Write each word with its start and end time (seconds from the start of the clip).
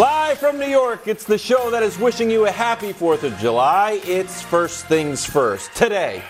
Live 0.00 0.38
from 0.38 0.58
New 0.58 0.66
York, 0.66 1.08
it's 1.08 1.24
the 1.24 1.36
show 1.36 1.70
that 1.70 1.82
is 1.82 1.98
wishing 1.98 2.30
you 2.30 2.46
a 2.46 2.50
happy 2.50 2.90
4th 2.90 3.22
of 3.22 3.36
July. 3.36 4.00
It's 4.04 4.40
First 4.40 4.86
Things 4.86 5.26
First. 5.26 5.74
Today, 5.74 6.22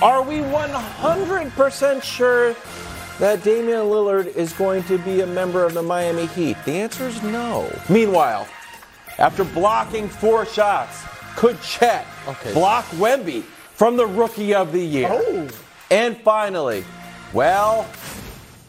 are 0.00 0.22
we 0.22 0.36
100% 0.36 2.02
sure 2.04 2.54
that 3.18 3.42
Damian 3.42 3.86
Lillard 3.86 4.28
is 4.36 4.52
going 4.52 4.84
to 4.84 4.96
be 4.98 5.22
a 5.22 5.26
member 5.26 5.64
of 5.64 5.74
the 5.74 5.82
Miami 5.82 6.26
Heat? 6.26 6.56
The 6.64 6.70
answer 6.70 7.08
is 7.08 7.20
no. 7.24 7.76
Meanwhile, 7.88 8.46
after 9.18 9.42
blocking 9.42 10.08
four 10.08 10.46
shots, 10.46 11.02
could 11.34 11.60
Chet 11.62 12.06
Okay. 12.28 12.52
block 12.52 12.84
Wemby 12.90 13.42
from 13.42 13.96
the 13.96 14.06
Rookie 14.06 14.54
of 14.54 14.70
the 14.70 14.86
Year? 14.86 15.08
Oh. 15.10 15.48
And 15.90 16.16
finally, 16.18 16.84
well, 17.32 17.88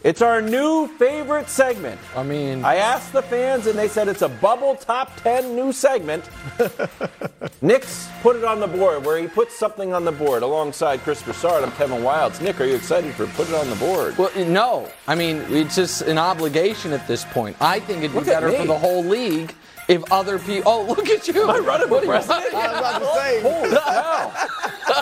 it's 0.04 0.22
our 0.22 0.42
new 0.42 0.88
favorite 0.98 1.48
segment. 1.50 2.00
I 2.16 2.24
mean, 2.24 2.66
I 2.66 2.76
asked 2.78 3.14
the 3.14 3.22
fans, 3.22 3.68
and 3.68 3.78
they 3.78 3.88
said 3.88 4.08
it's 4.08 4.24
a 4.24 4.30
bubble 4.30 4.76
top 4.76 5.16
10 5.22 5.55
new 5.55 5.72
segment. 5.72 6.28
Nick's 7.62 8.09
put 8.22 8.36
it 8.36 8.44
on 8.44 8.59
the 8.59 8.68
board, 8.68 9.06
where 9.06 9.20
he 9.20 9.28
puts 9.28 9.56
something 9.56 9.94
on 9.94 10.04
the 10.06 10.12
board 10.12 10.42
alongside 10.44 11.02
Chris 11.02 11.22
Broussard. 11.22 11.64
I'm 11.64 11.72
Kevin 11.73 12.02
Wildes. 12.02 12.42
Nick, 12.42 12.59
are 12.59 12.66
you 12.66 12.76
excited 12.76 13.14
for 13.14 13.28
Put 13.28 13.50
It 13.50 13.56
on 13.56 13.70
the 13.70 13.76
Board? 13.76 14.18
well, 14.18 14.32
no. 14.48 14.90
I 15.08 15.14
mean, 15.16 15.38
it's 15.50 15.76
just 15.76 16.02
an 16.04 16.18
obligation 16.18 16.94
at 16.94 17.08
this 17.08 17.23
point. 17.26 17.56
I 17.62 17.80
think 17.80 18.00
it'd 18.00 18.12
be 18.12 18.18
Look 18.18 18.26
better 18.28 18.52
for 18.52 18.66
the 18.66 18.78
whole 18.78 19.04
league 19.04 19.54
if 19.88 20.04
other 20.12 20.40
people. 20.40 20.72
Oh, 20.72 20.84
look 20.86 21.08
at 21.09 21.28
you! 21.28 21.44
Am 21.44 21.50
I 21.52 21.59
running 21.59 21.88
for 21.88 21.94
What 21.95 22.00
do 22.02 22.06
you- 22.08 22.12
president? 22.14 22.54
I 22.56 22.68
was 22.72 22.80
about 22.80 23.00
to 23.00 23.20
say. 23.20 23.42
Holy 23.44 23.70
cow. 23.76 24.31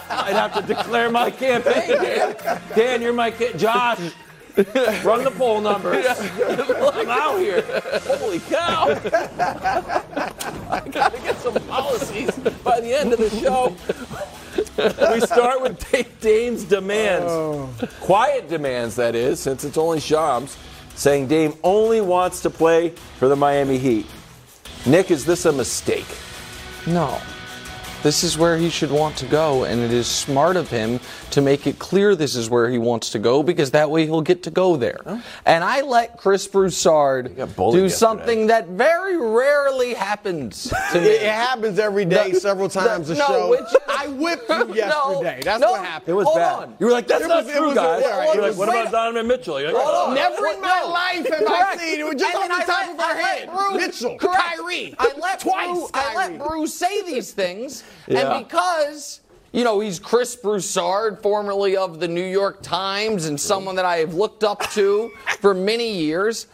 I'd 0.10 0.34
have 0.36 0.54
to 0.56 0.62
declare 0.62 1.10
my 1.10 1.32
campaign, 1.32 1.90
Dan. 1.90 2.36
Dan, 2.76 3.02
you're 3.02 3.14
my 3.14 3.32
ca- 3.32 3.54
Josh, 3.54 4.00
run 5.04 5.24
the 5.24 5.32
poll 5.32 5.62
numbers. 5.62 6.06
I'm 6.10 7.10
out 7.10 7.40
here. 7.40 7.62
Holy 8.18 8.40
cow. 8.40 8.88
I 10.70 10.82
got 10.92 11.14
to 11.16 11.22
get 11.22 11.38
some 11.38 11.54
policies 11.66 12.32
by 12.64 12.82
the 12.82 12.94
end 12.94 13.14
of 13.14 13.20
the 13.20 13.30
show. 13.30 13.76
we 15.14 15.22
start 15.22 15.62
with 15.62 15.92
Da- 15.92 16.08
Dame's 16.20 16.66
demands. 16.66 17.28
Oh. 17.28 17.70
Quiet 18.02 18.50
demands, 18.50 18.96
that 18.98 19.16
is, 19.16 19.40
since 19.40 19.64
it's 19.64 19.78
only 19.78 20.00
Shams, 20.00 20.58
saying 20.96 21.28
Dame 21.28 21.54
only 21.64 22.02
wants 22.02 22.42
to 22.42 22.50
play 22.50 22.90
for 23.18 23.30
the 23.30 23.36
Miami 23.36 23.78
Heat. 23.78 24.08
Nick, 24.86 25.10
is 25.10 25.26
this 25.26 25.46
a 25.46 25.52
mistake? 25.52 26.08
No. 26.86 27.20
This 28.04 28.24
is 28.24 28.38
where 28.38 28.58
he 28.58 28.70
should 28.70 28.92
want 28.92 29.18
to 29.18 29.26
go, 29.26 29.66
and 29.66 29.82
it 29.82 29.92
is 29.92 30.08
smart 30.08 30.56
of 30.56 30.70
him 30.70 31.00
to 31.32 31.42
make 31.42 31.68
it 31.68 31.80
clear 31.80 32.16
this 32.16 32.36
is 32.36 32.50
where 32.50 32.70
he 32.70 32.78
wants 32.78 33.12
to 33.12 33.20
go 33.20 33.44
because 33.44 33.72
that 33.72 33.90
way 33.90 34.06
he'll 34.06 34.22
get 34.22 34.44
to 34.44 34.52
go 34.52 34.76
there. 34.76 35.00
Oh. 35.06 35.24
And 35.46 35.64
I 35.64 35.82
let 35.82 36.18
Chris 36.18 36.48
Broussard 36.48 37.36
do 37.36 37.42
yesterday. 37.42 37.88
something 37.90 38.48
that 38.48 38.68
very 38.70 39.18
rarely 39.18 39.94
happens 39.94 40.72
to 40.92 41.00
me. 41.02 41.08
It, 41.08 41.22
it 41.24 41.32
happens 41.32 41.80
every 41.80 42.06
day, 42.06 42.32
The- 42.32 42.40
several 42.40 42.70
times 42.70 43.08
the- 43.08 43.16
a 43.16 43.18
no, 43.18 43.28
show. 43.28 43.50
which- 43.50 43.82
I 43.88 44.08
whipped 44.08 44.50
you 44.50 44.56
No, 44.68 44.74
yesterday. 44.74 45.42
That's 45.44 45.62
no, 45.62 45.72
what 45.72 45.86
happened. 45.86 46.10
It 46.10 46.14
was 46.14 46.26
Hold 46.26 46.38
bad. 46.38 46.54
on. 46.64 46.76
You 46.80 46.86
were 46.86 46.92
like, 46.92 47.08
that's 47.08 47.26
It 47.26 47.28
not 47.28 47.46
was- 47.46 47.54
it 47.54 47.58
true, 47.58 47.66
was- 47.68 47.76
guys. 47.76 48.02
yeah, 48.04 48.18
right, 48.18 48.34
You're 48.36 48.48
like, 48.50 48.58
what 48.58 48.70
about 48.70 48.92
Donovan 48.92 49.28
Mitchell? 49.28 49.60
You're 49.62 49.74
like, 49.74 49.84
Hold 49.84 50.10
on. 50.10 50.16
Never 50.16 50.48
in 50.48 50.62
my 50.62 50.80
No. 50.84 50.90
life 50.90 51.30
have 51.30 51.48
I 51.48 51.76
seen 51.78 52.00
it. 52.00 52.04
was 52.06 52.16
just 52.16 52.34
And 52.36 52.44
on 52.44 52.50
the 52.50 52.56
I 52.56 52.66
top 52.66 52.80
let- 52.82 52.90
of 52.94 53.00
our 53.00 53.16
head. 53.16 53.50
Brew- 53.52 53.78
Mitchell, 53.78 54.18
Correct. 54.18 54.38
Kyrie. 54.58 54.96
I 55.00 55.12
let 55.22 55.40
twice. 55.42 55.68
Brew, 55.68 55.88
I 55.94 56.16
let 56.16 56.40
Brew 56.48 56.66
say 56.68 57.02
these 57.04 57.32
things, 57.32 57.84
Yeah. 58.08 58.36
and 58.36 58.46
because 58.48 59.20
you 59.52 59.64
know 59.64 59.80
he's 59.80 60.00
Chris 60.00 60.36
Broussard, 60.36 61.22
formerly 61.22 61.76
of 61.78 62.00
the 62.00 62.08
New 62.08 62.26
York 62.26 62.62
Times, 62.62 63.26
and 63.26 63.40
someone 63.40 63.76
that 63.76 63.86
I 63.86 63.98
have 63.98 64.14
looked 64.14 64.44
up 64.44 64.62
to 64.72 65.12
for 65.40 65.54
many 65.54 65.92
years, 65.92 66.48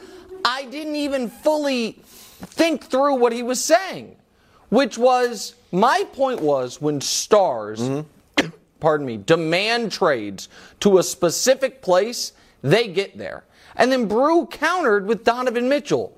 I 0.44 0.66
didn't 0.66 0.96
even 0.96 1.30
fully 1.30 2.00
think 2.04 2.84
through 2.84 3.16
what 3.16 3.34
he 3.34 3.44
was 3.44 3.64
saying, 3.64 4.16
which 4.70 4.98
was 4.98 5.56
my 5.72 6.06
point 6.14 6.42
was 6.42 6.82
when 6.82 7.02
stars 7.02 7.82
pardon 8.80 9.08
me, 9.08 9.18
demand 9.18 9.92
trades 9.92 10.48
to 10.80 11.00
a 11.00 11.04
specific 11.04 11.82
place, 11.82 12.34
they 12.62 12.88
get 12.88 13.18
there. 13.18 13.44
And 13.76 13.92
then 13.92 14.08
Brew 14.08 14.46
countered 14.46 15.08
with 15.08 15.24
Donovan 15.24 15.68
Mitchell, 15.68 16.16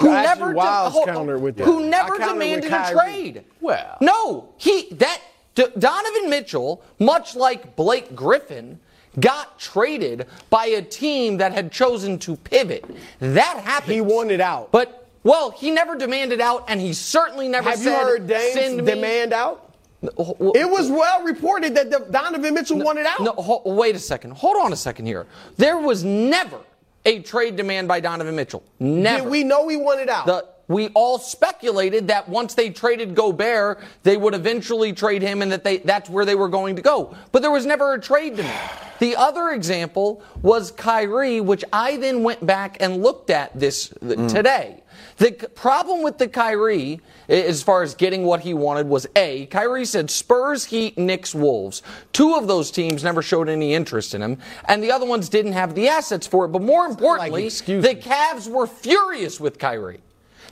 who 0.00 0.10
Actually, 0.10 0.44
never 0.44 0.52
hold- 0.90 1.40
with 1.40 1.58
who 1.58 1.86
never 1.86 2.18
demanded 2.18 2.72
a 2.72 2.90
trade. 2.90 3.44
Well. 3.60 3.98
no, 4.00 4.48
he 4.56 4.88
that 4.92 5.20
Donovan 5.66 6.30
Mitchell, 6.30 6.82
much 6.98 7.34
like 7.34 7.74
Blake 7.76 8.14
Griffin. 8.14 8.78
Got 9.18 9.58
traded 9.58 10.26
by 10.48 10.66
a 10.66 10.82
team 10.82 11.38
that 11.38 11.52
had 11.52 11.72
chosen 11.72 12.18
to 12.20 12.36
pivot. 12.36 12.84
That 13.18 13.58
happened. 13.64 13.94
He 13.94 14.00
wanted 14.00 14.40
out. 14.40 14.70
But, 14.70 15.08
well, 15.24 15.50
he 15.50 15.72
never 15.72 15.96
demanded 15.96 16.40
out, 16.40 16.64
and 16.68 16.80
he 16.80 16.92
certainly 16.92 17.48
never 17.48 17.68
Have 17.70 17.82
you 17.82 17.90
heard 17.90 18.28
Dame's 18.28 18.52
send 18.54 18.76
me. 18.76 18.84
demand 18.84 19.32
out? 19.32 19.74
It 20.02 20.70
was 20.70 20.88
well 20.90 21.24
reported 21.24 21.74
that 21.74 21.90
the, 21.90 22.06
Donovan 22.10 22.54
Mitchell 22.54 22.78
wanted 22.78 23.06
out. 23.06 23.20
No, 23.20 23.32
ho- 23.32 23.62
wait 23.64 23.96
a 23.96 23.98
second. 23.98 24.32
Hold 24.34 24.56
on 24.64 24.72
a 24.72 24.76
second 24.76 25.06
here. 25.06 25.26
There 25.56 25.78
was 25.78 26.04
never 26.04 26.60
a 27.04 27.20
trade 27.20 27.56
demand 27.56 27.88
by 27.88 27.98
Donovan 27.98 28.36
Mitchell. 28.36 28.62
Never. 28.78 29.22
Did 29.24 29.30
we 29.30 29.42
know 29.42 29.66
he 29.66 29.76
wanted 29.76 30.08
out? 30.08 30.26
The, 30.26 30.46
we 30.68 30.88
all 30.88 31.18
speculated 31.18 32.08
that 32.08 32.28
once 32.28 32.54
they 32.54 32.70
traded 32.70 33.14
Gobert, 33.14 33.82
they 34.02 34.16
would 34.16 34.34
eventually 34.34 34.92
trade 34.92 35.22
him 35.22 35.42
and 35.42 35.50
that 35.50 35.64
they 35.64 35.78
that's 35.78 36.10
where 36.10 36.24
they 36.24 36.34
were 36.34 36.48
going 36.48 36.76
to 36.76 36.82
go. 36.82 37.16
But 37.32 37.42
there 37.42 37.50
was 37.50 37.66
never 37.66 37.94
a 37.94 38.00
trade 38.00 38.36
demand. 38.36 38.70
The 38.98 39.16
other 39.16 39.50
example 39.50 40.22
was 40.42 40.72
Kyrie, 40.72 41.40
which 41.40 41.64
I 41.72 41.96
then 41.96 42.22
went 42.22 42.44
back 42.44 42.76
and 42.80 43.02
looked 43.02 43.30
at 43.30 43.58
this 43.58 43.88
th- 44.00 44.18
mm. 44.18 44.32
today. 44.32 44.82
The 45.18 45.36
c- 45.40 45.46
problem 45.54 46.02
with 46.02 46.18
the 46.18 46.26
Kyrie, 46.28 47.00
as 47.28 47.62
far 47.62 47.82
as 47.82 47.94
getting 47.94 48.24
what 48.24 48.40
he 48.40 48.54
wanted, 48.54 48.88
was 48.88 49.06
A, 49.14 49.46
Kyrie 49.46 49.84
said 49.84 50.10
Spurs, 50.10 50.64
Heat, 50.64 50.98
Knicks, 50.98 51.34
Wolves. 51.34 51.82
Two 52.12 52.34
of 52.34 52.48
those 52.48 52.72
teams 52.72 53.04
never 53.04 53.22
showed 53.22 53.48
any 53.48 53.74
interest 53.74 54.14
in 54.14 54.22
him, 54.22 54.38
and 54.66 54.82
the 54.82 54.90
other 54.90 55.06
ones 55.06 55.28
didn't 55.28 55.52
have 55.52 55.74
the 55.76 55.88
assets 55.88 56.26
for 56.26 56.44
it. 56.44 56.48
But 56.48 56.62
more 56.62 56.86
importantly, 56.86 57.46
excuse 57.46 57.84
the 57.84 57.94
me. 57.94 58.00
Cavs 58.00 58.48
were 58.48 58.66
furious 58.66 59.38
with 59.38 59.58
Kyrie. 59.58 60.00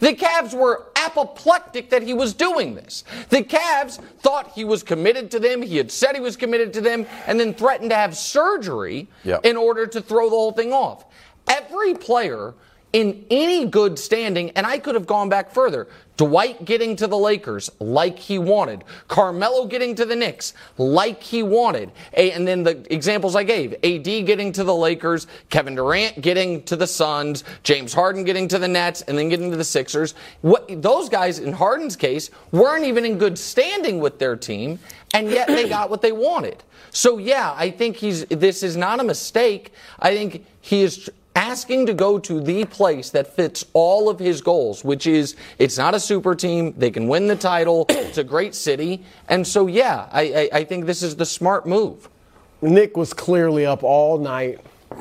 The 0.01 0.15
Cavs 0.15 0.53
were 0.55 0.87
apoplectic 0.97 1.91
that 1.91 2.03
he 2.03 2.13
was 2.13 2.35
doing 2.35 2.75
this. 2.75 3.05
The 3.31 3.43
Cavs 3.43 3.99
thought 4.21 4.53
he 4.55 4.65
was 4.65 4.83
committed 4.83 5.31
to 5.31 5.39
them. 5.39 5.63
He 5.63 5.77
had 5.79 5.91
said 5.91 6.15
he 6.15 6.21
was 6.21 6.37
committed 6.37 6.73
to 6.75 6.81
them 6.81 7.07
and 7.27 7.41
then 7.41 7.55
threatened 7.55 7.91
to 7.91 7.97
have 7.97 8.17
surgery 8.17 9.09
Yep. 9.25 9.45
in 9.47 9.57
order 9.57 9.87
to 9.87 10.01
throw 10.01 10.25
the 10.25 10.37
whole 10.37 10.53
thing 10.53 10.73
off. 10.73 11.05
Every 11.49 11.95
player 11.95 12.55
in 12.97 13.27
any 13.29 13.67
good 13.67 13.99
standing, 13.99 14.49
and 14.53 14.67
I 14.67 14.79
could 14.79 14.95
have 14.95 15.07
gone 15.07 15.29
back 15.29 15.51
further. 15.51 15.87
Dwight 16.17 16.65
getting 16.65 16.97
to 16.97 17.07
the 17.07 17.19
Lakers 17.19 17.71
like 17.79 18.19
he 18.19 18.39
wanted. 18.39 18.85
Carmelo 19.07 19.67
getting 19.67 19.95
to 19.97 20.07
the 20.07 20.17
Knicks 20.17 20.55
like 20.79 21.23
he 21.23 21.43
wanted. 21.43 21.93
And 22.15 22.49
then 22.49 22.63
the 22.63 22.91
examples 22.91 23.37
I 23.37 23.43
gave 23.43 23.75
AD 23.85 24.05
getting 24.05 24.51
to 24.53 24.65
the 24.65 24.75
Lakers, 24.75 25.27
Kevin 25.51 25.75
Durant 25.75 26.23
getting 26.23 26.63
to 26.63 26.75
the 26.75 26.87
Suns, 26.87 27.45
James 27.63 27.93
Harden 27.93 28.25
getting 28.25 28.49
to 28.49 28.59
the 28.59 28.67
Nets, 28.67 29.03
and 29.03 29.19
then 29.19 29.29
getting 29.29 29.51
to 29.51 29.59
the 29.59 29.65
Sixers. 29.65 30.15
What, 30.41 30.81
those 30.81 31.11
guys, 31.11 31.39
in 31.39 31.53
Harden's 31.53 31.97
case, 31.97 32.31
weren't 32.51 32.87
even 32.87 33.05
in 33.05 33.19
good 33.19 33.39
standing 33.39 33.99
with 33.99 34.19
their 34.19 34.37
team, 34.37 34.79
and 35.13 35.29
yet 35.29 35.49
they 35.49 35.69
got 35.69 35.91
what 35.91 36.01
they 36.01 36.13
wanted. 36.13 36.63
So, 36.93 37.19
yeah, 37.19 37.53
I 37.55 37.71
think 37.71 37.97
he's, 37.97 38.25
this 38.25 38.63
is 38.63 38.75
not 38.75 39.01
a 39.01 39.05
mistake. 39.05 39.71
I 39.99 40.17
think 40.17 40.47
he 40.63 40.83
is 40.83 41.11
asking 41.37 41.87
to 41.87 41.95
go 41.95 42.19
to 42.19 42.41
the 42.41 42.65
place 42.65 43.11
that 43.11 43.37
fits 43.37 43.65
all 43.75 44.09
of 44.09 44.19
his 44.19 44.41
goals, 44.41 44.83
which 44.83 45.07
is 45.07 45.37
it's 45.59 45.79
not 45.79 45.95
a 45.95 46.01
super 46.01 46.35
team. 46.35 46.75
They 46.77 46.91
can 46.91 47.07
win 47.07 47.29
the 47.29 47.37
title. 47.37 47.87
It's 48.07 48.19
a 48.19 48.25
great 48.25 48.55
city. 48.55 49.05
And 49.29 49.47
so, 49.47 49.67
yeah, 49.67 50.09
I, 50.11 50.23
I, 50.53 50.59
I 50.61 50.65
think 50.65 50.87
this 50.87 51.03
is 51.03 51.17
the 51.17 51.27
smart 51.27 51.67
move. 51.67 52.09
Nick 52.63 52.97
was 52.97 53.13
clearly 53.13 53.67
up 53.67 53.83
all 53.83 54.19
night. 54.19 54.61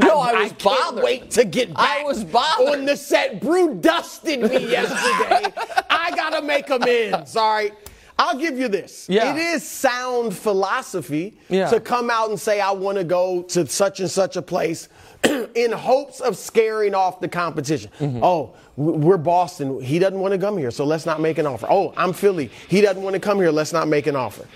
No, 0.00 0.18
I 0.20 0.32
was 0.44 0.52
can't 0.52 0.62
bothered. 0.62 1.04
wait 1.04 1.30
to 1.32 1.44
get 1.44 1.74
back 1.74 2.00
I 2.00 2.02
was 2.04 2.24
bothered. 2.24 2.68
on 2.80 2.84
the 2.86 2.96
set. 2.96 3.40
Brew 3.40 3.74
dusted 3.74 4.40
me 4.40 4.70
yesterday. 4.70 5.52
I 5.90 6.10
gotta 6.16 6.40
make 6.42 6.70
amends. 6.70 7.36
All 7.36 7.52
right. 7.52 7.74
I'll 8.18 8.38
give 8.38 8.58
you 8.58 8.68
this. 8.68 9.06
Yeah. 9.08 9.34
It 9.34 9.38
is 9.38 9.66
sound 9.68 10.34
philosophy 10.36 11.36
Yeah. 11.48 11.68
to 11.70 11.80
come 11.80 12.10
out 12.10 12.30
and 12.30 12.38
say 12.40 12.60
I 12.60 12.70
want 12.70 12.96
to 12.98 13.04
go 13.04 13.42
to 13.42 13.66
such 13.66 14.00
and 14.00 14.10
such 14.10 14.36
a 14.36 14.42
place 14.42 14.88
in 15.54 15.72
hopes 15.72 16.20
of 16.20 16.36
scaring 16.36 16.94
off 16.94 17.20
the 17.20 17.28
competition. 17.28 17.90
Mm-hmm. 17.98 18.22
Oh, 18.22 18.54
we're 18.76 19.18
Boston. 19.18 19.80
He 19.80 19.98
doesn't 19.98 20.18
want 20.18 20.32
to 20.32 20.38
come 20.38 20.56
here, 20.56 20.70
so 20.70 20.84
let's 20.84 21.06
not 21.06 21.20
make 21.20 21.38
an 21.38 21.46
offer. 21.46 21.66
Oh, 21.68 21.92
I'm 21.96 22.12
Philly. 22.12 22.50
He 22.68 22.80
doesn't 22.80 23.02
want 23.02 23.14
to 23.14 23.20
come 23.20 23.38
here. 23.38 23.50
Let's 23.50 23.72
not 23.72 23.88
make 23.88 24.06
an 24.06 24.16
offer. 24.16 24.46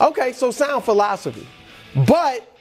Okay, 0.00 0.32
so 0.32 0.50
sound 0.50 0.84
philosophy. 0.84 1.46
But 2.06 2.56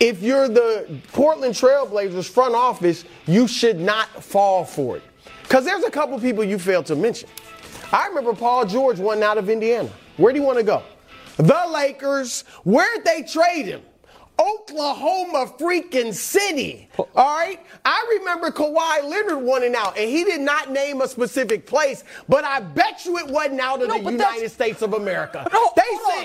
if 0.00 0.22
you're 0.22 0.48
the 0.48 1.00
Portland 1.12 1.54
Trailblazers 1.54 2.28
front 2.28 2.54
office, 2.54 3.04
you 3.26 3.48
should 3.48 3.80
not 3.80 4.22
fall 4.22 4.64
for 4.64 4.96
it. 4.96 5.02
Because 5.42 5.64
there's 5.64 5.84
a 5.84 5.90
couple 5.90 6.18
people 6.20 6.44
you 6.44 6.58
failed 6.58 6.86
to 6.86 6.96
mention. 6.96 7.28
I 7.92 8.06
remember 8.06 8.34
Paul 8.34 8.66
George 8.66 8.98
wanting 8.98 9.24
out 9.24 9.38
of 9.38 9.48
Indiana. 9.48 9.90
Where 10.16 10.32
do 10.32 10.38
you 10.38 10.44
want 10.44 10.58
to 10.58 10.64
go? 10.64 10.82
The 11.36 11.64
Lakers. 11.72 12.42
Where'd 12.64 13.04
they 13.04 13.22
trade 13.22 13.66
him? 13.66 13.82
Oklahoma 14.38 15.52
freaking 15.58 16.12
City. 16.14 16.88
All 16.98 17.06
right? 17.16 17.60
I 17.84 18.18
remember 18.18 18.50
Kawhi 18.50 19.04
Leonard 19.08 19.42
wanting 19.42 19.74
out, 19.74 19.98
and 19.98 20.08
he 20.08 20.24
did 20.24 20.40
not 20.40 20.70
name 20.70 21.00
a 21.00 21.08
specific 21.08 21.66
place, 21.66 22.04
but 22.28 22.44
I 22.44 22.60
bet 22.60 23.04
you 23.04 23.18
it 23.18 23.26
wasn't 23.28 23.60
out 23.60 23.82
of 23.82 23.88
No, 23.88 24.02
the 24.02 24.10
United 24.12 24.50
States 24.50 24.82
of 24.82 24.94
America. 24.94 25.48
No, 25.52 25.72
they 25.76 25.82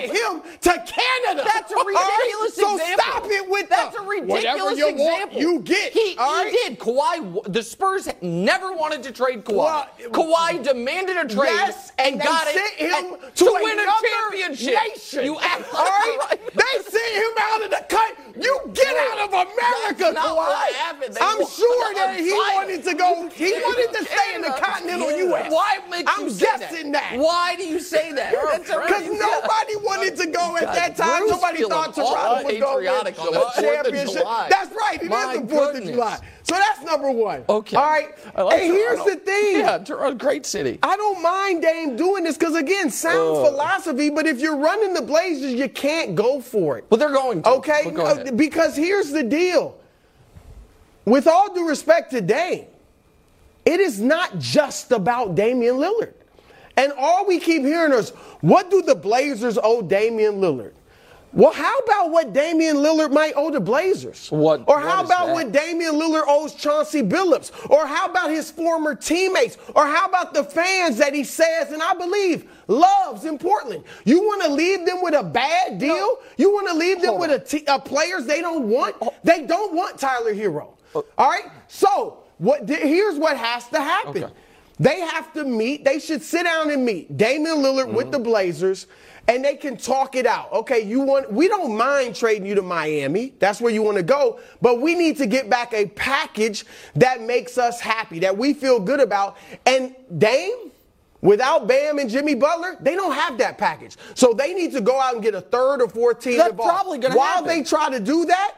sent 0.08 0.10
on. 0.10 0.42
him 0.42 0.42
to 0.60 0.70
Canada. 0.70 1.44
That's 1.44 1.72
a 1.72 1.76
All 1.76 1.84
right? 1.84 2.18
ridiculous 2.18 2.54
So 2.54 2.74
example. 2.76 3.04
stop 3.04 3.24
it 3.26 3.50
with 3.50 3.68
that. 3.70 3.76
That's 3.92 3.96
the, 3.96 4.02
a 4.02 4.06
ridiculous 4.06 4.78
you 4.78 4.88
example. 4.88 5.04
want, 5.06 5.32
you 5.32 5.60
get. 5.60 5.92
He, 5.92 6.16
all 6.18 6.44
he 6.44 6.50
did. 6.50 6.78
Kawhi, 6.78 7.52
the 7.52 7.62
Spurs 7.62 8.08
never 8.22 8.72
wanted 8.72 9.02
to 9.04 9.12
trade 9.12 9.44
Kawhi. 9.44 9.54
Well, 9.56 9.88
Kawhi 10.10 10.62
demanded 10.62 11.16
a 11.16 11.24
trade 11.28 11.48
Yes, 11.50 11.92
and 11.98 12.12
and 12.14 12.20
they 12.20 12.24
got 12.24 12.46
sent 12.48 12.72
it 12.78 12.90
him 12.90 13.14
and- 13.14 13.34
to, 13.36 13.44
win 13.62 13.78
a 13.80 13.84
championship. 13.84 14.74
Nation. 14.88 15.24
You 15.24 15.38
act 15.40 15.64
all 15.74 15.84
right? 15.84 16.18
like 16.30 16.52
They 16.54 16.82
sent 16.82 17.14
him 17.14 17.32
out 17.40 17.64
of 17.64 17.70
the 17.70 17.84
cut. 18.04 18.36
You 18.36 18.60
get 18.72 18.96
out 18.96 19.28
of 19.28 19.32
America, 19.32 20.18
Kawhi. 20.18 20.36
what 20.36 20.74
happened. 20.74 21.14
They 21.14 21.20
I'm 21.20 21.46
sure 21.46 21.94
that 21.94 22.18
he 22.18 22.32
wanted 22.32 22.84
to 22.84 22.94
go. 22.94 23.28
He 23.28 23.52
wanted 23.52 23.98
to 23.98 24.04
stay 24.04 24.34
in 24.34 24.42
the 24.42 24.50
continental 24.50 25.10
U.S. 25.10 25.52
Why 25.52 25.78
makes 25.90 26.10
I'm 26.14 26.26
guessing 26.36 26.92
that. 26.92 27.16
Why 27.18 27.56
do 27.56 27.64
you 27.64 27.80
say 27.80 28.12
that? 28.12 28.34
Because 28.84 29.06
nobody 29.06 29.76
wanted 29.76 30.16
to 30.16 30.26
go 30.26 30.56
at 30.56 30.72
that 30.74 30.96
time. 30.96 31.20
Bruce 31.20 31.30
Nobody 31.32 31.64
thought 31.64 31.94
Toronto 31.94 32.44
would 32.44 32.60
go 32.60 32.76
win 32.76 32.86
a 32.86 33.12
the 33.12 33.50
championship. 33.60 34.22
That's 34.50 34.74
right. 34.74 35.02
It 35.02 35.10
is 35.10 35.48
the 35.48 35.54
4th 35.54 35.78
of. 35.78 35.84
July. 35.84 36.18
So 36.44 36.54
that's 36.54 36.82
number 36.82 37.10
one. 37.10 37.42
Okay. 37.48 37.74
All 37.76 37.86
right. 37.86 38.10
I 38.36 38.42
like 38.42 38.60
and 38.60 38.72
here's 38.72 39.02
the 39.02 39.16
thing. 39.16 39.60
Yeah, 39.60 39.78
Toronto, 39.78 40.14
great 40.14 40.44
city. 40.44 40.78
I 40.82 40.94
don't 40.94 41.22
mind 41.22 41.62
Dame 41.62 41.96
doing 41.96 42.22
this 42.22 42.36
because, 42.36 42.54
again, 42.54 42.90
sound 42.90 43.46
philosophy, 43.46 44.10
but 44.10 44.26
if 44.26 44.40
you're 44.40 44.58
running 44.58 44.92
the 44.92 45.00
Blazers, 45.00 45.54
you 45.54 45.70
can't 45.70 46.14
go 46.14 46.42
for 46.42 46.76
it. 46.76 46.84
Well, 46.90 46.98
they're 46.98 47.12
going 47.12 47.42
to. 47.42 47.48
Okay? 47.48 47.90
Go 47.90 48.04
Uh. 48.04 48.30
Because 48.32 48.76
here's 48.76 49.10
the 49.10 49.22
deal. 49.22 49.78
With 51.06 51.26
all 51.26 51.52
due 51.54 51.66
respect 51.66 52.10
to 52.10 52.20
Dame, 52.20 52.66
it 53.64 53.80
is 53.80 53.98
not 53.98 54.38
just 54.38 54.92
about 54.92 55.34
Damian 55.34 55.76
Lillard. 55.76 56.12
And 56.76 56.92
all 56.98 57.26
we 57.26 57.38
keep 57.38 57.62
hearing 57.62 57.92
is, 57.94 58.10
what 58.42 58.70
do 58.70 58.82
the 58.82 58.94
Blazers 58.94 59.58
owe 59.62 59.80
Damian 59.80 60.42
Lillard? 60.42 60.72
Well, 61.34 61.52
how 61.52 61.78
about 61.80 62.10
what 62.10 62.32
Damian 62.32 62.76
Lillard 62.76 63.10
might 63.12 63.32
owe 63.34 63.50
the 63.50 63.58
Blazers? 63.60 64.30
What- 64.30 64.60
Or 64.68 64.76
what 64.76 65.04
about 65.04 65.08
that? 65.26 65.32
what 65.34 65.50
Damian 65.52 65.94
Lillard 65.94 66.24
owes 66.28 66.54
Chauncey 66.54 67.02
Billups? 67.02 67.50
Or 67.70 67.86
how 67.86 68.06
about 68.06 68.30
his 68.30 68.50
former 68.52 68.94
teammates? 68.94 69.56
Or 69.74 69.84
how 69.86 70.06
about 70.06 70.32
the 70.32 70.44
fans 70.44 70.96
that 70.98 71.12
he 71.12 71.24
says, 71.24 71.72
and 71.72 71.82
I 71.82 71.94
believe, 71.94 72.48
loves 72.68 73.24
in 73.24 73.38
Portland? 73.38 73.82
You 74.04 74.20
want 74.22 74.42
to 74.42 74.48
leave 74.52 74.86
them 74.86 75.02
with 75.02 75.14
a 75.14 75.24
bad 75.24 75.78
deal? 75.78 76.18
You 76.36 76.52
want 76.52 76.68
to 76.68 76.74
leave 76.74 77.00
them 77.00 77.10
Hold 77.16 77.20
with 77.22 77.30
a 77.32 77.38
t- 77.40 77.66
uh, 77.66 77.78
players 77.78 78.26
they 78.26 78.40
don't 78.40 78.68
want? 78.68 78.94
They 79.24 79.42
don't 79.42 79.74
want 79.74 79.98
Tyler 79.98 80.34
Herro. 80.34 80.68
Uh, 80.94 81.02
All 81.18 81.28
right? 81.30 81.50
So, 81.66 82.18
what? 82.38 82.66
th- 82.68 82.80
here's 82.80 83.18
what 83.18 83.36
has 83.36 83.66
to 83.70 83.80
happen. 83.80 84.24
Okay. 84.24 84.32
They 84.80 85.00
have 85.00 85.32
to 85.34 85.44
meet. 85.44 85.84
They 85.84 86.00
should 86.00 86.20
sit 86.22 86.44
down 86.44 86.70
and 86.70 86.84
meet 86.84 87.16
Damian 87.16 87.56
Lillard 87.58 87.92
with 87.92 88.06
Mm-hmm. 88.06 88.10
the 88.10 88.18
Blazers, 88.18 88.86
and 89.28 89.44
they 89.44 89.54
can 89.56 89.76
talk 89.76 90.14
it 90.16 90.26
out. 90.26 90.52
Okay, 90.52 90.80
you 90.80 91.00
want? 91.00 91.32
We 91.32 91.48
don't 91.48 91.76
mind 91.76 92.14
trading 92.14 92.46
you 92.46 92.54
to 92.56 92.62
Miami. 92.62 93.34
That's 93.38 93.60
where 93.60 93.72
you 93.72 93.82
want 93.82 93.96
to 93.96 94.02
go, 94.02 94.40
but 94.60 94.80
we 94.80 94.94
need 94.94 95.16
to 95.18 95.26
get 95.26 95.48
back 95.48 95.72
a 95.72 95.86
package 95.86 96.64
that 96.94 97.22
makes 97.22 97.56
us 97.58 97.80
happy, 97.80 98.18
that 98.20 98.36
we 98.36 98.52
feel 98.54 98.78
good 98.80 99.00
about. 99.00 99.36
And 99.66 99.94
Dame. 100.18 100.70
Without 101.20 101.66
Bam 101.66 101.98
and 101.98 102.10
Jimmy 102.10 102.34
Butler, 102.34 102.76
they 102.82 102.94
don't 102.94 103.14
have 103.14 103.38
that 103.38 103.56
package. 103.56 103.96
So 104.14 104.34
they 104.34 104.52
need 104.52 104.72
to 104.72 104.82
go 104.82 105.00
out 105.00 105.14
and 105.14 105.22
get 105.22 105.34
a 105.34 105.40
third 105.40 105.80
or 105.80 105.88
fourth 105.88 106.20
team 106.20 106.36
That's 106.36 106.50
involved. 106.50 106.70
probably 106.70 106.98
gonna 106.98 107.16
While 107.16 107.36
happen. 107.36 107.46
they 107.48 107.62
try 107.62 107.88
to 107.88 107.98
do 107.98 108.26
that, 108.26 108.56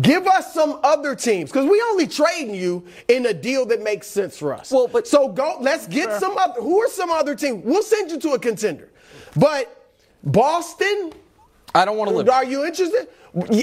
give 0.00 0.26
us 0.26 0.54
some 0.54 0.80
other 0.82 1.14
teams 1.14 1.50
because 1.50 1.66
we 1.66 1.82
only 1.90 2.06
trading 2.06 2.54
you 2.54 2.82
in 3.08 3.26
a 3.26 3.34
deal 3.34 3.66
that 3.66 3.82
makes 3.82 4.06
sense 4.06 4.38
for 4.38 4.54
us. 4.54 4.70
Well, 4.70 4.88
but- 4.88 5.06
so 5.06 5.28
go. 5.28 5.58
Let's 5.60 5.86
get 5.86 6.18
some 6.18 6.38
other. 6.38 6.62
Who 6.62 6.80
are 6.80 6.88
some 6.88 7.10
other 7.10 7.34
teams? 7.34 7.62
We'll 7.62 7.82
send 7.82 8.10
you 8.10 8.18
to 8.20 8.30
a 8.32 8.38
contender, 8.38 8.88
but 9.36 9.77
Boston. 10.24 11.12
I 11.74 11.84
don't 11.84 11.96
want 11.96 12.10
to 12.10 12.16
live. 12.16 12.28
Are 12.28 12.44
you 12.44 12.64
interested? 12.64 13.08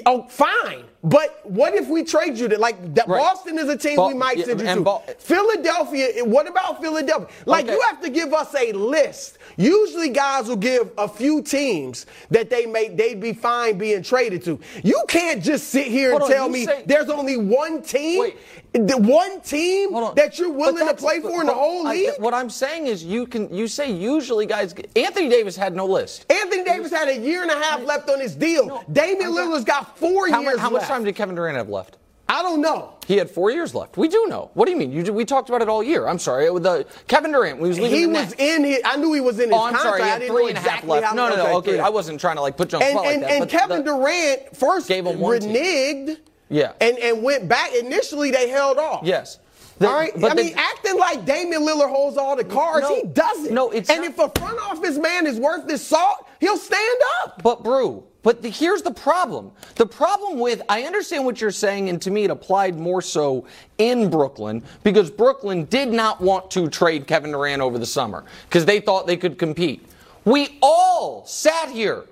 Oh, 0.06 0.24
fine. 0.30 0.84
But 1.04 1.42
what 1.44 1.74
if 1.74 1.88
we 1.90 2.04
trade 2.04 2.38
you 2.38 2.48
to 2.48 2.58
like 2.58 2.94
that? 2.94 3.08
Right. 3.08 3.20
Boston 3.20 3.58
is 3.58 3.68
a 3.68 3.76
team 3.76 3.96
Bo- 3.96 4.08
we 4.08 4.14
might 4.14 4.38
yeah, 4.38 4.46
send 4.46 4.62
you 4.62 4.68
to. 4.76 4.82
Bo- 4.82 5.04
Philadelphia. 5.18 6.24
What 6.24 6.48
about 6.48 6.82
Philadelphia? 6.82 7.28
Like 7.46 7.66
Okay. 7.66 7.74
you 7.74 7.82
have 7.82 8.00
to 8.02 8.10
give 8.10 8.32
us 8.34 8.54
a 8.56 8.72
list. 8.74 9.40
Usually, 9.58 10.10
guys 10.10 10.48
will 10.48 10.56
give 10.56 10.92
a 10.98 11.08
few 11.08 11.42
teams 11.42 12.06
that 12.30 12.50
they 12.50 12.66
may 12.68 12.90
they'd 12.90 13.20
be 13.20 13.34
fine 13.34 13.78
being 13.78 14.04
traded 14.04 14.44
to. 14.46 14.60
You 14.84 15.04
can't 15.08 15.44
just 15.44 15.70
sit 15.70 15.88
here 15.88 16.12
Hold 16.12 16.22
and 16.24 16.32
on, 16.32 16.38
tell 16.38 16.50
me 16.50 16.66
say- 16.66 16.84
there's 16.86 17.10
only 17.10 17.36
one 17.38 17.82
team, 17.82 18.20
Wait. 18.22 18.38
The 18.76 18.98
one 18.98 19.40
team 19.42 19.96
on. 19.96 20.16
that 20.16 20.38
you're 20.38 20.52
willing 20.52 20.86
to 20.88 20.94
play 20.94 21.20
for 21.22 21.42
in 21.42 21.48
the 21.48 21.54
whole 21.54 21.88
I- 21.88 21.92
league. 21.92 22.10
what 22.20 22.34
I'm 22.34 22.50
saying 22.50 22.88
is, 22.88 23.04
you 23.04 23.26
can 23.26 23.54
you 23.54 23.68
say 23.68 23.92
usually 23.92 24.46
guys. 24.46 24.74
Anthony 24.96 25.30
Davis 25.30 25.56
had 25.56 25.76
no 25.76 25.86
list. 25.86 26.26
Anthony 26.32 26.64
Davis 26.64 26.92
had 26.92 27.08
a 27.08 27.18
year 27.18 27.42
and 27.42 27.52
a 27.52 27.56
half 27.62 27.84
left 27.84 28.10
on 28.10 28.20
his 28.20 28.36
deal. 28.36 28.66
No, 28.68 28.84
Damian 28.92 29.32
Lillard's 29.32 29.64
got 29.66 29.98
four 29.98 30.28
How, 30.30 30.42
years 30.42 30.56
much, 30.56 30.62
how 30.62 30.70
much 30.70 30.80
left. 30.82 30.92
time 30.92 31.04
did 31.04 31.16
Kevin 31.16 31.36
Durant 31.36 31.58
have 31.58 31.70
left? 31.70 31.98
I 32.28 32.42
don't 32.42 32.60
know. 32.60 32.96
He 33.08 33.18
had 33.18 33.30
four 33.30 33.52
years 33.52 33.76
left. 33.76 33.98
We 33.98 34.08
do 34.08 34.26
know. 34.28 34.50
What 34.56 34.66
do 34.66 34.72
you 34.72 34.78
mean? 34.78 34.92
You, 34.92 35.14
we 35.14 35.26
talked 35.26 35.48
about 35.50 35.62
it 35.62 35.70
all 35.70 35.84
year. 35.84 36.08
I'm 36.08 36.18
sorry. 36.18 36.50
With 36.50 36.64
the 36.64 36.88
Kevin 37.08 37.32
Durant, 37.32 37.60
we 37.60 37.68
was 37.70 37.80
leaving 37.80 38.00
He 38.00 38.08
was 38.08 38.34
in 38.40 38.64
his. 38.64 38.80
I 38.84 38.96
knew 38.98 39.14
he 39.14 39.22
was 39.22 39.38
in 39.40 39.50
his 39.52 39.58
Oh, 39.58 39.64
I'm 39.66 39.74
contract. 39.76 39.98
sorry. 39.98 40.04
He 40.04 40.10
had 40.10 40.24
three 40.24 40.48
and 40.50 40.58
a 40.58 40.60
half 40.60 40.68
exactly 40.80 40.90
left. 41.02 41.16
No, 41.16 41.30
no, 41.30 41.36
no. 41.36 41.58
Okay. 41.58 41.80
I 41.80 41.90
wasn't 41.90 42.20
trying 42.20 42.38
to 42.38 42.42
like 42.42 42.58
put 42.58 42.72
you 42.72 42.80
on 42.80 42.82
the 42.82 42.86
And, 42.88 42.94
spot 42.94 43.06
like 43.06 43.14
and, 43.14 43.24
that. 43.24 43.32
and 43.32 43.50
Kevin 43.50 43.78
the- 43.86 43.92
Durant 43.92 44.58
first 44.58 44.88
Gave 44.88 45.06
him 45.06 45.20
one 45.20 45.40
team. 45.40 46.18
Yeah. 46.50 46.74
And 46.82 46.98
and 47.00 47.24
went 47.24 47.48
back. 47.48 47.74
Initially, 47.74 48.32
they 48.32 48.50
held 48.50 48.78
off. 48.78 49.02
Yes. 49.04 49.40
The- 49.80 49.88
all 49.90 49.94
right. 49.96 50.14
but 50.16 50.32
I 50.32 50.36
the- 50.36 50.44
mean, 50.44 50.54
acting 50.56 50.98
like 50.98 51.26
Damian 51.26 51.64
Lillard 51.64 51.90
holds 51.90 52.16
all 52.18 52.36
the 52.38 52.46
cards, 52.46 52.88
No, 52.88 52.96
he 52.96 53.04
doesn't. 53.04 53.54
no, 53.54 53.72
it's 53.72 53.90
and 53.90 54.02
not- 54.02 54.10
if 54.12 54.20
a 54.20 54.40
front 54.40 54.58
office 54.60 54.98
man 54.98 55.28
is 55.28 55.38
worth 55.38 55.70
his 55.70 55.86
salt, 55.86 56.26
he'll 56.40 56.56
stand 56.58 57.00
up. 57.24 57.42
But 57.44 57.62
Brew, 57.62 58.04
but 58.24 58.42
the, 58.42 58.50
here's 58.50 58.84
the 58.84 58.94
problem. 58.94 59.52
The 59.76 59.86
problem 59.86 60.40
with 60.40 60.62
I 60.70 60.84
understand 60.84 61.26
what 61.26 61.42
you're 61.42 61.52
saying, 61.52 61.90
and 61.90 62.02
to 62.04 62.10
me 62.12 62.24
it 62.24 62.32
applied 62.32 62.78
more 62.80 63.02
so 63.02 63.48
in 63.78 64.10
Brooklyn 64.10 64.64
because 64.84 65.12
Brooklyn 65.12 65.66
did 65.66 65.92
not 65.92 66.22
want 66.22 66.50
to 66.52 66.70
trade 66.70 67.06
Kevin 67.06 67.32
Durant 67.32 67.62
over 67.62 67.78
the 67.78 67.86
summer 67.86 68.24
because 68.48 68.64
they 68.64 68.80
thought 68.80 69.08
they 69.08 69.18
could 69.18 69.38
compete. 69.38 69.86
We 70.24 70.58
all 70.62 71.26
sat 71.26 71.70
here 71.70 72.06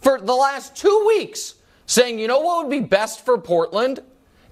for 0.00 0.20
the 0.20 0.34
last 0.34 0.76
two 0.76 1.04
weeks 1.08 1.54
saying, 1.92 2.18
you 2.18 2.26
know 2.26 2.40
what 2.40 2.64
would 2.66 2.70
be 2.70 2.80
best 2.80 3.24
for 3.24 3.38
Portland 3.38 4.00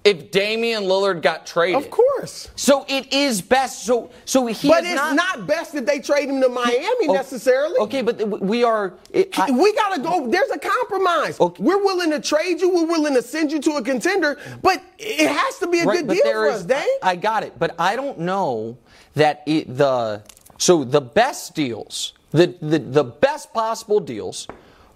if 0.04 0.30
Damian 0.30 0.84
Lillard 0.84 1.20
got 1.22 1.46
traded. 1.46 1.82
Of 1.82 1.90
course. 1.90 2.48
So 2.56 2.86
it 2.88 3.12
is 3.12 3.42
best. 3.42 3.84
So 3.84 4.10
so 4.24 4.46
he. 4.46 4.68
But 4.68 4.84
it's 4.84 4.94
not, 4.94 5.46
best 5.46 5.72
that 5.72 5.86
they 5.86 6.00
trade 6.00 6.28
him 6.28 6.40
to 6.40 6.48
Miami 6.48 7.08
Oh, 7.08 7.12
necessarily. 7.12 7.76
Okay, 7.78 8.02
but 8.02 8.40
we 8.40 8.64
are. 8.64 8.94
It, 9.12 9.38
I- 9.38 9.50
we 9.50 9.72
gotta 9.74 10.00
go. 10.00 10.28
There's 10.28 10.50
a 10.50 10.58
compromise. 10.58 11.40
Okay. 11.40 11.62
We're 11.62 11.82
willing 11.82 12.10
to 12.10 12.20
trade 12.20 12.60
you. 12.60 12.70
We're 12.70 12.86
willing 12.86 13.14
to 13.14 13.22
send 13.22 13.52
you 13.52 13.60
to 13.60 13.72
a 13.72 13.82
contender, 13.82 14.38
but 14.62 14.82
it 14.98 15.28
has 15.28 15.58
to 15.58 15.66
be 15.66 15.80
a 15.80 15.86
good 15.86 16.08
deal 16.08 16.22
for 16.22 16.46
is- 16.46 16.56
us, 16.56 16.64
Dave. 16.64 16.86
I 17.02 17.16
got 17.16 17.42
it, 17.42 17.58
but 17.58 17.74
I 17.78 17.96
don't 17.96 18.20
know 18.20 18.78
that 19.14 19.42
it, 19.46 19.76
the 19.76 20.22
so 20.58 20.84
the 20.84 21.00
best 21.00 21.54
deals, 21.54 22.12
the, 22.30 22.54
the 22.60 22.78
the 22.78 23.04
best 23.04 23.52
possible 23.52 24.00
deals, 24.00 24.46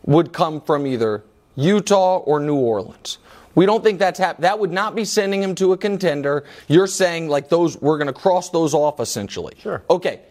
would 0.05 0.33
come 0.33 0.61
from 0.61 0.87
either 0.87 1.25
Utah 1.57 2.19
or 2.19 2.41
New 2.41 2.57
Orleans. 2.57 3.19
We 3.55 3.67
don't 3.67 3.85
think 3.85 3.99
that's 4.01 4.19
hap- 4.19 4.39
That 4.39 4.59
would 4.59 4.73
not 4.73 4.95
be 4.97 5.05
sending 5.05 5.43
him 5.43 5.55
to 5.57 5.73
a 5.73 5.77
contender. 5.77 6.45
You're 6.67 6.89
saying 6.89 7.29
like 7.29 7.49
those, 7.49 7.81
we're 7.81 7.99
going 7.99 8.09
to 8.09 8.13
cross 8.13 8.51
those 8.51 8.75
off 8.75 8.99
essentially. 9.01 9.55
Sure. 9.61 9.83
Okay. 9.89 10.23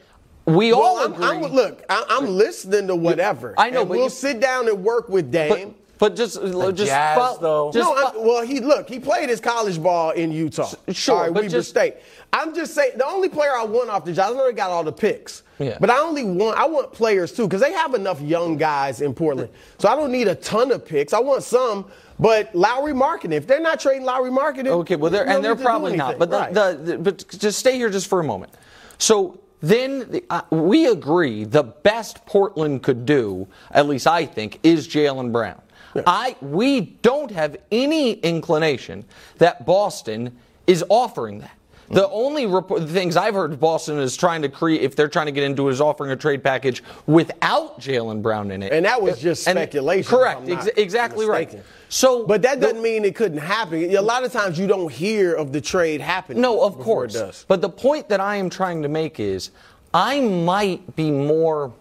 We 0.46 0.74
well, 0.74 0.82
all 0.82 1.00
I'm, 1.06 1.14
agree. 1.14 1.26
I'm- 1.26 1.42
look, 1.54 1.84
I, 1.90 2.04
I'm 2.10 2.28
listening 2.28 2.88
to 2.88 2.96
whatever. 2.98 3.54
I 3.58 3.70
know, 3.70 3.82
and 3.82 3.90
but 3.90 3.96
we'll 3.96 4.04
you- 4.06 4.10
sit 4.10 4.42
down 4.42 4.68
and 4.68 4.84
work 4.84 5.08
with 5.08 5.32
but, 5.32 5.48
Dame. 5.56 5.76
but 6.00 6.18
just 6.18 6.42
just 6.42 6.78
Jazz, 6.78 7.18
fol- 7.18 7.38
though. 7.38 7.72
just 7.72 7.88
no, 7.90 7.96
fo- 7.96 8.20
I, 8.20 8.22
well, 8.22 8.46
he 8.46 8.60
look, 8.60 8.90
he 8.90 9.00
played 9.00 9.30
his 9.30 9.40
college 9.40 9.82
ball 9.82 10.10
in 10.12 10.34
Utah. 10.34 10.70
sure, 10.92 11.16
all 11.16 11.22
right, 11.22 11.34
but 11.34 11.44
Weber 11.44 11.50
just- 11.50 11.70
State. 11.70 11.96
I'm 12.34 12.56
just 12.56 12.74
saying 12.74 12.94
the 12.98 13.06
only 13.06 13.30
player 13.30 13.56
I 13.56 13.64
want 13.64 13.90
off 13.92 14.06
the 14.06 14.12
job. 14.14 14.32
I 14.34 14.36
know 14.36 14.48
they 14.48 14.54
got 14.54 14.72
all 14.72 14.84
the 14.84 14.92
picks, 14.92 15.44
Yeah. 15.60 15.78
but 15.80 15.90
I 15.92 16.00
only 16.00 16.24
want 16.24 16.58
I 16.58 16.66
want 16.66 16.92
players 16.92 17.32
too 17.32 17.48
because 17.48 17.62
they 17.62 17.72
have 17.72 17.94
enough 17.94 18.20
young 18.22 18.58
guys 18.58 19.02
in 19.02 19.14
Portland. 19.14 19.50
So 19.78 19.88
I 19.88 19.96
don't 19.96 20.12
need 20.12 20.28
a 20.28 20.36
ton 20.36 20.72
of 20.72 20.84
picks. 20.86 21.14
I 21.14 21.20
want 21.20 21.44
some, 21.44 21.86
but 22.20 22.54
Lauri 22.56 22.94
Markkanen. 22.94 23.34
If 23.34 23.46
they're 23.46 23.62
not 23.62 23.80
trading 23.80 24.04
Lauri 24.04 24.32
Markkanen, 24.32 24.68
Okay, 24.68 24.96
well, 24.96 25.12
they're, 25.12 25.28
and 25.28 25.44
they're 25.46 25.56
probably 25.56 25.96
not. 25.96 26.18
But 26.18 26.32
the, 26.32 26.38
Right. 26.38 26.54
the, 26.54 26.80
the 26.84 26.98
but 26.98 27.26
just 27.38 27.60
stay 27.60 27.78
here 27.78 27.92
just 27.92 28.08
for 28.08 28.20
a 28.20 28.24
moment. 28.24 28.52
So 28.98 29.40
then 29.62 30.10
the, 30.12 30.24
uh, 30.32 30.42
we 30.50 30.88
agree 30.88 31.44
the 31.46 31.64
best 31.64 32.26
Portland 32.26 32.82
could 32.84 33.06
do, 33.06 33.48
at 33.72 33.88
least 33.88 34.08
I 34.08 34.26
think, 34.26 34.60
is 34.64 34.88
Jaylen 34.88 35.32
Brown. 35.32 35.62
I 36.08 36.36
we 36.42 36.82
don't 36.82 37.30
have 37.30 37.56
any 37.72 38.14
inclination 38.14 39.06
that 39.38 39.68
Boston 39.68 40.36
is 40.66 40.84
offering 40.90 41.40
that. 41.40 41.52
The 41.90 42.08
only 42.10 42.46
report, 42.46 42.88
things 42.90 43.16
I've 43.18 43.34
heard 43.36 43.60
Boston 43.60 44.00
is 44.00 44.16
trying 44.18 44.42
to 44.44 44.50
create, 44.50 44.82
if 44.82 44.96
they're 44.96 45.08
trying 45.08 45.26
to 45.28 45.32
get 45.32 45.44
into, 45.44 45.68
is 45.70 45.82
offering 45.82 46.12
a 46.12 46.16
trade 46.16 46.44
package 46.44 46.84
without 47.06 47.80
Jaylen 47.80 48.22
Brown 48.22 48.52
in 48.52 48.64
it. 48.64 48.72
And 48.72 48.86
that 48.86 49.02
was 49.02 49.20
just 49.20 49.48
And- 49.48 49.58
speculation. 49.58 50.10
correct, 50.10 50.50
ex- 50.50 50.68
exactly 50.78 51.28
mistaken. 51.28 51.58
right. 51.58 51.66
So, 51.90 52.26
But 52.26 52.42
that 52.42 52.60
doesn't 52.60 52.82
mean 52.82 53.06
it 53.06 53.16
couldn't 53.16 53.38
happen. 53.38 53.96
A 53.96 54.02
lot 54.02 54.24
of 54.24 54.32
times 54.32 54.58
you 54.58 54.66
don't 54.66 54.92
hear 54.92 55.34
of 55.34 55.52
the 55.52 55.62
trade 55.62 56.02
happening. 56.02 56.42
No, 56.42 56.62
of 56.64 56.80
course. 56.80 57.14
It 57.16 57.20
does. 57.20 57.46
But 57.48 57.62
the 57.62 57.70
point 57.70 58.10
that 58.10 58.20
I 58.20 58.38
am 58.38 58.50
trying 58.50 58.82
to 58.82 58.88
make 58.90 59.20
is 59.20 59.52
I 59.94 60.22
might 60.22 60.96
be 60.96 61.12
more 61.12 61.72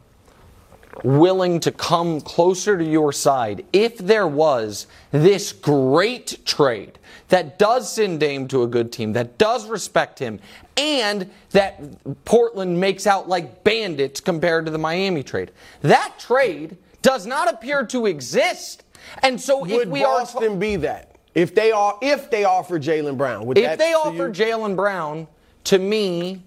willing 1.02 1.60
to 1.60 1.72
come 1.72 2.20
closer 2.20 2.76
to 2.76 2.84
your 2.84 3.12
side 3.12 3.64
if 3.72 3.98
there 3.98 4.26
was 4.26 4.86
this 5.10 5.52
great 5.52 6.44
trade 6.44 6.98
that 7.28 7.58
does 7.58 7.90
send 7.90 8.20
Dame 8.20 8.46
to 8.48 8.62
a 8.62 8.66
good 8.66 8.92
team, 8.92 9.14
that 9.14 9.38
does 9.38 9.66
respect 9.66 10.18
him, 10.18 10.38
and 10.76 11.30
that 11.50 11.80
Portland 12.24 12.78
makes 12.78 13.06
out 13.06 13.28
like 13.28 13.64
bandits 13.64 14.20
compared 14.20 14.66
to 14.66 14.70
the 14.70 14.78
Miami 14.78 15.22
trade. 15.22 15.50
That 15.80 16.14
trade 16.18 16.76
does 17.00 17.26
not 17.26 17.52
appear 17.52 17.86
to 17.86 18.06
exist. 18.06 18.84
And 19.22 19.40
so 19.40 19.64
if 19.64 19.72
Would 19.72 19.90
we 19.90 20.04
are 20.04 20.20
Boston 20.20 20.58
be 20.58 20.76
that 20.76 21.16
if 21.34 21.54
they 21.54 21.72
are 21.72 21.98
if 22.02 22.30
they 22.30 22.44
offer 22.44 22.78
Jaylen 22.78 23.16
Brown? 23.16 23.46
Would 23.46 23.58
if 23.58 23.64
that 23.64 23.78
they 23.78 23.94
offer? 23.94 24.30
Jaylen 24.30 24.76
Brown, 24.76 25.26
to 25.64 25.78
me, 25.78 26.42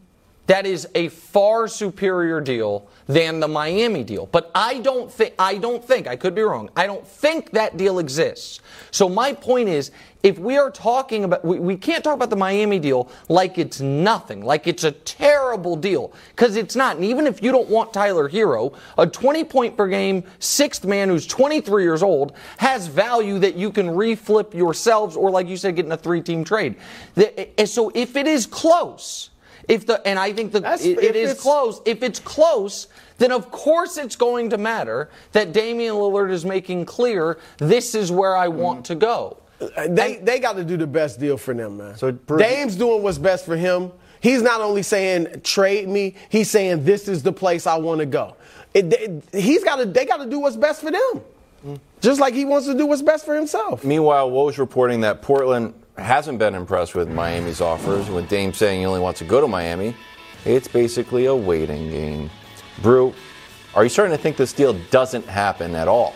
that 0.48 0.66
is 0.66 0.88
a 0.96 1.10
far 1.10 1.68
superior 1.68 2.40
deal 2.40 2.88
than 3.08 3.40
the 3.40 3.48
Miami 3.48 4.04
deal. 4.04 4.28
But 4.28 4.52
I 4.54 4.80
don't 4.80 5.12
think 5.12 5.34
I 5.40 5.56
don't 5.58 5.84
think 5.84 6.08
I 6.08 6.16
could 6.16 6.36
be 6.36 6.42
wrong. 6.42 6.70
I 6.76 6.86
don't 6.88 7.06
think 7.08 7.52
that 7.52 7.78
deal 7.78 8.00
exists. 8.00 8.60
So 8.92 9.10
my 9.10 9.34
point 9.34 9.70
is, 9.70 9.92
if 10.24 10.40
we 10.40 10.58
are 10.58 10.72
talking 10.72 11.24
about, 11.24 11.46
we, 11.46 11.60
we 11.60 11.78
can't 11.78 12.04
talk 12.04 12.16
about 12.16 12.32
the 12.32 12.36
Miami 12.36 12.80
deal 12.80 13.12
like 13.30 13.60
it's 13.60 13.80
nothing, 13.80 14.44
like 14.44 14.66
it's 14.66 14.84
a 14.84 14.92
terrible 14.92 15.76
deal, 15.76 16.14
because 16.30 16.56
it's 16.56 16.76
not. 16.76 16.96
And 16.96 17.06
even 17.06 17.28
if 17.28 17.44
you 17.44 17.52
don't 17.52 17.70
want 17.70 17.94
Tyler 17.94 18.28
Herro, 18.28 18.76
a 18.98 19.06
20 19.06 19.44
point 19.44 19.78
per 19.78 19.88
game 19.88 20.24
sixth 20.40 20.84
man 20.84 21.10
who's 21.10 21.28
23 21.28 21.84
years 21.84 22.02
old 22.02 22.34
has 22.58 22.88
value 22.88 23.38
that 23.40 23.56
you 23.56 23.72
can 23.72 23.88
reflip 23.88 24.54
yourselves, 24.54 25.16
or 25.16 25.30
like 25.30 25.48
you 25.48 25.58
said, 25.58 25.76
get 25.76 25.86
in 25.86 25.92
a 25.92 25.98
three 25.98 26.22
team 26.22 26.44
trade. 26.44 26.76
The- 27.14 27.60
eh, 27.60 27.66
so 27.66 27.92
if 27.94 28.16
it 28.16 28.28
is 28.28 28.46
close. 28.48 29.30
If 29.68 29.86
the 29.88 30.06
and 30.08 30.20
I 30.20 30.32
think 30.34 30.52
that 30.54 30.62
That's- 30.64 30.86
it- 30.86 31.00
it 31.04 31.16
is 31.16 31.40
close. 31.40 31.82
If 31.86 32.04
it's 32.04 32.20
close, 32.20 32.88
then 33.18 33.32
of 33.32 33.50
course 33.52 33.98
it's 33.98 34.16
going 34.16 34.50
to 34.52 34.58
matter 34.58 35.10
that 35.32 35.54
Damian 35.54 35.96
Lillard 35.96 36.32
is 36.32 36.46
making 36.46 36.86
clear 36.86 37.38
this 37.58 37.96
is 37.96 38.12
where 38.12 38.36
I 38.36 38.48
want 38.48 38.86
to 38.86 38.96
go. 38.96 39.38
Uh, 39.62 39.88
they 39.90 40.18
they 40.18 40.40
got 40.40 40.56
to 40.58 40.64
do 40.64 40.78
the 40.78 40.86
best 40.88 41.20
deal 41.20 41.38
for 41.38 41.54
them, 41.54 41.78
man. 41.78 41.96
So, 41.98 42.12
per- 42.12 42.38
Dame's 42.38 42.76
doing 42.76 43.02
what's 43.04 43.18
best 43.18 43.46
for 43.46 43.56
him. 43.56 43.92
He's 44.20 44.42
not 44.42 44.60
only 44.62 44.84
saying 44.84 45.42
trade 45.44 45.88
me, 45.88 46.16
he's 46.30 46.50
saying 46.50 46.84
this 46.84 47.08
is 47.08 47.24
the 47.24 47.32
place 47.32 47.66
I 47.68 47.78
want 47.78 48.00
to 48.00 48.06
go. 48.06 48.36
It, 48.74 48.92
it- 48.94 49.24
he's 49.34 49.64
got 49.64 49.78
to 49.78 49.86
they 49.86 50.06
got 50.06 50.18
to 50.18 50.26
do 50.30 50.40
what's 50.40 50.58
best 50.58 50.82
for 50.82 50.92
them. 50.92 51.22
Mm. 51.66 51.80
Just 52.02 52.20
like 52.20 52.34
he 52.34 52.44
wants 52.46 52.68
to 52.68 52.76
do 52.76 52.86
what's 52.86 53.02
best 53.02 53.26
for 53.26 53.34
himself. 53.36 53.84
Meanwhile, 53.84 54.30
Woj 54.30 54.58
reporting 54.58 55.02
that 55.02 55.22
Portland 55.22 55.74
hasn't 55.98 56.40
been 56.40 56.56
impressed 56.56 56.96
with 56.96 57.10
Miami's 57.10 57.62
offers. 57.62 58.10
With 58.10 58.28
Dame 58.30 58.54
saying 58.54 58.80
he 58.80 58.86
only 58.86 59.00
wants 59.00 59.20
to 59.20 59.26
go 59.26 59.42
to 59.42 59.48
Miami, 59.48 59.96
it's 60.44 60.68
basically 60.68 61.26
a 61.26 61.36
waiting 61.36 61.90
game. 61.90 62.30
Brew, 62.82 63.14
are 63.74 63.84
you 63.84 63.90
starting 63.90 64.16
to 64.16 64.22
think 64.22 64.38
this 64.38 64.54
deal 64.54 64.74
doesn't 64.92 65.26
happen 65.26 65.76
at 65.76 65.88
all? 65.88 66.14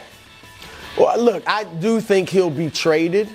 Well, 0.97 1.21
look, 1.21 1.43
I 1.47 1.63
do 1.63 2.01
think 2.01 2.29
he'll 2.29 2.49
be 2.49 2.69
traded. 2.69 3.29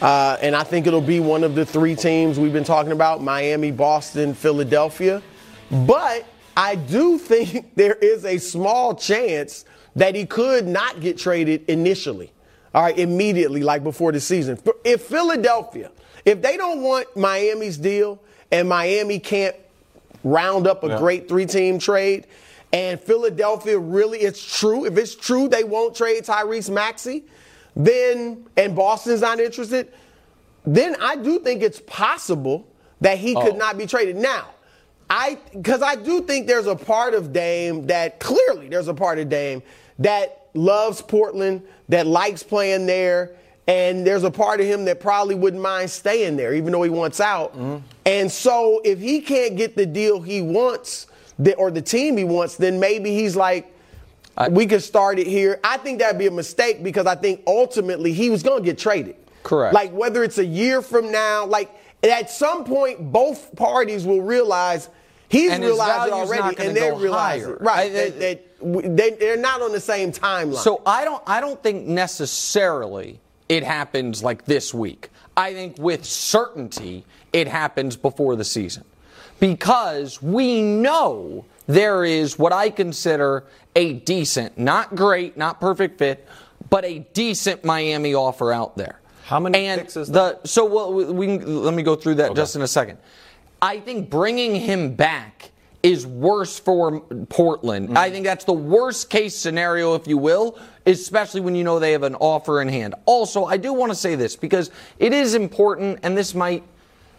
Uh, 0.00 0.38
and 0.40 0.56
I 0.56 0.62
think 0.62 0.86
it'll 0.86 1.02
be 1.02 1.20
one 1.20 1.44
of 1.44 1.54
the 1.54 1.66
three 1.66 1.94
teams 1.94 2.38
we've 2.38 2.52
been 2.52 2.64
talking 2.64 2.92
about 2.92 3.22
Miami, 3.22 3.70
Boston, 3.70 4.32
Philadelphia. 4.32 5.22
But 5.70 6.26
I 6.56 6.74
do 6.74 7.18
think 7.18 7.70
there 7.74 7.94
is 7.94 8.24
a 8.24 8.38
small 8.38 8.94
chance 8.94 9.64
that 9.96 10.14
he 10.14 10.24
could 10.24 10.66
not 10.66 11.00
get 11.00 11.18
traded 11.18 11.64
initially, 11.68 12.32
all 12.74 12.82
right, 12.82 12.98
immediately, 12.98 13.62
like 13.62 13.82
before 13.82 14.12
the 14.12 14.20
season. 14.20 14.58
If 14.84 15.02
Philadelphia, 15.02 15.90
if 16.24 16.40
they 16.42 16.56
don't 16.56 16.82
want 16.82 17.16
Miami's 17.16 17.76
deal 17.76 18.20
and 18.52 18.68
Miami 18.68 19.18
can't 19.18 19.56
round 20.22 20.66
up 20.66 20.84
a 20.84 20.88
Yeah. 20.88 20.98
great 20.98 21.28
three 21.28 21.46
team 21.46 21.78
trade, 21.78 22.26
and 22.72 23.00
Philadelphia 23.00 23.78
really, 23.78 24.20
it's 24.20 24.58
true, 24.58 24.84
if 24.84 24.96
it's 24.96 25.14
true 25.14 25.48
they 25.48 25.64
won't 25.64 25.94
trade 25.96 26.24
Tyrese 26.24 26.70
Maxey, 26.70 27.24
then, 27.74 28.46
and 28.56 28.76
Boston's 28.76 29.22
not 29.22 29.40
interested, 29.40 29.88
then 30.66 30.94
I 31.00 31.16
do 31.16 31.38
think 31.40 31.62
it's 31.62 31.80
possible 31.86 32.66
that 33.00 33.18
he 33.18 33.34
could 33.34 33.54
Oh. 33.54 33.56
not 33.56 33.78
be 33.78 33.86
traded. 33.86 34.16
Now, 34.16 34.46
I, 35.08 35.38
because 35.52 35.82
I 35.82 35.96
do 35.96 36.20
think 36.20 36.46
there's 36.46 36.66
a 36.68 36.76
part 36.76 37.14
of 37.14 37.32
Dame 37.32 37.86
that 37.86 38.20
clearly 38.20 38.68
there's 38.68 38.86
a 38.88 38.94
part 38.94 39.18
of 39.18 39.28
Dame 39.28 39.62
that 39.98 40.39
loves 40.54 41.02
Portland, 41.02 41.62
that 41.88 42.06
likes 42.06 42.42
playing 42.42 42.86
there, 42.86 43.36
and 43.66 44.06
there's 44.06 44.24
a 44.24 44.30
part 44.30 44.60
of 44.60 44.66
him 44.66 44.84
that 44.86 45.00
probably 45.00 45.34
wouldn't 45.34 45.62
mind 45.62 45.90
staying 45.90 46.36
there, 46.36 46.54
even 46.54 46.72
though 46.72 46.82
he 46.82 46.90
wants 46.90 47.20
out. 47.20 47.52
Mm-hmm. 47.52 47.78
And 48.06 48.30
so 48.30 48.80
if 48.84 48.98
he 48.98 49.20
can't 49.20 49.56
get 49.56 49.76
the 49.76 49.86
deal 49.86 50.20
he 50.20 50.42
wants, 50.42 51.06
or 51.56 51.70
the 51.70 51.82
team 51.82 52.16
he 52.16 52.24
wants, 52.24 52.56
then 52.56 52.80
maybe 52.80 53.14
he's 53.14 53.36
like, 53.36 53.72
we 54.50 54.66
could 54.66 54.82
start 54.82 55.18
it 55.18 55.26
here. 55.26 55.60
I 55.62 55.76
think 55.76 55.98
that'd 55.98 56.18
be 56.18 56.26
a 56.26 56.30
mistake 56.30 56.82
because 56.82 57.06
I 57.06 57.14
think 57.14 57.42
ultimately 57.46 58.12
he 58.12 58.30
was 58.30 58.42
going 58.42 58.62
to 58.62 58.64
get 58.64 58.78
traded. 58.78 59.16
Correct. 59.42 59.74
Like 59.74 59.92
whether 59.92 60.24
it's 60.24 60.38
a 60.38 60.44
year 60.44 60.82
from 60.82 61.12
now, 61.12 61.46
like 61.46 61.70
at 62.02 62.30
some 62.30 62.64
point, 62.64 63.12
both 63.12 63.54
parties 63.56 64.06
will 64.06 64.22
realize 64.22 64.88
he's 65.30 65.50
And 65.50 65.64
realized 65.64 66.08
it 66.08 66.12
already, 66.12 66.56
and 66.58 66.76
they're 66.76 66.92
go 66.92 66.98
realizing 66.98 67.56
right 67.60 67.90
I- 67.90 67.94
that, 67.94 68.20
that 68.20 68.96
they, 68.96 69.10
they're 69.10 69.36
not 69.38 69.62
on 69.62 69.72
the 69.72 69.80
same 69.80 70.12
timeline. 70.12 70.56
So 70.56 70.82
I 70.84 71.04
don't 71.04 71.22
I 71.26 71.40
don't 71.40 71.62
think 71.62 71.86
necessarily 71.86 73.20
it 73.48 73.64
happens 73.64 74.22
like 74.22 74.44
this 74.44 74.74
week. 74.74 75.08
I 75.36 75.54
think 75.54 75.78
with 75.78 76.04
certainty 76.04 77.04
it 77.32 77.48
happens 77.48 77.96
before 77.96 78.36
the 78.36 78.44
season. 78.44 78.84
Because 79.38 80.20
we 80.20 80.60
know 80.60 81.46
there 81.66 82.04
is 82.04 82.38
what 82.38 82.52
I 82.52 82.68
consider 82.68 83.44
a 83.74 83.94
decent, 83.94 84.58
not 84.58 84.94
great, 84.94 85.36
not 85.38 85.60
perfect 85.60 85.98
fit, 85.98 86.28
but 86.68 86.84
a 86.84 86.98
decent 87.14 87.64
Miami 87.64 88.14
offer 88.14 88.52
out 88.52 88.76
there. 88.76 89.00
How 89.24 89.40
many 89.40 89.58
and 89.58 89.80
picks 89.80 89.96
is 89.96 90.08
the 90.08 90.40
so 90.44 90.64
well, 90.64 90.92
we 90.92 91.26
can, 91.26 91.62
let 91.62 91.72
me 91.72 91.82
go 91.82 91.94
through 91.94 92.16
that 92.16 92.34
just 92.34 92.56
in 92.56 92.62
a 92.62 92.68
second. 92.68 92.98
I 93.62 93.80
think 93.80 94.10
bringing 94.10 94.54
him 94.54 94.94
back 94.94 95.50
is 95.82 96.06
worse 96.06 96.58
for 96.58 97.00
Portland. 97.28 97.96
I 97.96 98.08
mm. 98.08 98.12
think 98.12 98.24
that's 98.24 98.44
the 98.44 98.52
worst 98.52 99.10
case 99.10 99.34
scenario, 99.34 99.94
if 99.94 100.06
you 100.06 100.18
will, 100.18 100.58
especially 100.86 101.40
when 101.40 101.54
you 101.54 101.64
know 101.64 101.78
they 101.78 101.92
have 101.92 102.02
an 102.02 102.16
offer 102.16 102.60
in 102.60 102.68
hand. 102.68 102.94
Also, 103.06 103.44
I 103.44 103.56
do 103.56 103.72
want 103.72 103.90
to 103.90 103.96
say 103.96 104.14
this 104.14 104.36
because 104.36 104.70
it 104.98 105.12
is 105.12 105.34
important, 105.34 106.00
and 106.02 106.16
this 106.16 106.34
might. 106.34 106.64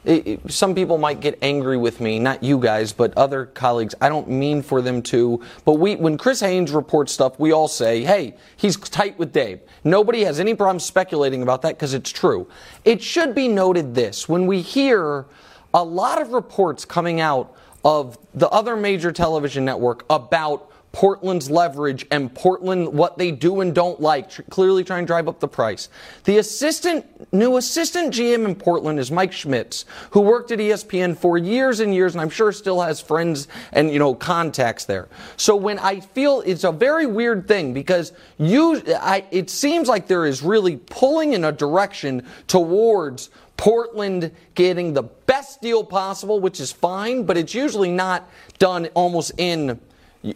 It, 0.04 0.28
it- 0.28 0.52
some 0.52 0.74
people 0.74 0.98
might 0.98 1.20
get 1.20 1.38
angry 1.44 1.78
with 1.78 2.02
me, 2.02 2.18
not 2.18 2.42
you 2.42 2.58
guys, 2.58 2.92
but 2.92 3.16
other 3.16 3.46
colleagues. 3.46 3.94
I 4.02 4.10
don't 4.10 4.28
mean 4.28 4.64
for 4.64 4.82
them 4.82 5.04
to, 5.04 5.44
but 5.64 5.74
we, 5.74 5.96
when 5.96 6.18
Chris 6.18 6.40
Haynes 6.40 6.72
reports 6.72 7.14
stuff, 7.14 7.40
we 7.40 7.52
all 7.52 7.68
say, 7.68 8.04
"Hey, 8.04 8.36
he's 8.58 8.78
tight 8.78 9.18
with 9.20 9.32
Dave." 9.32 9.60
Nobody 9.84 10.24
has 10.24 10.40
any 10.40 10.56
problem 10.56 10.80
speculating 10.80 11.44
about 11.44 11.62
that 11.64 11.76
because 11.76 11.94
it's 11.94 12.12
true. 12.12 12.48
It 12.84 13.02
should 13.02 13.36
be 13.36 13.48
noted 13.48 13.94
this: 13.94 14.28
when 14.28 14.48
we 14.48 14.62
hear 14.62 15.26
a 15.74 15.84
lot 15.84 16.22
of 16.22 16.34
reports 16.34 16.86
coming 16.86 17.20
out 17.20 17.56
of 17.84 18.18
the 18.34 18.50
other 18.50 18.76
major 18.76 19.12
television 19.12 19.66
network 19.66 20.06
about 20.10 20.72
Portland's 20.92 21.50
leverage 21.50 22.06
and 22.12 22.34
Portland 22.34 22.90
what 22.90 23.18
they 23.18 23.32
do 23.32 23.62
and 23.62 23.74
don't 23.74 24.02
like, 24.02 24.30
tr- 24.30 24.42
clearly 24.44 24.84
trying 24.84 25.04
to 25.04 25.08
drive 25.08 25.28
up 25.28 25.40
the 25.40 25.48
price. 25.48 25.88
The 26.26 26.38
assistant, 26.38 27.06
new 27.34 27.56
assistant 27.56 28.14
GM 28.14 28.46
in 28.46 28.56
Portland 28.56 29.00
is 29.00 29.10
Mike 29.10 29.32
Schmitz, 29.32 29.86
who 30.12 30.20
worked 30.20 30.52
at 30.52 30.60
ESPN 30.60 31.18
for 31.18 31.38
years 31.38 31.80
and 31.80 31.94
years, 31.94 32.14
and 32.14 32.22
I'm 32.22 32.30
sure 32.30 32.52
still 32.52 32.82
has 32.82 33.00
friends 33.00 33.48
and 33.72 33.90
you 33.92 34.00
know 34.00 34.14
contacts 34.14 34.84
there. 34.84 35.08
So 35.38 35.56
when 35.56 35.80
I 35.80 36.02
feel 36.02 36.42
it's 36.46 36.66
a 36.66 36.74
very 36.74 37.06
weird 37.06 37.48
thing 37.48 37.74
because 37.74 38.12
you, 38.38 38.82
I, 39.00 39.26
it 39.32 39.50
seems 39.50 39.88
like 39.88 40.08
there 40.08 40.26
is 40.26 40.42
really 40.42 40.76
pulling 40.76 41.34
in 41.34 41.46
a 41.46 41.54
direction 41.54 42.26
towards 42.48 43.30
Portland 43.62 44.32
getting 44.56 44.96
the 44.96 45.04
best 45.04 45.62
deal 45.62 45.84
possible, 45.84 46.40
which 46.40 46.60
is 46.60 46.72
fine, 46.72 47.26
but 47.26 47.38
it's 47.38 47.54
usually 47.54 47.92
not 47.92 48.28
done 48.58 48.88
almost 48.96 49.34
in 49.38 49.80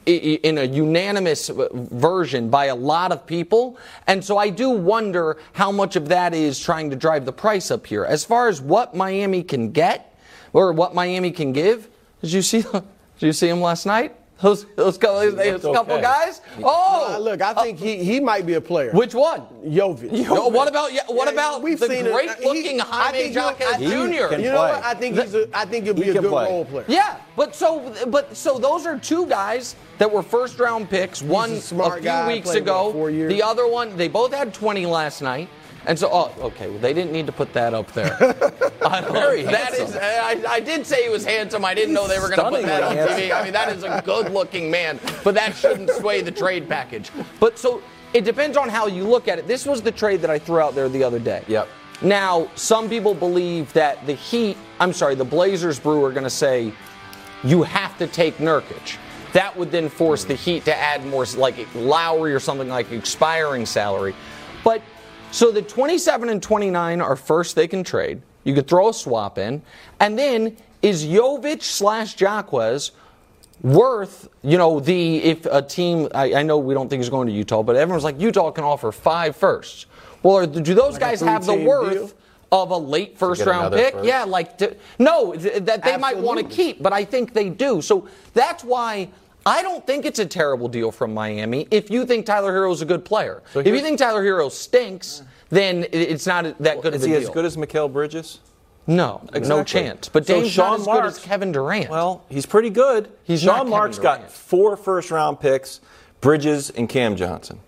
in 0.06 0.60
a 0.60 0.64
unanimous 0.64 1.50
version 1.50 2.52
by 2.52 2.66
a 2.66 2.76
lot 2.76 3.12
of 3.12 3.26
people. 3.26 3.80
And 4.06 4.24
so 4.24 4.38
I 4.38 4.50
do 4.50 4.70
wonder 4.70 5.38
how 5.54 5.72
much 5.72 5.96
of 5.96 6.08
that 6.10 6.36
is 6.36 6.60
trying 6.60 6.92
to 6.92 6.96
drive 6.96 7.26
the 7.26 7.34
price 7.34 7.72
up 7.72 7.88
here. 7.88 8.06
As 8.06 8.24
far 8.24 8.48
as 8.48 8.62
what 8.62 8.96
Miami 8.96 9.42
can 9.42 9.72
get 9.72 10.16
or 10.54 10.72
what 10.72 10.94
Miami 10.94 11.32
can 11.32 11.52
give, 11.52 11.88
did 12.22 12.32
you 12.32 12.44
see 12.44 12.62
did 12.72 12.84
you 13.20 13.34
see 13.34 13.50
him 13.50 13.60
last 13.60 13.88
night? 13.88 14.16
Those 14.42 14.66
those 14.76 14.98
couple, 14.98 15.32
those 15.32 15.62
couple 15.62 15.94
okay. 15.94 16.02
guys. 16.02 16.42
Uh, 16.58 16.62
Oh, 16.66 17.18
look, 17.22 17.42
I 17.42 17.54
think 17.54 17.80
he, 17.80 18.04
he 18.04 18.20
might 18.20 18.46
be 18.46 18.56
a 18.56 18.62
player. 18.62 18.92
which 18.92 19.16
one? 19.16 19.44
Jovic. 19.66 20.12
No, 20.28 20.48
what 20.50 20.68
about 20.68 20.92
what 21.08 21.28
Yeah, 21.28 21.32
about 21.32 21.62
we've 21.64 21.80
the 21.80 21.88
seen 21.88 22.06
it. 22.06 22.12
great-looking 22.12 22.64
He- 22.76 22.82
I 22.82 22.84
Jaime 22.84 23.18
think 23.18 23.36
Jaquez 23.36 23.78
Jr.? 23.78 24.28
can 24.28 24.42
You 24.44 24.50
know 24.52 24.56
what? 24.58 24.84
I 24.84 24.94
think 24.94 25.18
he's 25.18 25.34
a, 25.36 25.48
I 25.58 25.64
think 25.66 25.86
he'll 25.86 25.94
be 25.94 26.04
He 26.04 26.10
a 26.10 26.14
good 26.22 26.30
play. 26.30 26.46
role 26.46 26.66
player. 26.66 26.84
Yeah, 26.90 27.16
but 27.38 27.56
so 27.56 27.94
but 28.08 28.36
so 28.36 28.58
those 28.60 28.86
are 28.86 29.00
two 29.00 29.26
guys 29.28 29.78
that 30.00 30.12
were 30.12 30.22
first 30.22 30.60
round 30.60 30.90
picks. 30.90 31.22
One 31.22 31.52
a 31.52 31.62
smart 31.62 31.92
a 31.94 31.96
few 32.02 32.04
guy, 32.04 32.28
weeks 32.28 32.50
ago. 32.56 32.86
what, 32.88 32.94
four 32.94 33.10
years? 33.10 33.32
The 33.32 33.42
other 33.42 33.68
one, 33.68 33.96
they 33.96 34.10
both 34.10 34.34
had 34.34 34.54
20 34.54 34.86
last 34.86 35.22
night. 35.22 35.48
And 35.88 35.98
so, 35.98 36.10
oh, 36.12 36.34
okay, 36.40 36.70
well, 36.70 36.80
they 36.80 36.94
didn't 36.94 37.12
need 37.12 37.26
to 37.28 37.32
put 37.32 37.54
that 37.54 37.74
up 37.74 37.92
there. 37.94 38.16
I 38.86 39.02
don't, 39.02 39.14
Very 39.14 39.44
that 39.44 39.74
handsome. 39.74 39.88
is, 39.88 39.96
I, 39.96 40.44
I 40.48 40.60
did 40.60 40.86
say 40.86 41.04
he 41.04 41.10
was 41.10 41.26
handsome. 41.26 41.64
I 41.64 41.74
didn't 41.74 41.94
know 41.94 42.08
they 42.08 42.20
were 42.20 42.30
going 42.30 42.40
to 42.40 42.50
put 42.50 42.66
that 42.66 42.84
on 42.84 42.94
Stunningly 42.94 43.30
TV. 43.30 43.40
I 43.40 43.44
mean, 43.44 43.54
that 43.54 43.70
is 43.76 43.84
a 43.84 44.02
good-looking 44.04 44.72
man, 44.72 45.00
but 45.24 45.36
that 45.36 45.56
shouldn't 45.56 45.92
sway 45.92 46.22
the 46.22 46.32
trade 46.32 46.68
package. 46.68 47.12
But 47.40 47.60
so 47.60 47.82
it 48.14 48.24
depends 48.24 48.58
on 48.58 48.70
how 48.70 48.88
you 48.88 49.04
look 49.04 49.28
at 49.28 49.38
it. 49.40 49.48
This 49.48 49.66
was 49.66 49.82
the 49.82 49.92
trade 49.92 50.22
that 50.22 50.30
I 50.30 50.40
threw 50.40 50.60
out 50.60 50.74
there 50.74 50.90
the 50.90 51.04
other 51.04 51.20
day. 51.20 51.44
Yep. 51.48 51.68
Now, 52.02 52.50
some 52.56 52.90
people 52.90 53.14
believe 53.14 53.72
that 53.74 54.06
the 54.06 54.14
Heat, 54.14 54.58
I'm 54.80 54.94
sorry, 54.94 55.16
the 55.16 55.26
Blazers 55.26 55.80
brew 55.80 56.04
are 56.04 56.12
going 56.12 56.24
to 56.24 56.30
say 56.30 56.74
you 57.44 57.64
have 57.64 57.98
to 58.00 58.08
take 58.08 58.38
Nurkic. 58.38 58.98
That 59.34 59.56
would 59.58 59.72
then 59.72 59.90
force 59.90 60.24
the 60.24 60.36
Heat 60.36 60.66
to 60.66 60.76
add 60.76 61.06
more, 61.06 61.26
like 61.38 61.56
Lowry 61.76 62.34
or 62.34 62.40
something 62.40 62.70
like 62.70 62.92
expiring 62.92 63.66
salary. 63.66 64.16
But 64.64 64.82
so 65.36 65.52
the 65.52 65.62
27 65.62 66.30
and 66.30 66.42
29 66.42 67.02
are 67.02 67.16
first 67.16 67.56
they 67.56 67.68
can 67.68 67.84
trade. 67.84 68.22
You 68.46 68.54
could 68.54 68.68
throw 68.68 68.90
a 68.90 68.94
swap 68.94 69.38
in, 69.38 69.62
and 70.00 70.18
then 70.18 70.56
is 70.82 71.06
Jovic 71.06 71.62
slash 71.62 72.20
Jaquez 72.20 72.92
worth, 73.62 74.30
you 74.44 74.58
know, 74.58 74.80
the 74.80 75.18
if 75.24 75.46
a 75.48 75.62
team 75.62 76.08
I, 76.14 76.36
I 76.36 76.44
know 76.44 76.58
we 76.58 76.74
don't 76.74 76.90
think 76.90 77.02
he's 77.02 77.10
going 77.10 77.28
to 77.28 77.34
Utah, 77.34 77.64
but 77.64 77.76
everyone's 77.76 78.04
like 78.04 78.20
Utah 78.20 78.52
can 78.52 78.64
offer 78.64 78.92
five 78.92 79.36
firsts. 79.36 79.88
Well, 80.24 80.38
are, 80.38 80.46
do 80.46 80.74
those 80.74 80.94
Like 80.94 81.02
guys 81.02 81.22
have 81.22 81.46
the 81.46 81.54
worth 81.54 81.94
deal? 81.94 82.12
of 82.52 82.72
a 82.72 82.78
late 82.78 83.18
first 83.18 83.46
round 83.46 83.74
pick? 83.74 83.94
first? 83.94 84.06
Yeah, 84.06 84.24
like 84.24 84.58
to, 84.60 84.76
no, 85.00 85.34
th- 85.34 85.64
that 85.66 85.84
they 85.84 85.98
might 85.98 86.18
want 86.18 86.40
to 86.40 86.46
keep, 86.46 86.82
but 86.82 86.94
I 86.94 87.04
think 87.04 87.34
they 87.34 87.50
do. 87.50 87.82
So 87.82 88.08
that's 88.34 88.64
why. 88.64 89.10
I 89.46 89.62
don't 89.62 89.86
think 89.86 90.06
it's 90.06 90.20
a 90.20 90.26
terrible 90.26 90.68
deal 90.68 90.92
from 90.92 91.14
Miami 91.14 91.68
if 91.70 91.92
you 91.92 92.06
think 92.06 92.26
Tyler 92.26 92.52
Herro's 92.52 92.82
a 92.82 92.86
good 92.86 93.06
player. 93.06 93.44
if 93.54 93.68
you 93.68 93.80
think 93.80 94.00
Tyler 94.00 94.24
Herro 94.24 94.50
stinks, 94.52 95.22
then 95.50 95.86
it's 95.92 96.26
not 96.26 96.58
that 96.60 96.82
good 96.82 96.96
Is 96.96 97.04
of 97.04 97.12
a 97.12 97.14
he 97.14 97.22
as 97.24 97.30
good 97.30 97.46
as 97.46 97.56
Mikal 97.56 97.92
Bridges? 97.92 98.40
no, 98.88 99.22
no 99.42 99.64
chance. 99.64 100.10
But 100.10 100.26
So 100.26 100.36
Dame's 100.42 100.52
Sean 100.52 100.72
not 100.72 100.80
as 100.80 100.86
good 100.86 101.06
as 101.06 101.20
Kevin 101.20 101.52
Durant. 101.52 101.90
Well, 101.90 102.24
he's 102.30 102.46
pretty 102.46 102.70
good. 102.72 103.10
He's 103.24 103.42
Sean 103.42 103.48
not 103.48 103.58
Kevin 103.58 103.70
Marks 103.72 104.00
got 104.00 104.18
Durant. 104.20 104.32
four 104.34 104.78
first 104.78 105.12
round 105.12 105.40
picks, 105.40 105.80
Bridges 106.22 106.72
and 106.72 106.90
Cam 106.90 107.16
Johnson. 107.16 107.60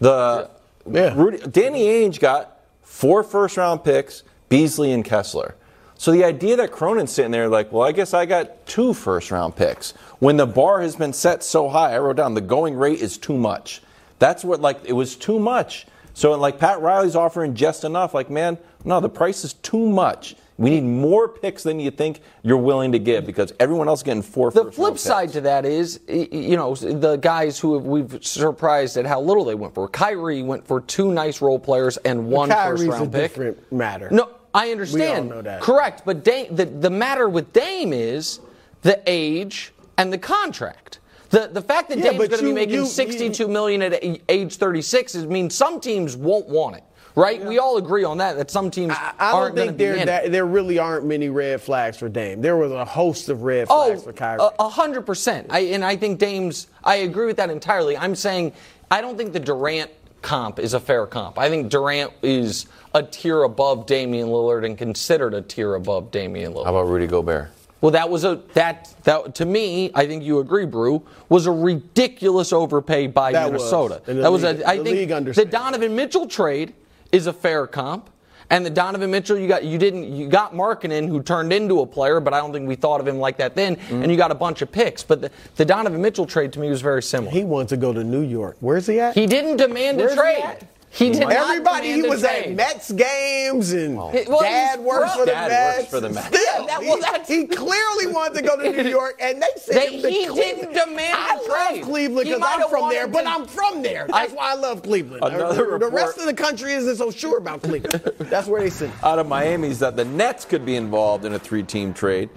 The 0.00 0.50
Yeah. 0.88 1.12
Rudy, 1.16 1.38
Danny 1.38 1.84
Ainge 1.86 2.20
got 2.20 2.60
four 2.82 3.22
first 3.24 3.56
round 3.56 3.82
picks, 3.82 4.22
Beasley 4.48 4.92
and 4.92 5.04
Kessler. 5.04 5.56
So 5.98 6.12
the 6.12 6.24
idea 6.24 6.56
that 6.56 6.72
Cronin's 6.72 7.10
sitting 7.10 7.30
there 7.30 7.48
like, 7.48 7.72
well, 7.72 7.82
I 7.88 7.92
guess 7.92 8.12
I 8.12 8.26
got 8.26 8.66
two 8.66 8.92
first 8.92 9.30
round 9.30 9.56
picks. 9.56 9.94
When 10.18 10.36
the 10.36 10.46
bar 10.46 10.80
has 10.80 10.96
been 10.96 11.12
set 11.12 11.42
so 11.42 11.68
high, 11.68 11.94
I 11.94 11.98
wrote 11.98 12.16
down 12.16 12.34
the 12.34 12.40
going 12.40 12.74
rate 12.74 13.00
is 13.00 13.18
too 13.18 13.36
much. 13.36 13.82
That's 14.18 14.44
what 14.44 14.60
like 14.60 14.80
it 14.84 14.94
was 14.94 15.14
too 15.16 15.38
much. 15.38 15.86
So 16.14 16.32
like 16.32 16.58
Pat 16.58 16.80
Riley's 16.80 17.16
offering 17.16 17.54
just 17.54 17.84
enough. 17.84 18.14
Like, 18.14 18.30
man, 18.30 18.56
no, 18.84 19.00
the 19.00 19.08
price 19.08 19.44
is 19.44 19.52
too 19.54 19.88
much. 19.88 20.34
We 20.58 20.70
need 20.70 20.84
more 20.84 21.28
picks 21.28 21.62
than 21.62 21.78
you 21.78 21.90
think 21.90 22.20
you're 22.42 22.56
willing 22.56 22.92
to 22.92 22.98
give 22.98 23.26
because 23.26 23.52
everyone 23.60 23.88
else 23.88 24.00
is 24.00 24.04
getting 24.04 24.22
four. 24.22 24.50
The 24.50 24.64
first 24.64 24.76
flip 24.76 24.88
round 24.88 25.00
side 25.00 25.32
to 25.34 25.42
that 25.42 25.66
is, 25.66 26.00
you 26.08 26.56
know, 26.56 26.74
the 26.74 27.16
guys 27.16 27.58
who 27.58 27.76
we've 27.78 28.24
surprised 28.24 28.96
at 28.96 29.04
how 29.04 29.20
little 29.20 29.44
they 29.44 29.54
went 29.54 29.74
for. 29.74 29.86
Kyrie 29.86 30.42
went 30.42 30.66
for 30.66 30.80
two 30.80 31.12
nice 31.12 31.42
role 31.42 31.58
players 31.58 31.98
and 31.98 32.28
one 32.28 32.48
Kyrie's 32.48 32.86
first 32.86 32.88
a 32.88 32.90
round 32.92 33.12
pick. 33.12 33.22
different 33.22 33.72
matter. 33.72 34.08
No, 34.10 34.30
I 34.54 34.70
understand. 34.70 35.26
We 35.26 35.30
all 35.32 35.36
know 35.36 35.42
that. 35.42 35.60
Correct, 35.60 36.02
but 36.06 36.24
Dame, 36.24 36.56
the 36.56 36.64
the 36.64 36.90
matter 36.90 37.28
with 37.28 37.52
Dame 37.52 37.92
is 37.92 38.40
the 38.80 39.02
age 39.06 39.74
and 39.98 40.12
the 40.12 40.18
contract. 40.18 40.98
The 41.30 41.48
the 41.52 41.62
fact 41.62 41.88
that 41.88 41.98
Yeah, 41.98 42.10
Dame's 42.12 42.28
going 42.28 42.30
to 42.38 42.42
be 42.42 42.48
you- 42.48 42.54
making 42.54 42.74
you- 42.74 42.86
sixty-two 42.86 43.48
million 43.48 43.82
at 43.82 43.98
age 44.28 44.56
36 44.56 45.14
is 45.14 45.26
means 45.26 45.54
some 45.54 45.80
teams 45.80 46.16
won't 46.16 46.48
want 46.48 46.76
it. 46.76 46.84
Right? 47.16 47.42
We 47.42 47.58
all 47.58 47.78
agree 47.78 48.04
on 48.04 48.18
that. 48.18 48.36
That 48.36 48.50
some 48.50 48.70
teams 48.70 48.92
I, 48.92 49.12
I 49.18 49.32
aren't 49.32 49.56
don't 49.56 49.56
going 49.56 49.68
to 49.68 49.72
think 49.72 49.78
be 49.78 49.84
there 49.86 49.94
in 49.96 50.06
that, 50.06 50.30
there 50.32 50.44
really 50.44 50.78
aren't 50.78 51.06
many 51.06 51.30
red 51.30 51.62
flags 51.62 51.96
for 51.96 52.10
Dame. 52.10 52.42
There 52.42 52.58
was 52.58 52.70
a 52.70 52.84
host 52.84 53.30
of 53.30 53.42
red 53.42 53.68
Oh, 53.70 53.86
flags 53.86 54.02
for 54.04 54.12
Kyrie. 54.12 54.38
a- 54.42 54.50
a 54.62 54.68
hundred 54.68 55.06
percent. 55.06 55.46
I 55.48 55.60
and 55.60 55.82
I 55.84 55.96
think 55.96 56.18
Dame's. 56.18 56.66
I 56.84 56.96
agree 56.96 57.24
with 57.26 57.38
that 57.38 57.48
entirely. 57.50 57.96
I'm 57.96 58.14
saying 58.14 58.52
I 58.90 59.00
don't 59.00 59.16
think 59.16 59.32
the 59.32 59.40
Durant 59.40 59.90
comp 60.22 60.58
is 60.58 60.74
a 60.74 60.80
fair 60.80 61.06
comp. 61.06 61.38
I 61.38 61.48
think 61.48 61.70
Durant 61.70 62.12
is 62.22 62.66
a 62.94 63.02
tier 63.02 63.42
above 63.44 63.86
Damian 63.86 64.28
Lillard 64.28 64.64
and 64.66 64.76
considered 64.76 65.32
a 65.34 65.40
tier 65.42 65.74
above 65.74 66.10
Damian 66.10 66.52
Lillard. 66.52 66.64
How 66.66 66.76
about 66.76 66.88
Rudy 66.88 67.06
Gobert? 67.06 67.48
Well, 67.80 67.92
that 67.92 68.08
was 68.08 68.24
a 68.24 68.40
that 68.54 68.94
that 69.04 69.34
to 69.36 69.44
me. 69.44 69.90
I 69.94 70.06
think 70.06 70.24
you 70.24 70.38
agree, 70.40 70.66
Brew. 70.66 71.02
Was 71.28 71.46
a 71.46 71.50
ridiculous 71.52 72.52
overpay 72.52 73.08
by 73.08 73.32
That. 73.32 73.46
Minnesota. 73.52 74.00
The 74.04 74.14
that 74.14 74.32
was 74.32 74.42
league- 74.44 74.60
a. 74.60 74.68
I 74.68 74.82
think 74.82 75.34
the. 75.34 75.44
Donovan 75.44 75.94
Mitchell 75.94 76.26
trade 76.26 76.74
is 77.12 77.26
a 77.26 77.32
fair 77.32 77.66
comp. 77.66 78.10
And 78.48 78.64
the 78.64 78.70
Donovan 78.70 79.10
Mitchell, 79.10 79.36
you 79.36 79.48
got 79.48 79.64
you 79.64 79.76
didn't 79.76 80.04
you 80.12 80.28
got 80.28 80.54
Markkanen 80.54 81.08
who 81.08 81.20
turned 81.20 81.52
into 81.52 81.80
a 81.80 81.86
player, 81.86 82.20
but 82.20 82.32
I 82.32 82.38
don't 82.38 82.52
think 82.52 82.68
we 82.68 82.76
thought 82.76 83.00
of 83.00 83.08
him 83.08 83.18
like 83.18 83.38
that 83.38 83.56
then. 83.56 83.74
Mm-hmm. 83.74 84.02
And 84.02 84.10
you 84.12 84.16
got 84.16 84.30
a 84.30 84.36
bunch 84.36 84.62
of 84.62 84.70
picks, 84.70 85.02
but 85.02 85.20
the, 85.20 85.30
the 85.56 85.64
Donovan 85.64 86.00
Mitchell 86.00 86.26
trade 86.26 86.52
to 86.52 86.60
me 86.60 86.70
was 86.70 86.80
very 86.80 87.02
similar. 87.02 87.32
he 87.32 87.42
wanted 87.42 87.68
to 87.70 87.76
go 87.76 87.92
to 87.92 88.04
New 88.04 88.20
York. 88.22 88.56
Where's 88.60 88.86
he 88.86 89.00
at? 89.00 89.16
He 89.16 89.26
didn't 89.26 89.56
demand 89.56 89.98
Where's 89.98 90.12
a 90.12 90.14
he 90.14 90.40
trade. 90.42 90.68
At? 90.90 90.96
He 90.96 91.10
did 91.10 91.20
not 91.20 91.32
Everybody, 91.32 91.88
he 91.88 91.92
demand 91.96 92.06
a 92.06 92.08
was 92.10 92.24
at 92.24 92.42
trade. 92.44 92.56
Mets 92.56 92.92
games 92.92 93.72
and 93.72 93.96
Well, 93.96 94.12
dad 94.40 94.78
he's 94.78 94.86
works 94.86 95.10
from- 95.10 95.18
for 95.20 95.26
the 95.26 95.32
Dad 95.32 95.48
Mets. 95.50 95.78
works 95.78 95.90
for 95.90 96.00
the 96.00 96.08
Mets. 96.10 96.26
Still, 96.28 96.40
Yeah, 96.60 96.66
that- 96.66 96.80
well, 96.80 96.94
he, 96.96 97.00
that's- 97.02 97.28
he 97.28 97.46
clearly 97.46 98.06
wanted 98.06 98.34
to 98.38 98.42
go 98.42 98.56
to 98.56 98.82
New 98.82 98.88
York, 98.90 99.16
and 99.20 99.42
they 99.42 99.46
said 99.56 99.74
They- 99.74 99.86
he 99.88 100.26
Cleveland. 100.26 100.36
didn't 100.36 100.72
demand 100.72 101.14
I 101.18 101.34
a 101.34 101.36
love 101.48 101.68
trade. 101.70 101.82
Cleveland 101.84 102.28
because 102.28 102.42
I'm 102.42 102.68
from 102.70 102.88
there, 102.88 103.06
wanted 103.06 103.12
but 103.12 103.26
I'm 103.26 103.46
from 103.46 103.82
there. 103.82 104.06
That's 104.08 104.32
why 104.32 104.52
I 104.52 104.54
love 104.54 104.82
Cleveland. 104.82 105.22
Another 105.24 105.72
the, 105.78 105.78
the 105.86 105.90
rest 105.90 106.18
of 106.18 106.24
the 106.26 106.34
country 106.34 106.72
isn't 106.72 106.96
so 106.96 107.10
sure 107.10 107.38
about 107.38 107.62
Cleveland. 107.62 108.02
That's 108.18 108.46
where 108.46 108.60
they 108.62 108.70
sit. 108.70 108.90
out 109.02 109.18
of 109.18 109.26
Miami 109.28 109.68
is 109.68 109.80
that 109.80 109.96
the 109.96 110.04
Nets 110.04 110.44
could 110.44 110.64
be 110.64 110.76
involved 110.76 111.24
in 111.26 111.34
a 111.34 111.38
three-team 111.38 111.92
trade. 111.94 112.30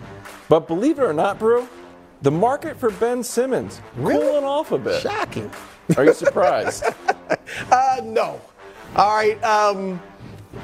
But 0.49 0.67
believe 0.67 0.99
it 0.99 1.03
or 1.03 1.13
not, 1.13 1.39
Brew, 1.39 1.67
the 2.23 2.31
market 2.31 2.75
for 2.77 2.89
Ben 2.91 3.23
Simmons 3.23 3.79
Really? 3.95 4.19
cooling 4.25 4.43
off 4.43 4.71
a 4.73 4.77
bit. 4.77 5.01
Shocking. 5.01 5.49
Are 5.97 6.05
you 6.05 6.13
surprised? 6.13 6.83
Uh, 7.71 8.01
no. 8.03 8.39
All 8.95 9.15
right. 9.15 9.41
Um, 9.43 9.99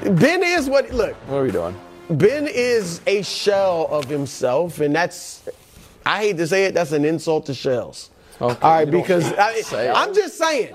ben 0.02 0.42
is 0.42 0.68
what. 0.68 0.90
Look, 0.92 1.14
what 1.28 1.38
are 1.38 1.42
we 1.42 1.50
doing? 1.50 1.76
Ben 2.10 2.46
is 2.46 3.00
a 3.06 3.22
shell 3.22 3.88
of 3.90 4.06
himself, 4.06 4.80
and 4.80 4.94
that's. 4.94 5.48
I 6.04 6.18
hate 6.22 6.36
to 6.38 6.46
say 6.46 6.64
it. 6.64 6.74
That's 6.74 6.92
an 6.92 7.04
insult 7.04 7.46
to 7.46 7.54
shells. 7.54 8.10
Okay, 8.40 8.58
All 8.62 8.70
right, 8.70 8.90
because 8.90 9.32
I, 9.34 9.92
I'm 9.92 10.14
just 10.14 10.38
saying. 10.38 10.74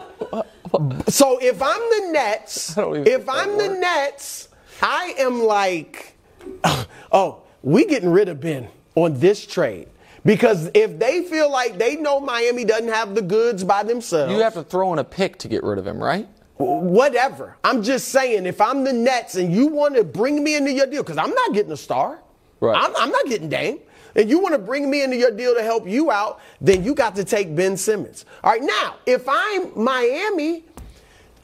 So 1.08 1.38
if 1.42 1.62
I'm 1.62 1.80
the 1.80 2.10
Nets, 2.12 2.78
I 2.78 2.82
don't 2.82 2.96
even 2.96 3.08
if 3.08 3.30
I'm 3.30 3.58
the. 3.58 3.70
Nets, 3.70 4.50
I 4.82 5.14
am 5.18 5.44
like, 5.44 6.18
oh, 7.12 7.42
we 7.64 7.86
getting 7.86 8.10
rid 8.10 8.30
of 8.30 8.40
Ben 8.40 8.68
on 8.96 9.20
this 9.20 9.46
trade. 9.46 9.88
Because 10.24 10.70
if 10.74 11.00
they 11.00 11.24
feel 11.24 11.52
like 11.52 11.78
they 11.78 11.96
know 11.96 12.20
Miami 12.20 12.64
doesn't 12.64 12.90
have 12.90 13.16
the 13.16 13.22
goods 13.22 13.64
by 13.64 13.84
themselves, 13.84 14.32
You 14.34 14.40
have 14.42 14.54
to 14.54 14.64
throw 14.64 14.94
in 14.94 15.00
a 15.00 15.04
pick 15.04 15.38
to 15.40 15.48
get 15.48 15.64
rid 15.64 15.80
of 15.80 15.88
him, 15.88 16.02
right? 16.04 16.28
whatever. 16.58 17.58
I'm 17.64 17.82
just 17.82 18.10
saying, 18.10 18.46
if 18.46 18.62
I'm 18.62 18.84
the 18.84 18.94
Nets 18.94 19.34
and 19.34 19.52
you 19.52 19.66
want 19.68 19.96
to 19.96 20.04
bring 20.04 20.44
me 20.44 20.56
into 20.56 20.72
your 20.72 20.86
deal, 20.86 21.02
because 21.02 21.18
I'm 21.18 21.32
not 21.32 21.54
getting 21.54 21.72
a 21.72 21.78
star, 21.78 22.20
Right. 22.60 22.78
I'm, 22.80 22.96
I'm 22.96 23.10
not 23.10 23.26
getting 23.26 23.50
Dame, 23.50 23.80
and 24.16 24.30
you 24.30 24.38
want 24.38 24.54
to 24.54 24.60
bring 24.60 24.88
me 24.88 25.02
into 25.04 25.16
your 25.16 25.32
deal 25.32 25.56
to 25.56 25.64
help 25.64 25.88
you 25.88 26.12
out, 26.12 26.40
then 26.62 26.84
you 26.84 26.94
got 26.94 27.16
to 27.16 27.24
take 27.24 27.56
Ben 27.56 27.76
Simmons. 27.76 28.26
All 28.44 28.52
right, 28.52 28.62
now, 28.62 28.98
if 29.08 29.28
I'm 29.28 29.72
Miami 29.84 30.66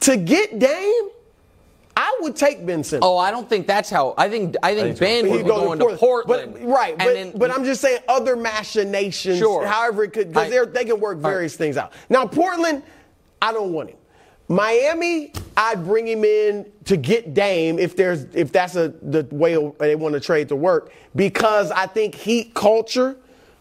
to 0.00 0.16
get 0.16 0.60
Dame, 0.60 1.08
I 2.00 2.16
would 2.20 2.36
take 2.36 2.64
Ben 2.64 2.84
Simmons. 2.84 3.04
Oh, 3.04 3.18
I 3.18 3.32
don't 3.32 3.48
think 3.48 3.66
that's 3.66 3.90
how. 3.90 4.14
I 4.16 4.28
think 4.28 4.54
I 4.62 4.72
think 4.72 5.00
Ben 5.00 5.26
He'd 5.26 5.32
would 5.32 5.46
go 5.46 5.64
going 5.64 5.80
to 5.80 5.96
Portland. 5.96 6.52
But, 6.52 6.62
right, 6.62 6.92
and 6.92 6.98
but, 6.98 7.12
then- 7.14 7.32
but 7.36 7.50
I'm 7.50 7.64
just 7.64 7.80
saying 7.80 7.98
other 8.06 8.36
machinations, 8.36 9.38
Sure. 9.38 9.66
however 9.66 10.04
it 10.04 10.12
could, 10.12 10.32
because 10.32 10.72
they 10.72 10.84
can 10.84 11.00
work 11.00 11.18
various 11.18 11.56
things 11.56 11.76
out. 11.76 11.92
Now, 12.08 12.24
Portland, 12.24 12.84
I 13.42 13.52
don't 13.52 13.72
want 13.72 13.90
him. 13.90 13.96
Miami, 14.46 15.32
I'd 15.56 15.84
bring 15.84 16.06
him 16.06 16.24
in 16.24 16.66
to 16.84 16.96
get 16.96 17.34
Dame 17.34 17.80
if 17.80 17.96
there's 17.96 18.26
if 18.32 18.52
that's 18.52 18.76
a 18.76 18.94
the 19.02 19.26
way 19.32 19.56
they 19.80 19.96
want 19.96 20.14
to 20.14 20.20
trade 20.20 20.48
to 20.50 20.56
work 20.56 20.92
because 21.16 21.72
I 21.72 21.86
think 21.86 22.14
Heat 22.14 22.54
culture 22.54 23.16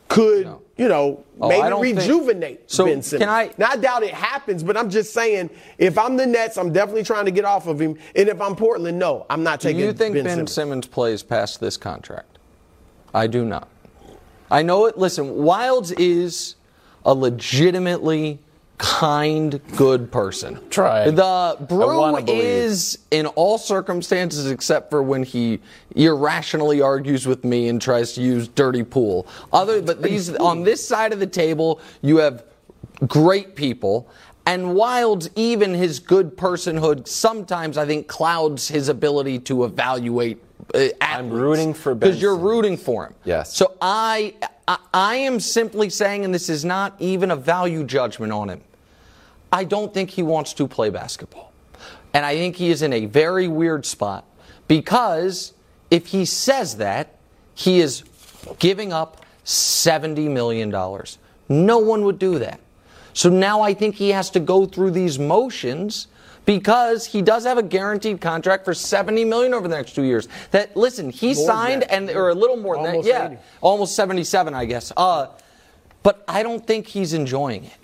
could 0.10 0.46
No. 0.46 0.62
You 0.78 0.88
know 0.88 1.24
Oh, 1.42 1.50
maybe 1.50 1.70
don't 1.70 1.82
think- 1.84 2.00
rejuvenate 2.00 2.70
So, 2.72 2.86
Ben 2.86 3.02
Simmons. 3.02 3.22
can 3.26 3.30
I- 3.30 3.52
Now 3.58 3.70
I 3.72 3.78
doubt 3.78 4.04
it 4.04 4.14
happens, 4.14 4.62
but 4.64 4.78
I'm 4.78 4.90
just 4.90 5.12
saying 5.14 5.50
if 5.78 5.98
I'm 5.98 6.18
the 6.18 6.26
Nets, 6.26 6.58
I'm 6.58 6.72
definitely 6.72 7.04
trying 7.04 7.26
to 7.26 7.32
get 7.32 7.46
off 7.46 7.68
of 7.68 7.80
him, 7.82 7.98
and 8.16 8.30
if 8.30 8.40
I'm 8.42 8.56
Portland, 8.56 8.98
no, 9.00 9.26
I'm 9.30 9.44
not 9.44 9.60
taking. 9.62 9.80
Do 9.80 9.86
you 9.86 9.94
think 9.94 10.14
Ben, 10.16 10.26
Simmons. 10.26 10.52
Simmons 10.54 10.88
plays 10.88 11.24
past 11.24 11.60
this 11.60 11.78
contract? 11.78 12.38
I 13.14 13.28
do 13.28 13.44
not. 13.46 13.68
I 14.52 14.62
know 14.62 14.86
it. 14.86 14.98
Listen, 14.98 15.36
Wildes 15.38 15.94
is 16.00 16.56
a 17.06 17.14
legitimately 17.14 18.40
kind, 18.78 19.60
good 19.76 20.12
person. 20.12 20.60
Try. 20.70 21.10
The 21.10 21.58
Brew 21.68 22.18
is 22.28 23.00
in 23.12 23.26
all 23.28 23.58
circumstances 23.58 24.50
except 24.52 24.90
for 24.90 25.02
when 25.02 25.24
he 25.24 25.60
irrationally 25.96 26.82
argues 26.82 27.26
with 27.26 27.44
me 27.44 27.70
and 27.70 27.82
tries 27.82 28.14
to 28.14 28.22
use 28.22 28.48
dirty 28.48 28.84
pool. 28.84 29.28
Other, 29.52 29.82
but 29.82 30.02
these 30.02 30.34
on 30.36 30.64
this 30.64 30.86
side 30.86 31.14
of 31.14 31.20
the 31.20 31.28
table, 31.28 31.82
you 32.02 32.18
have 32.18 32.44
great 33.08 33.56
people. 33.56 34.10
And 34.46 34.68
Wildes, 34.68 35.30
even 35.36 35.74
his 35.74 36.00
good 36.00 36.38
personhood, 36.38 37.08
sometimes 37.08 37.78
I 37.78 37.86
think 37.86 38.08
clouds 38.08 38.68
his 38.68 38.88
ability 38.88 39.40
to 39.40 39.66
evaluate. 39.66 40.42
Uh, 40.74 40.88
I'm 41.02 41.30
rooting 41.30 41.74
for 41.74 41.94
because 41.94 42.22
you're 42.22 42.38
rooting 42.38 42.78
for 42.78 43.08
him. 43.08 43.14
Yes. 43.26 43.54
So 43.56 43.76
I, 43.82 44.36
I, 44.68 44.78
I 44.94 45.16
am 45.16 45.40
simply 45.40 45.90
saying, 45.90 46.24
and 46.24 46.34
this 46.34 46.48
is 46.48 46.64
not 46.64 46.96
even 47.00 47.32
a 47.32 47.36
value 47.36 47.84
judgment 47.84 48.32
on 48.32 48.50
him. 48.50 48.62
I 49.52 49.64
don't 49.64 49.94
think 49.94 50.10
he 50.10 50.24
wants 50.24 50.54
to 50.54 50.68
play 50.68 50.90
basketball. 50.90 51.52
And 52.14 52.26
I 52.26 52.36
think 52.36 52.56
he 52.56 52.70
is 52.70 52.82
in 52.82 52.94
a 52.94 53.06
very 53.06 53.48
weird 53.48 53.86
spot 53.86 54.26
because 54.68 55.54
if 55.92 56.08
he 56.08 56.26
says 56.26 56.78
that, 56.78 57.16
he 57.56 57.80
is 57.80 58.04
giving 58.60 58.94
up 58.94 59.26
$70 59.46 60.30
million. 60.30 60.70
No 61.50 61.78
one 61.78 62.04
would 62.04 62.20
do 62.20 62.40
that. 62.40 62.60
So 63.14 63.30
now 63.30 63.62
I 63.62 63.74
think 63.74 63.96
he 63.96 64.10
has 64.10 64.30
to 64.32 64.40
go 64.40 64.66
through 64.66 64.92
these 64.92 65.18
motions 65.18 66.08
because 66.46 67.06
he 67.06 67.22
does 67.22 67.44
have 67.46 67.58
a 67.58 67.64
guaranteed 67.64 68.22
contract 68.22 68.64
for 68.64 68.74
70 68.74 69.26
million 69.26 69.54
over 69.54 69.68
the 69.68 69.76
next 69.76 69.96
two 69.96 70.04
years. 70.04 70.28
That 70.52 70.78
listen, 70.78 71.10
he 71.10 71.34
than 71.34 71.46
signed 71.46 71.84
and 71.84 72.10
or 72.10 72.30
a 72.30 72.36
little 72.36 72.58
more 72.58 72.76
than 72.76 72.94
that. 72.94 73.06
Yeah. 73.06 73.28
80. 73.32 73.38
Almost 73.62 73.96
77, 73.96 74.54
I 74.54 74.66
guess. 74.66 74.94
Uh, 74.96 75.28
but 76.04 76.24
I 76.28 76.44
don't 76.44 76.66
think 76.66 76.88
he's 76.88 77.14
enjoying 77.14 77.66
it. 77.66 77.78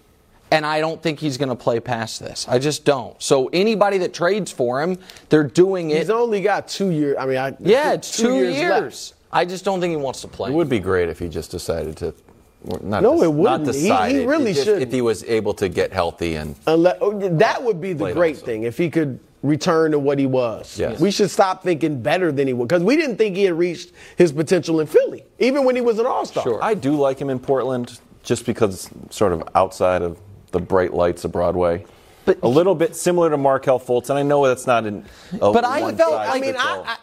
And 0.53 0.67
I 0.67 0.79
don't 0.81 1.01
think 1.01 1.19
he's 1.19 1.37
going 1.37 1.49
to 1.49 1.55
play 1.55 1.79
past 1.79 2.19
this. 2.19 2.47
I 2.47 2.59
just 2.59 2.85
don't. 2.85 3.19
So 3.21 3.49
anybody 3.51 3.97
that 3.99 4.13
trades 4.13 4.51
for 4.51 4.83
him, 4.83 4.99
they're 5.29 5.43
doing 5.43 5.89
it. 5.89 5.97
He's 5.97 6.11
only 6.11 6.41
got 6.41 6.67
two 6.67 6.91
years. 6.91 7.17
I 7.19 7.25
mean, 7.25 7.37
I, 7.37 7.55
yeah, 7.59 7.93
it's 7.93 8.15
two, 8.15 8.35
years. 8.35 8.59
left. 8.59 9.13
I 9.31 9.45
just 9.45 9.65
don't 9.65 9.81
think 9.81 9.89
he 9.89 9.97
wants 9.97 10.21
to 10.21 10.27
play. 10.27 10.51
It 10.51 10.53
would 10.53 10.69
be 10.69 10.77
great 10.77 11.09
if 11.09 11.17
he 11.17 11.27
just 11.27 11.49
decided 11.49 11.97
to. 11.97 12.13
Not 12.83 13.01
No, 13.01 13.17
des- 13.17 13.25
it 13.25 13.33
wouldn't. 13.33 13.65
Not 13.65 14.09
He- 14.09 14.19
he 14.19 14.25
really 14.25 14.53
shouldn't. 14.53 14.83
If 14.83 14.91
he 14.91 15.01
was 15.01 15.23
able 15.23 15.55
to 15.55 15.67
get 15.67 15.91
healthy 15.91 16.35
and 16.35 16.55
Unless, 16.67 16.97
oh, 17.01 17.17
that 17.29 17.63
would 17.63 17.81
be 17.81 17.93
the 17.93 18.13
great 18.13 18.35
also. 18.35 18.45
thing 18.45 18.63
if 18.63 18.77
he 18.77 18.91
could 18.91 19.19
return 19.41 19.91
to 19.91 19.99
what 19.99 20.19
he 20.19 20.27
was. 20.27 20.77
Yes. 20.77 20.99
We 20.99 21.09
should 21.09 21.31
stop 21.31 21.63
thinking 21.63 22.01
better 22.01 22.31
than 22.31 22.47
he 22.47 22.53
was 22.53 22.67
because 22.67 22.83
we 22.83 22.95
didn't 22.95 23.17
think 23.17 23.35
he 23.35 23.43
had 23.43 23.57
reached 23.57 23.91
his 24.17 24.31
potential 24.31 24.79
in 24.79 24.87
Philly, 24.87 25.25
even 25.39 25.65
when 25.65 25.75
he 25.75 25.81
was 25.81 25.97
an 25.97 26.05
All 26.05 26.25
Star. 26.27 26.43
Sure. 26.43 26.63
I 26.63 26.75
do 26.75 26.93
like 26.93 27.19
him 27.19 27.29
in 27.31 27.39
Portland 27.39 27.99
just 28.21 28.45
because 28.45 28.89
it's 29.05 29.15
sort 29.17 29.33
of 29.33 29.43
outside 29.55 30.03
of 30.03 30.17
the 30.53 30.59
bright 30.59 30.93
lights 30.93 31.25
of 31.25 31.33
Broadway. 31.33 31.85
But- 32.25 32.37
a 32.41 32.47
little 32.47 32.75
bit 32.75 32.95
similar 32.95 33.29
to 33.29 33.35
Markelle 33.37 33.79
Fultz, 33.81 34.09
and 34.09 34.17
I 34.17 34.23
know 34.23 34.47
that's 34.47 34.65
not 34.65 34.85
an. 34.85 35.03
A 35.41 35.51
But 35.51 35.65
I 35.65 35.93
felt- 35.93 36.13
I 36.13 36.39
mean, 36.39 36.55
I. 36.57 36.83
I 36.85 36.97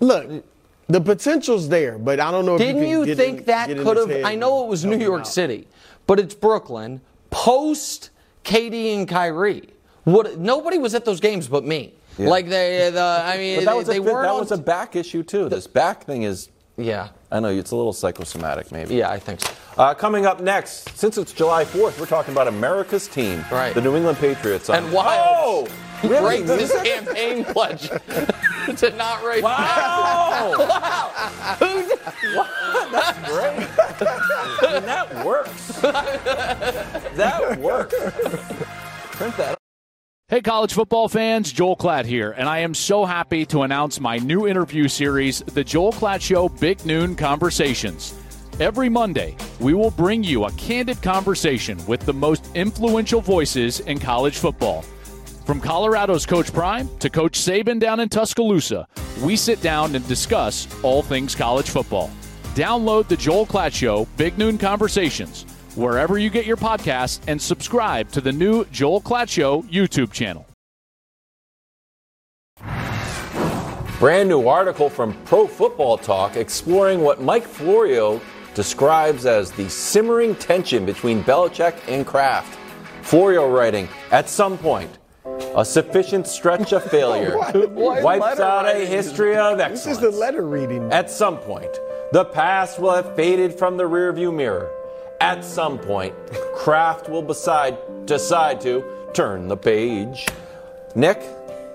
look, 0.00 0.44
the 0.88 1.00
potential's 1.00 1.70
there, 1.70 1.96
but 1.96 2.20
I 2.20 2.30
don't 2.30 2.44
know. 2.44 2.56
if 2.56 2.58
Didn't 2.58 2.82
can 2.82 2.90
you 2.90 3.06
get 3.06 3.16
think 3.16 3.38
in- 3.38 3.44
that 3.46 3.68
could 3.68 3.96
have? 3.96 4.24
I 4.26 4.34
know 4.34 4.64
it 4.64 4.68
was 4.68 4.84
New 4.84 4.98
York 4.98 5.20
out. 5.20 5.26
City, 5.28 5.66
but 6.06 6.20
it's 6.20 6.34
Brooklyn. 6.34 7.00
Post 7.30 8.10
Katie 8.44 8.92
and 8.92 9.08
Kyrie, 9.08 9.70
what? 10.04 10.36
Nobody 10.38 10.76
was 10.76 10.94
at 10.94 11.06
those 11.06 11.20
games 11.20 11.48
but 11.48 11.64
me. 11.64 11.94
Yeah. 12.18 12.28
Like 12.28 12.46
they, 12.50 12.90
the, 12.90 13.00
I 13.24 13.38
mean, 13.38 13.56
But 13.60 13.64
that 13.64 13.76
was 13.76 13.86
they, 13.86 13.96
a 13.96 14.00
they 14.02 14.12
weren't 14.12 14.24
that 14.26 14.34
was 14.38 14.52
a 14.52 14.58
back 14.58 14.96
issue 14.96 15.22
too. 15.22 15.48
This 15.48 15.66
back 15.66 16.04
thing 16.04 16.24
is. 16.24 16.50
Yeah, 16.82 17.08
I 17.30 17.40
know 17.40 17.48
it's 17.48 17.70
a 17.70 17.76
little 17.76 17.92
psychosomatic, 17.92 18.70
maybe. 18.72 18.94
yeah, 18.96 19.10
I 19.10 19.18
think 19.18 19.40
so. 19.40 19.50
Uh, 19.78 19.94
coming 19.94 20.26
up 20.26 20.40
next, 20.40 20.96
since 20.98 21.16
it's 21.16 21.32
July 21.32 21.64
4th, 21.64 21.98
we're 21.98 22.06
talking 22.06 22.32
about 22.32 22.48
America's 22.48 23.08
team, 23.08 23.44
Right. 23.50 23.72
the 23.74 23.80
New 23.80 23.96
England 23.96 24.18
Patriots. 24.18 24.68
And 24.68 24.86
Um, 24.86 24.92
Wild 24.92 25.68
Oh, 26.04 26.08
really? 26.08 26.42
breaks 26.44 26.50
his 26.72 26.82
campaign 26.82 27.44
pledge 27.44 27.88
to 28.76 28.90
not 28.96 29.22
raise. 29.24 29.42
Wow! 29.42 30.54
wow. 30.58 31.10
That's 32.92 33.18
great. 33.30 33.68
I 33.98 34.72
mean, 34.74 34.84
that 34.86 35.24
works. 35.24 35.66
that 37.16 37.58
works. 37.58 37.94
Print 39.16 39.36
that. 39.36 39.58
Hey, 40.32 40.40
college 40.40 40.72
football 40.72 41.10
fans, 41.10 41.52
Joel 41.52 41.76
Klatt 41.76 42.06
here, 42.06 42.30
and 42.30 42.48
I 42.48 42.60
am 42.60 42.72
so 42.72 43.04
happy 43.04 43.44
to 43.44 43.64
announce 43.64 44.00
my 44.00 44.16
new 44.16 44.48
interview 44.48 44.88
series, 44.88 45.40
The 45.40 45.62
Joel 45.62 45.92
Klatt 45.92 46.22
Show 46.22 46.48
Big 46.48 46.86
Noon 46.86 47.14
Conversations. 47.14 48.14
Every 48.58 48.88
Monday, 48.88 49.36
we 49.60 49.74
will 49.74 49.90
bring 49.90 50.24
you 50.24 50.44
a 50.44 50.52
candid 50.52 51.02
conversation 51.02 51.78
with 51.86 52.00
the 52.06 52.14
most 52.14 52.48
influential 52.54 53.20
voices 53.20 53.80
in 53.80 53.98
college 53.98 54.38
football. 54.38 54.80
From 55.44 55.60
Colorado's 55.60 56.24
Coach 56.24 56.50
Prime 56.50 56.88
to 57.00 57.10
Coach 57.10 57.38
Saban 57.38 57.78
down 57.78 58.00
in 58.00 58.08
Tuscaloosa, 58.08 58.88
we 59.22 59.36
sit 59.36 59.60
down 59.60 59.94
and 59.94 60.08
discuss 60.08 60.66
all 60.82 61.02
things 61.02 61.34
college 61.34 61.68
football. 61.68 62.10
Download 62.54 63.06
the 63.06 63.18
Joel 63.18 63.44
Klatt 63.44 63.74
Show 63.74 64.08
Big 64.16 64.38
Noon 64.38 64.56
Conversations 64.56 65.44
wherever 65.76 66.18
you 66.18 66.30
get 66.30 66.46
your 66.46 66.56
podcasts 66.56 67.20
and 67.26 67.40
subscribe 67.40 68.10
to 68.12 68.20
the 68.20 68.32
new 68.32 68.64
Joel 68.66 69.00
Klatt 69.00 69.28
Show 69.28 69.62
YouTube 69.62 70.12
channel. 70.12 70.46
Brand 73.98 74.28
new 74.28 74.48
article 74.48 74.90
from 74.90 75.14
Pro 75.24 75.46
Football 75.46 75.96
Talk 75.96 76.36
exploring 76.36 77.02
what 77.02 77.22
Mike 77.22 77.44
Florio 77.44 78.20
describes 78.52 79.26
as 79.26 79.52
the 79.52 79.68
simmering 79.68 80.34
tension 80.34 80.84
between 80.84 81.22
Belichick 81.22 81.76
and 81.86 82.04
Kraft. 82.04 82.58
Florio 83.02 83.48
writing, 83.48 83.88
at 84.10 84.28
some 84.28 84.58
point, 84.58 84.98
a 85.56 85.64
sufficient 85.64 86.26
stretch 86.26 86.72
of 86.72 86.82
failure 86.90 87.36
wipes 87.36 88.22
letter 88.22 88.42
out 88.42 88.66
a 88.66 88.84
history 88.86 89.36
of 89.36 89.60
excellence. 89.60 89.84
This 89.84 89.96
is 89.96 90.00
the 90.00 90.10
letter 90.10 90.42
reading. 90.42 90.92
At 90.92 91.08
some 91.08 91.38
point, 91.38 91.70
the 92.10 92.24
past 92.24 92.80
will 92.80 92.92
have 92.92 93.14
faded 93.14 93.56
from 93.56 93.76
the 93.76 93.84
rearview 93.84 94.34
mirror. 94.34 94.70
At 95.22 95.44
some 95.44 95.78
point, 95.78 96.14
Kraft 96.56 97.08
will 97.08 97.22
decide, 97.22 97.78
decide 98.06 98.60
to 98.62 98.82
turn 99.14 99.46
the 99.46 99.56
page. 99.56 100.26
Nick, 100.96 101.22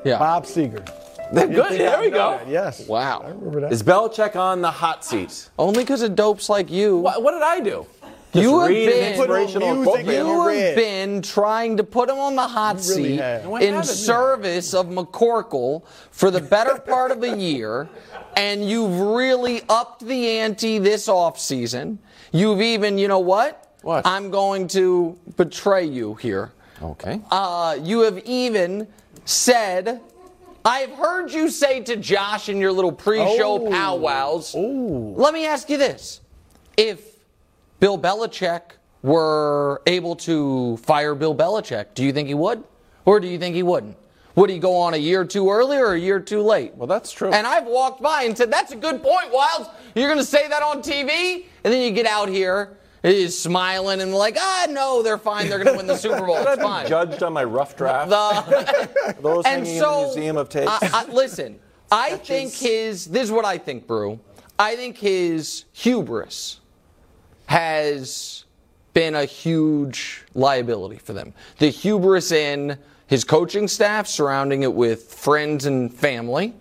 Yeah. 0.03 0.19
Bob 0.19 0.43
Seger. 0.45 0.85
good. 1.33 1.79
There 1.79 2.01
we 2.01 2.09
go. 2.09 2.39
Yes. 2.45 2.85
Wow. 2.89 3.21
I 3.23 3.29
remember 3.29 3.61
that. 3.61 3.71
Is 3.71 3.83
Belichick 3.83 4.35
on 4.35 4.61
the 4.61 4.69
hot 4.71 5.05
seat? 5.05 5.49
Only 5.57 5.83
because 5.83 6.01
of 6.01 6.13
dopes 6.13 6.49
like 6.49 6.69
you. 6.69 6.97
What, 6.97 7.23
what 7.23 7.31
did 7.31 7.41
I 7.41 7.61
do? 7.61 7.85
You 8.33 8.59
have 8.59 8.69
read 8.69 8.85
been- 8.89 9.13
inspirational 9.13 9.67
Put 9.69 9.77
on 9.77 9.83
quote 9.83 10.05
music 10.05 10.05
there. 10.07 10.19
and 10.25 10.27
You 10.27 10.47
have 10.65 10.75
been 10.75 11.21
trying 11.21 11.77
to 11.77 11.83
put 11.85 12.09
him 12.09 12.19
on 12.19 12.35
the 12.35 12.47
hot 12.47 12.75
really 12.75 12.83
seat 13.15 13.15
have. 13.21 13.45
In 13.45 13.73
haven't 13.75 13.83
service 13.85 14.73
of 14.73 14.87
McCorkle 14.87 15.83
for 16.11 16.29
the 16.31 16.41
better 16.41 16.77
part 16.77 17.11
of 17.11 17.23
a 17.23 17.37
year, 17.37 17.87
and 18.35 18.69
you've 18.69 18.99
really 18.99 19.61
upped 19.69 20.05
the 20.05 20.39
ante 20.39 20.77
this 20.79 21.07
offseason. 21.07 21.97
You've 22.31 22.61
even, 22.61 22.97
you 22.97 23.07
know 23.07 23.19
what? 23.19 23.63
What? 23.81 24.05
I'm 24.05 24.29
going 24.31 24.67
to 24.69 25.17
betray 25.37 25.85
you 25.85 26.15
here. 26.15 26.51
Okay. 26.81 27.21
Uh, 27.31 27.77
you 27.81 28.01
have 28.01 28.19
even 28.25 28.87
said, 29.25 30.01
I've 30.65 30.91
heard 30.91 31.31
you 31.31 31.49
say 31.49 31.81
to 31.83 31.95
Josh 31.95 32.49
in 32.49 32.57
your 32.57 32.71
little 32.71 32.91
pre-show 32.91 33.65
Oh. 33.67 33.69
powwows. 33.71 34.53
Let 34.55 35.33
me 35.33 35.45
ask 35.45 35.69
you 35.69 35.77
this: 35.77 36.21
If 36.75 37.01
Bill 37.79 37.97
Belichick 37.97 38.61
were 39.03 39.81
able 39.87 40.15
to 40.17 40.77
fire 40.77 41.15
Bill 41.15 41.33
Belichick, 41.35 41.93
do 41.93 42.03
you 42.03 42.11
think 42.11 42.27
he 42.27 42.33
would, 42.33 42.63
or 43.05 43.19
do 43.19 43.27
you 43.27 43.39
think 43.39 43.55
he 43.55 43.63
wouldn't? 43.63 43.95
Would 44.37 44.51
he 44.51 44.59
go 44.59 44.77
on 44.77 44.93
a 44.93 44.97
year 44.97 45.25
too 45.25 45.49
early 45.49 45.77
or 45.77 45.93
a 45.93 45.99
year 45.99 46.19
too 46.19 46.43
late? 46.43 46.75
Well, 46.75 46.85
that's 46.85 47.11
true. 47.11 47.31
And 47.31 47.47
I've 47.47 47.65
walked 47.65 48.03
by 48.03 48.21
and 48.23 48.37
said, 48.37 48.51
"That's 48.51 48.71
a 48.71 48.75
good 48.75 49.01
point, 49.01 49.31
Wildes. 49.33 49.71
You're 49.95 50.07
going 50.07 50.19
to 50.19 50.23
say 50.25 50.47
that 50.47 50.61
on 50.61 50.83
TV?" 50.83 51.45
And 51.63 51.73
then 51.73 51.81
you 51.81 51.89
get 51.89 52.05
out 52.05 52.29
here, 52.29 52.77
he's 53.01 53.35
smiling 53.35 53.99
and 53.99 54.13
like, 54.13 54.37
"Ah, 54.39 54.67
no, 54.69 55.01
they're 55.01 55.17
fine. 55.17 55.49
They're 55.49 55.57
going 55.57 55.73
to 55.73 55.77
win 55.77 55.87
the 55.87 55.97
Super 56.07 56.23
Bowl. 56.23 56.37
It's 56.37 56.61
fine." 56.61 56.87
judged 56.87 57.23
on 57.23 57.33
my 57.33 57.43
rough 57.43 57.75
draft? 57.75 58.11
The- 58.11 59.15
Those 59.21 59.43
and 59.45 59.65
hanging 59.65 59.79
so, 59.81 59.95
in 59.95 60.01
the 60.01 60.05
museum 60.15 60.37
of 60.37 60.49
tape. 60.49 60.67
I, 60.69 60.79
I, 60.93 61.11
listen, 61.11 61.59
I 61.91 62.17
think 62.17 62.53
his. 62.53 63.05
This 63.05 63.23
is 63.23 63.31
what 63.31 63.43
I 63.43 63.57
think, 63.57 63.87
Brew. 63.87 64.19
I 64.59 64.75
think 64.75 64.99
his 64.99 65.65
hubris 65.73 66.59
has 67.47 68.45
been 68.93 69.15
a 69.15 69.25
huge 69.25 70.25
liability 70.35 70.97
for 70.97 71.13
them. 71.13 71.33
The 71.57 71.69
hubris 71.69 72.31
in 72.31 72.77
his 73.07 73.23
coaching 73.23 73.67
staff, 73.67 74.07
surrounding 74.07 74.63
it 74.63 74.73
with 74.73 75.11
friends 75.13 75.65
and 75.65 75.93
family, 75.93 76.53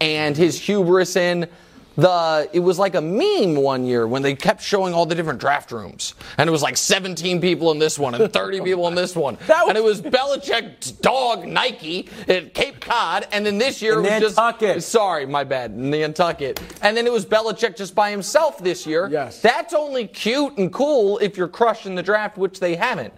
and 0.00 0.36
his 0.36 0.60
hubris 0.60 1.16
in 1.16 1.48
the 1.96 2.48
it 2.52 2.60
was 2.60 2.78
like 2.78 2.94
a 2.94 3.00
meme 3.00 3.56
one 3.56 3.84
year 3.84 4.06
when 4.06 4.22
they 4.22 4.32
kept 4.36 4.62
showing 4.62 4.94
all 4.94 5.04
the 5.04 5.16
different 5.16 5.40
draft 5.40 5.72
rooms, 5.72 6.14
and 6.38 6.46
it 6.46 6.52
was 6.52 6.62
like 6.62 6.76
17 6.76 7.40
people 7.40 7.72
in 7.72 7.80
this 7.80 7.98
one 7.98 8.14
and 8.14 8.32
30 8.32 8.60
people 8.64 8.86
in 8.86 8.94
this 8.94 9.16
one, 9.16 9.36
and 9.48 9.76
it 9.76 9.82
was 9.82 10.00
Belichick's 10.00 10.92
dog 10.92 11.44
Nike 11.44 12.08
at 12.28 12.54
Cape 12.54 12.78
Cod, 12.80 13.26
and 13.32 13.44
then 13.44 13.58
this 13.58 13.82
year 13.82 13.94
it 13.94 14.02
was 14.02 14.36
Nantucket. 14.36 14.76
just 14.76 14.90
sorry, 14.90 15.26
my 15.26 15.42
bad, 15.42 15.76
Nantucket, 15.76 16.62
and 16.82 16.96
then 16.96 17.04
it 17.04 17.12
was 17.12 17.26
Belichick 17.26 17.76
just 17.76 17.96
by 17.96 18.12
himself 18.12 18.58
this 18.58 18.86
year. 18.86 19.08
Yes. 19.10 19.42
that's 19.42 19.74
only 19.74 20.06
cute 20.06 20.56
and 20.56 20.72
cool 20.72 21.18
if 21.18 21.36
you're 21.36 21.48
crushing 21.48 21.96
the 21.96 22.02
draft, 22.04 22.38
which 22.38 22.60
they 22.60 22.76
haven't, 22.76 23.12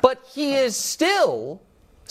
but 0.00 0.24
he 0.32 0.54
is 0.54 0.76
still, 0.76 1.60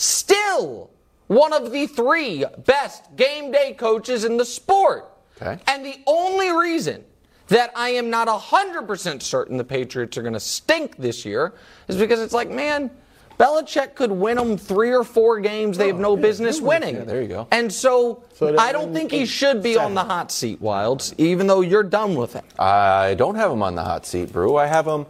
still 0.00 0.90
one 1.26 1.52
of 1.52 1.70
the 1.72 1.86
three 1.86 2.44
best 2.66 3.14
game 3.16 3.52
day 3.52 3.74
coaches 3.74 4.24
in 4.24 4.36
the 4.36 4.44
sport. 4.44 5.10
Okay. 5.40 5.60
And 5.66 5.84
the 5.84 6.00
only 6.06 6.50
reason 6.50 7.04
that 7.48 7.72
I 7.74 7.90
am 7.90 8.10
not 8.10 8.28
100% 8.28 9.22
certain 9.22 9.56
the 9.56 9.64
Patriots 9.64 10.16
are 10.16 10.22
going 10.22 10.34
to 10.34 10.40
stink 10.40 10.96
this 10.96 11.24
year 11.24 11.54
is 11.88 11.96
because 11.96 12.20
it's 12.20 12.32
like, 12.32 12.50
man, 12.50 12.90
Belichick 13.38 13.94
could 13.94 14.12
win 14.12 14.36
them 14.36 14.56
three 14.56 14.92
or 14.92 15.02
four 15.02 15.40
games 15.40 15.78
they 15.78 15.88
have 15.88 15.96
oh, 15.96 16.00
no 16.00 16.16
business 16.16 16.60
winning. 16.60 16.96
Yeah, 16.96 17.04
there 17.04 17.22
you 17.22 17.28
go. 17.28 17.48
And 17.50 17.72
so, 17.72 18.22
So 18.34 18.56
I 18.58 18.70
don't 18.70 18.92
think 18.92 19.10
he 19.10 19.24
should 19.24 19.62
be 19.62 19.78
on 19.78 19.94
the 19.94 20.04
hot 20.04 20.30
seat, 20.30 20.60
Wildes, 20.60 21.14
even 21.16 21.46
though 21.46 21.60
you're 21.60 21.82
done 21.82 22.14
with 22.16 22.34
him. 22.34 22.44
I 22.58 23.14
don't 23.14 23.36
have 23.36 23.50
him 23.50 23.62
on 23.62 23.74
the 23.74 23.82
hot 23.82 24.04
seat, 24.04 24.32
Brew. 24.32 24.56
I 24.56 24.66
have 24.66 24.86
him 24.86 25.06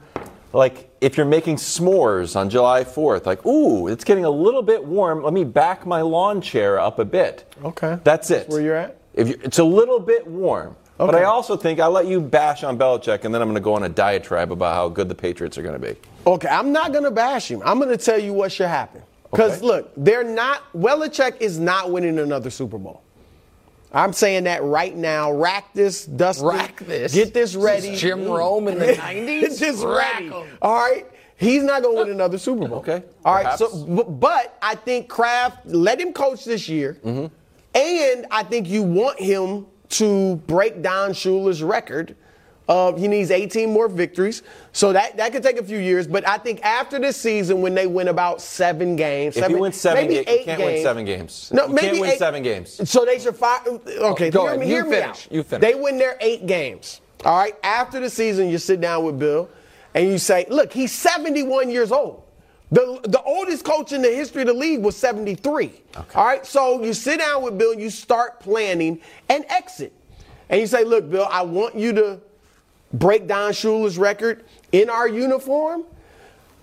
like 0.52 0.89
if 1.00 1.16
you're 1.16 1.26
making 1.26 1.56
s'mores 1.56 2.36
on 2.36 2.50
July 2.50 2.84
4th, 2.84 3.26
like, 3.26 3.44
ooh, 3.46 3.88
it's 3.88 4.04
getting 4.04 4.24
a 4.24 4.30
little 4.30 4.62
bit 4.62 4.84
warm. 4.84 5.22
Let 5.22 5.32
me 5.32 5.44
back 5.44 5.86
my 5.86 6.02
lawn 6.02 6.40
chair 6.40 6.78
up 6.78 6.98
a 6.98 7.04
bit. 7.04 7.52
Okay. 7.64 7.98
That's 8.04 8.30
it. 8.30 8.34
That's 8.40 8.48
where 8.50 8.60
you're 8.60 8.76
at? 8.76 8.98
If 9.14 9.28
you, 9.28 9.40
it's 9.42 9.58
a 9.58 9.64
little 9.64 9.98
bit 9.98 10.26
warm. 10.26 10.76
But 10.98 11.14
I 11.14 11.24
also 11.24 11.56
think 11.56 11.80
I'll 11.80 11.90
let 11.90 12.06
you 12.06 12.20
bash 12.20 12.62
on 12.62 12.76
Belichick, 12.76 13.24
and 13.24 13.34
then 13.34 13.40
I'm 13.40 13.48
going 13.48 13.54
to 13.54 13.62
go 13.62 13.72
on 13.72 13.84
a 13.84 13.88
diatribe 13.88 14.52
about 14.52 14.74
how 14.74 14.90
good 14.90 15.08
the 15.08 15.14
Patriots 15.14 15.56
are 15.56 15.62
going 15.62 15.80
to 15.80 15.94
be. 15.94 15.98
Okay, 16.26 16.48
I'm 16.48 16.72
not 16.72 16.92
going 16.92 17.04
to 17.04 17.10
bash 17.10 17.50
him. 17.50 17.62
I'm 17.64 17.78
going 17.78 17.88
to 17.88 17.96
tell 18.02 18.18
you 18.18 18.34
what 18.34 18.52
should 18.52 18.68
happen. 18.68 19.00
Because 19.30 19.58
Okay. 19.58 19.66
look, 19.66 19.92
they're 19.96 20.24
not. 20.24 20.70
Belichick 20.74 21.40
is 21.40 21.58
not 21.58 21.90
winning 21.90 22.18
another 22.18 22.50
Super 22.50 22.76
Bowl. 22.76 23.02
I'm 23.92 24.12
saying 24.12 24.44
that 24.44 24.62
right 24.62 24.94
now. 24.96 25.32
Rack 25.32 25.72
this, 25.74 26.04
dust 26.06 26.42
Rack 26.42 26.78
this. 26.86 27.12
Get 27.14 27.34
this 27.34 27.54
ready. 27.56 27.96
Jim 27.96 28.24
Rome 28.28 28.68
in 28.68 28.78
the 28.78 28.86
90s? 28.94 29.40
Get 29.40 29.58
this 29.58 29.82
Rack 29.82 30.14
ready. 30.14 30.26
'em. 30.26 30.46
All 30.62 30.74
right. 30.76 31.06
He's 31.36 31.62
not 31.62 31.82
going 31.82 31.96
to 31.96 32.02
win 32.02 32.10
another 32.12 32.36
Super 32.36 32.68
Bowl. 32.68 32.78
Okay, 32.80 33.02
All 33.24 33.34
right. 33.34 33.44
perhaps. 33.44 33.58
So, 33.60 34.04
but 34.04 34.58
I 34.60 34.74
think 34.74 35.08
Kraft 35.08 35.64
let 35.66 35.98
him 35.98 36.12
coach 36.12 36.44
this 36.44 36.68
year, 36.68 36.98
Mm-hmm. 37.02 37.26
and 37.74 38.26
I 38.30 38.42
think 38.42 38.68
you 38.68 38.82
want 38.82 39.18
him 39.18 39.66
to 39.90 40.36
break 40.46 40.82
down 40.82 41.10
Shula's 41.12 41.62
record. 41.62 42.14
Of 42.70 42.98
he 43.00 43.08
needs 43.08 43.32
18 43.32 43.72
more 43.72 43.88
victories, 43.88 44.44
so 44.72 44.92
that 44.92 45.16
that 45.16 45.32
could 45.32 45.42
take 45.42 45.58
a 45.58 45.64
few 45.64 45.78
years. 45.78 46.06
But 46.06 46.26
I 46.28 46.38
think 46.38 46.62
after 46.62 47.00
this 47.00 47.16
season, 47.16 47.60
when 47.62 47.74
they 47.74 47.88
win 47.88 48.06
about 48.06 48.40
seven 48.40 48.94
games, 48.94 49.36
If 49.36 49.42
seven, 49.42 49.56
you 49.56 49.62
win 49.62 49.72
seven 49.72 50.04
maybe 50.04 50.14
games, 50.14 50.26
you 50.28 50.32
eight 50.32 50.44
can't 50.44 50.58
games, 50.60 50.72
win 50.74 50.82
seven 50.84 51.04
games. 51.04 51.50
No, 51.52 51.66
You 51.66 51.72
maybe 51.74 51.86
can't 51.88 52.00
win 52.00 52.10
eight- 52.10 52.18
seven 52.20 52.42
games. 52.44 52.88
So 52.88 53.04
they 53.04 53.18
should 53.18 53.34
fire. 53.34 53.58
Okay, 53.66 54.30
Go 54.30 54.42
hear 54.42 54.48
ahead. 54.50 54.60
me, 54.60 54.66
You 54.68 54.72
hear 54.76 54.84
me 54.84 54.90
finish. 54.92 55.08
out. 55.08 55.26
You 55.32 55.42
finish. 55.42 55.68
They 55.68 55.74
win 55.74 55.98
their 55.98 56.16
eight 56.20 56.46
games. 56.46 57.00
All 57.24 57.36
right. 57.36 57.56
After 57.64 57.98
the 57.98 58.08
season, 58.08 58.48
you 58.48 58.58
sit 58.58 58.80
down 58.80 59.04
with 59.04 59.18
Bill 59.18 59.48
and 59.94 60.06
you 60.06 60.16
say, 60.18 60.46
"Look, 60.48 60.72
he's 60.72 60.92
71 60.92 61.70
years 61.70 61.90
old. 61.90 62.22
The 62.70 63.00
the 63.02 63.20
oldest 63.24 63.64
coach 63.64 63.90
in 63.90 64.00
the 64.00 64.12
history 64.14 64.42
of 64.42 64.46
the 64.46 64.54
league 64.54 64.80
was 64.80 64.94
73. 64.96 65.72
Okay. 65.96 66.14
All 66.14 66.24
right. 66.24 66.46
So 66.46 66.84
you 66.84 66.94
sit 66.94 67.18
down 67.18 67.42
with 67.42 67.58
Bill, 67.58 67.74
you 67.74 67.90
start 67.90 68.38
planning 68.38 69.00
an 69.28 69.44
exit, 69.48 69.92
and 70.48 70.60
you 70.60 70.68
say, 70.68 70.84
"Look, 70.84 71.10
Bill, 71.10 71.26
I 71.28 71.42
want 71.42 71.74
you 71.74 71.92
to 71.94 72.20
break 72.92 73.26
down 73.26 73.52
Shula's 73.52 73.98
record 73.98 74.44
in 74.72 74.90
our 74.90 75.08
uniform." 75.08 75.84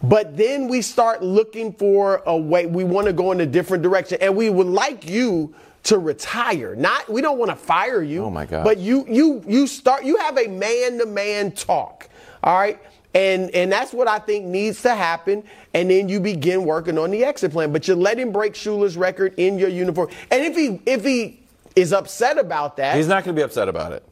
But 0.04 0.38
then 0.38 0.68
we 0.68 0.84
start 0.84 1.24
looking 1.24 1.74
for 1.74 2.22
a 2.26 2.38
way. 2.38 2.68
We 2.68 2.84
want 2.84 3.08
to 3.08 3.14
go 3.14 3.32
in 3.32 3.42
a 3.42 3.46
different 3.46 3.82
direction, 3.82 4.20
and 4.22 4.36
we 4.36 4.50
would 4.50 4.68
like 4.68 5.10
you 5.10 5.56
to 5.84 5.98
retire. 5.98 6.76
Not 6.76 7.10
we 7.10 7.22
don't 7.22 7.40
want 7.40 7.50
to 7.50 7.56
fire 7.56 8.04
you. 8.04 8.26
Oh, 8.26 8.30
my 8.30 8.46
God! 8.46 8.64
But 8.64 8.78
you 8.78 9.06
you 9.10 9.44
you 9.48 9.68
start. 9.68 10.04
You 10.04 10.18
have 10.18 10.38
a 10.38 10.48
man 10.48 11.00
to 11.00 11.06
man 11.06 11.52
talk. 11.52 12.10
All 12.44 12.58
right. 12.58 12.80
And, 13.14 13.50
and 13.56 13.72
that's 13.72 13.94
what 13.94 14.08
I 14.08 14.20
think 14.20 14.46
needs 14.46 14.84
to 14.84 14.94
happen. 14.94 15.44
And 15.74 15.90
then 15.90 16.08
you 16.08 16.20
begin 16.20 16.66
working 16.66 17.00
on 17.00 17.10
the 17.10 17.26
exit 17.26 17.52
plan. 17.52 17.74
But 17.74 17.88
you 17.88 17.96
let 17.96 18.20
him 18.20 18.32
break 18.32 18.54
Shula's 18.54 18.96
record 18.96 19.34
in 19.38 19.58
your 19.58 19.70
uniform. 19.70 20.10
And 20.30 20.44
if 20.44 20.56
he 20.56 20.80
if 20.86 21.04
he 21.04 21.40
is 21.76 21.94
upset 21.94 22.38
about 22.38 22.78
that, 22.78 22.96
He's 22.96 23.08
not 23.08 23.24
going 23.24 23.36
to 23.36 23.40
be 23.40 23.44
upset 23.44 23.70
about 23.70 23.92
it. 23.92 24.04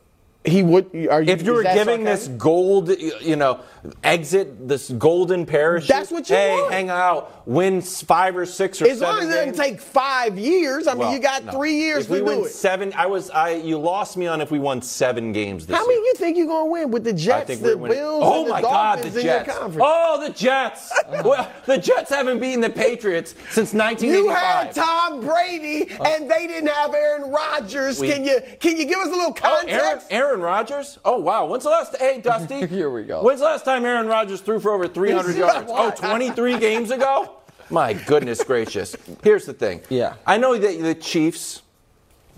He 0.45 0.63
would. 0.63 0.85
Are 1.09 1.21
you, 1.21 1.31
If 1.33 1.43
you 1.43 1.53
were 1.53 1.63
giving 1.63 2.03
this 2.03 2.27
gold, 2.29 2.89
you 2.89 3.35
know, 3.35 3.59
exit, 4.03 4.67
this 4.67 4.89
golden 4.91 5.45
parachute. 5.45 5.87
That's 5.89 6.11
what 6.11 6.29
you 6.29 6.35
hey, 6.35 6.51
want. 6.53 6.73
hang 6.73 6.89
out, 6.89 7.47
win 7.47 7.81
five 7.81 8.35
or 8.37 8.45
six 8.45 8.81
or 8.81 8.87
as 8.87 9.01
long 9.01 9.19
as 9.19 9.25
it 9.25 9.29
doesn't 9.29 9.45
games. 9.45 9.57
take 9.57 9.79
five 9.81 10.37
years. 10.37 10.87
I 10.87 10.93
mean, 10.93 11.11
you 11.11 11.19
got 11.19 11.45
no. 11.45 11.51
three 11.53 11.75
years 11.75 12.01
if 12.01 12.07
to 12.07 12.13
we 12.13 12.19
do 12.19 12.25
win 12.25 12.39
it. 12.45 12.49
Seven. 12.49 12.93
I 12.95 13.05
was. 13.05 13.29
I. 13.29 13.51
You 13.55 13.77
lost 13.77 14.17
me 14.17 14.27
on 14.27 14.41
if 14.41 14.51
we 14.51 14.59
won 14.59 14.81
seven 14.81 15.31
games 15.31 15.65
this 15.65 15.75
How 15.75 15.83
many 15.85 15.95
year. 15.99 16.03
you 16.05 16.13
think 16.15 16.37
you're 16.37 16.47
gonna 16.47 16.65
win 16.69 16.91
with 16.91 17.03
the 17.03 17.13
Jets, 17.13 17.59
the. 17.59 17.75
Bills, 17.77 18.23
Oh 18.25 18.45
and 18.45 18.47
the 18.57 18.61
God, 18.61 18.95
Dolphins 18.95 19.13
the 19.15 19.23
Jets! 19.23 19.49
conference? 19.57 19.81
Oh, 19.87 20.25
the 20.25 20.33
Jets! 20.33 20.91
well, 21.23 21.51
the 21.65 21.77
Jets 21.77 22.09
haven't 22.09 22.39
beaten 22.39 22.61
the 22.61 22.69
Patriots 22.69 23.31
since 23.49 23.73
1985. 23.73 24.03
you 24.03 24.25
1985. 24.27 24.65
had 24.65 24.75
Tom 24.75 25.21
Brady, 25.21 25.91
uh, 25.99 26.03
and 26.15 26.29
they 26.31 26.47
didn't 26.47 26.69
have 26.69 26.93
Aaron 26.93 27.31
Rodgers. 27.31 27.99
We- 27.99 28.09
can 28.09 28.23
you 28.23 28.39
can 28.59 28.77
you 28.77 28.85
give 28.85 28.97
us 28.99 29.07
a 29.07 29.11
little 29.11 29.33
context? 29.33 29.75
Oh, 29.75 29.79
context? 29.81 30.07
Aaron, 30.11 30.34
Aaron 30.35 30.43
Rodgers? 30.43 30.99
Oh, 31.05 31.17
wow. 31.17 31.45
When's 31.45 31.63
the 31.63 31.69
last 31.69 31.95
Hey, 31.97 32.19
Dusty. 32.19 32.67
Here 32.67 32.89
we 32.89 33.03
go. 33.03 33.23
When's 33.23 33.39
the 33.39 33.45
last 33.45 33.63
time 33.63 33.85
Aaron 33.85 34.05
Rodgers 34.07 34.41
threw 34.41 34.59
for 34.59 34.73
over 34.73 34.85
300 34.85 35.37
yards? 35.37 35.71
Oh, 35.73 35.91
23 35.91 36.59
games 36.59 36.91
ago? 36.91 37.37
My 37.69 37.93
goodness 37.93 38.43
gracious. 38.43 38.97
Here's 39.23 39.45
the 39.45 39.53
thing. 39.53 39.81
Yeah. 39.89 40.15
I 40.27 40.35
know 40.37 40.57
that 40.57 40.81
the 40.81 40.93
Chiefs, 40.93 41.61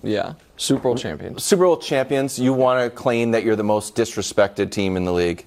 Yeah. 0.03 0.33
Super 0.57 0.83
Bowl 0.83 0.95
champions. 0.95 1.43
Super 1.43 1.63
Bowl 1.65 1.77
champions, 1.77 2.37
you 2.37 2.53
want 2.53 2.83
to 2.83 2.95
claim 2.95 3.31
that 3.31 3.43
you're 3.43 3.55
the 3.55 3.63
most 3.63 3.95
disrespected 3.95 4.69
team 4.69 4.95
in 4.95 5.03
the 5.05 5.11
league. 5.13 5.45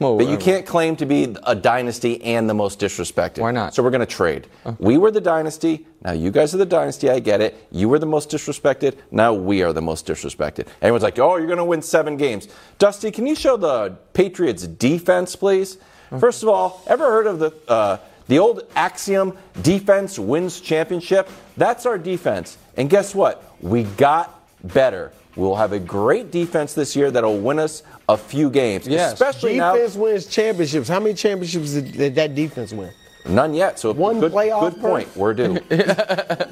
Well, 0.00 0.16
But 0.16 0.28
you 0.28 0.38
can't 0.38 0.64
claim 0.64 0.96
to 0.96 1.06
be 1.06 1.36
a 1.44 1.54
dynasty 1.54 2.22
and 2.24 2.48
the 2.48 2.54
most 2.54 2.80
disrespected. 2.80 3.40
Why 3.40 3.50
not? 3.50 3.74
So 3.74 3.82
we're 3.82 3.90
going 3.90 4.00
to 4.00 4.06
trade. 4.06 4.46
We 4.78 4.96
were 4.96 5.10
the 5.10 5.20
dynasty. 5.20 5.86
Now 6.02 6.12
you 6.12 6.30
guys 6.30 6.54
are 6.54 6.58
the 6.58 6.64
dynasty. 6.64 7.10
I 7.10 7.20
get 7.20 7.42
it. 7.42 7.66
You 7.70 7.90
were 7.90 7.98
the 7.98 8.06
most 8.06 8.30
disrespected. 8.30 8.96
Now 9.10 9.34
we 9.34 9.62
are 9.62 9.74
the 9.74 9.82
most 9.82 10.06
disrespected. 10.06 10.68
Everyone's 10.80 11.02
like, 11.02 11.18
oh, 11.18 11.36
you're 11.36 11.46
going 11.46 11.58
to 11.58 11.64
win 11.64 11.82
seven 11.82 12.16
games. 12.16 12.48
Dusty, 12.78 13.10
can 13.10 13.26
you 13.26 13.34
show 13.34 13.58
the 13.58 13.96
Patriots 14.14 14.66
defense, 14.66 15.36
please? 15.36 15.76
First 16.18 16.42
of 16.42 16.48
all, 16.48 16.82
ever 16.86 17.04
heard 17.04 17.26
of 17.26 17.38
the 17.38 17.52
uh, 17.68 17.98
the 18.26 18.38
old 18.38 18.62
axiom, 18.74 19.36
defense 19.60 20.18
wins 20.18 20.60
championship? 20.60 21.28
That's 21.56 21.84
our 21.84 21.98
defense. 21.98 22.56
And 22.76 22.88
guess 22.88 23.14
what? 23.14 23.44
We 23.60 23.82
got 23.84 24.40
better. 24.64 25.12
We'll 25.36 25.54
have 25.54 25.72
a 25.72 25.78
great 25.78 26.30
defense 26.30 26.74
this 26.74 26.96
year 26.96 27.10
that'll 27.10 27.38
win 27.38 27.58
us 27.58 27.82
a 28.08 28.16
few 28.16 28.50
games. 28.50 28.86
Yes. 28.86 29.12
Especially 29.12 29.56
now. 29.56 29.74
Defense 29.74 29.94
wins 29.96 30.26
championships. 30.26 30.88
How 30.88 31.00
many 31.00 31.14
championships 31.14 31.72
did, 31.72 31.92
did 31.92 32.14
that 32.16 32.34
defense 32.34 32.72
win? 32.72 32.92
None 33.28 33.54
yet. 33.54 33.78
So 33.78 33.92
One 33.92 34.18
good, 34.18 34.32
playoff 34.32 34.72
good 34.72 34.80
point. 34.80 35.16
We're 35.16 35.34
due. 35.34 35.58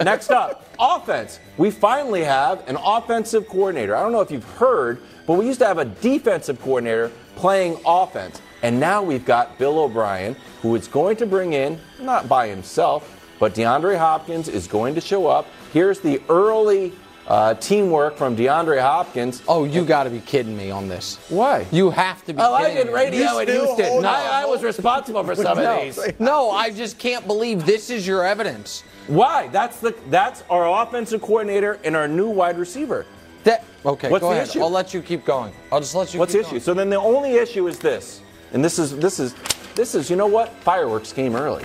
Next 0.04 0.30
up, 0.30 0.66
offense. 0.78 1.40
We 1.56 1.70
finally 1.70 2.22
have 2.24 2.66
an 2.68 2.76
offensive 2.76 3.48
coordinator. 3.48 3.96
I 3.96 4.02
don't 4.02 4.12
know 4.12 4.20
if 4.20 4.30
you've 4.30 4.44
heard, 4.44 5.00
but 5.26 5.34
we 5.34 5.46
used 5.46 5.60
to 5.60 5.66
have 5.66 5.78
a 5.78 5.86
defensive 5.86 6.60
coordinator 6.60 7.10
playing 7.36 7.78
offense. 7.86 8.42
And 8.62 8.78
now 8.78 9.02
we've 9.02 9.24
got 9.24 9.58
Bill 9.58 9.78
O'Brien, 9.78 10.36
who 10.62 10.74
is 10.74 10.88
going 10.88 11.16
to 11.16 11.26
bring 11.26 11.52
in, 11.52 11.80
not 12.00 12.28
by 12.28 12.48
himself, 12.48 13.14
but 13.38 13.54
DeAndre 13.54 13.96
Hopkins 13.96 14.48
is 14.48 14.66
going 14.66 14.94
to 14.94 15.00
show 15.00 15.26
up. 15.26 15.46
Here's 15.72 16.00
the 16.00 16.20
early 16.28 16.92
uh, 17.28 17.54
teamwork 17.54 18.16
from 18.16 18.34
DeAndre 18.34 18.80
Hopkins. 18.80 19.42
Oh, 19.46 19.64
you 19.64 19.84
got 19.84 20.04
to 20.04 20.10
be 20.10 20.20
kidding 20.20 20.56
me 20.56 20.70
on 20.70 20.88
this. 20.88 21.16
Why? 21.28 21.66
You 21.70 21.90
have 21.90 22.24
to 22.24 22.32
be 22.32 22.40
I 22.40 22.48
like 22.48 22.66
kidding 22.68 22.78
it 22.78 22.86
me. 22.86 22.92
radio 22.94 23.32
You 23.32 23.38
in 23.40 23.48
Houston. 23.48 23.84
hold 23.86 24.04
I, 24.06 24.42
I 24.42 24.44
was 24.46 24.62
responsible 24.62 25.22
for 25.24 25.34
some 25.36 25.58
No, 25.58 25.78
of 25.78 25.94
these. 25.96 26.12
no, 26.18 26.50
I 26.50 26.70
just 26.70 26.98
can't 26.98 27.26
believe 27.26 27.66
this 27.66 27.90
is 27.90 28.06
your 28.06 28.24
evidence. 28.26 28.82
Why? 29.08 29.48
That's 29.48 29.78
the 29.78 29.94
that's 30.10 30.42
our 30.50 30.82
offensive 30.82 31.20
coordinator 31.22 31.78
and 31.84 31.94
our 31.94 32.08
new 32.08 32.28
wide 32.28 32.58
receiver. 32.58 33.06
That 33.44 33.64
okay? 33.86 34.10
What's 34.10 34.22
go 34.22 34.30
the 34.30 34.36
ahead. 34.36 34.48
issue? 34.48 34.60
I'll 34.60 34.70
let 34.70 34.92
you 34.92 35.00
keep 35.02 35.24
going. 35.24 35.52
I'll 35.70 35.80
just 35.80 35.94
let 35.94 36.12
you. 36.12 36.20
What's 36.20 36.32
the 36.32 36.38
keep 36.40 36.46
issue? 36.46 36.50
going. 36.52 36.62
So 36.62 36.74
then 36.74 36.90
the 36.90 36.96
only 37.00 37.34
issue 37.36 37.68
is 37.68 37.78
this, 37.78 38.20
and 38.52 38.64
this 38.64 38.78
is 38.78 38.96
this 38.98 39.18
is 39.20 39.34
this 39.74 39.94
is 39.94 40.10
you 40.10 40.16
know 40.16 40.26
what? 40.26 40.52
Fireworks 40.62 41.12
came 41.12 41.36
early. 41.36 41.64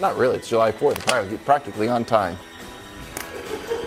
Not 0.00 0.16
really. 0.18 0.36
It's 0.36 0.48
July 0.48 0.70
4th. 0.72 0.98
Practically, 1.06 1.38
practically 1.38 1.88
on 1.88 2.04
time. 2.04 2.36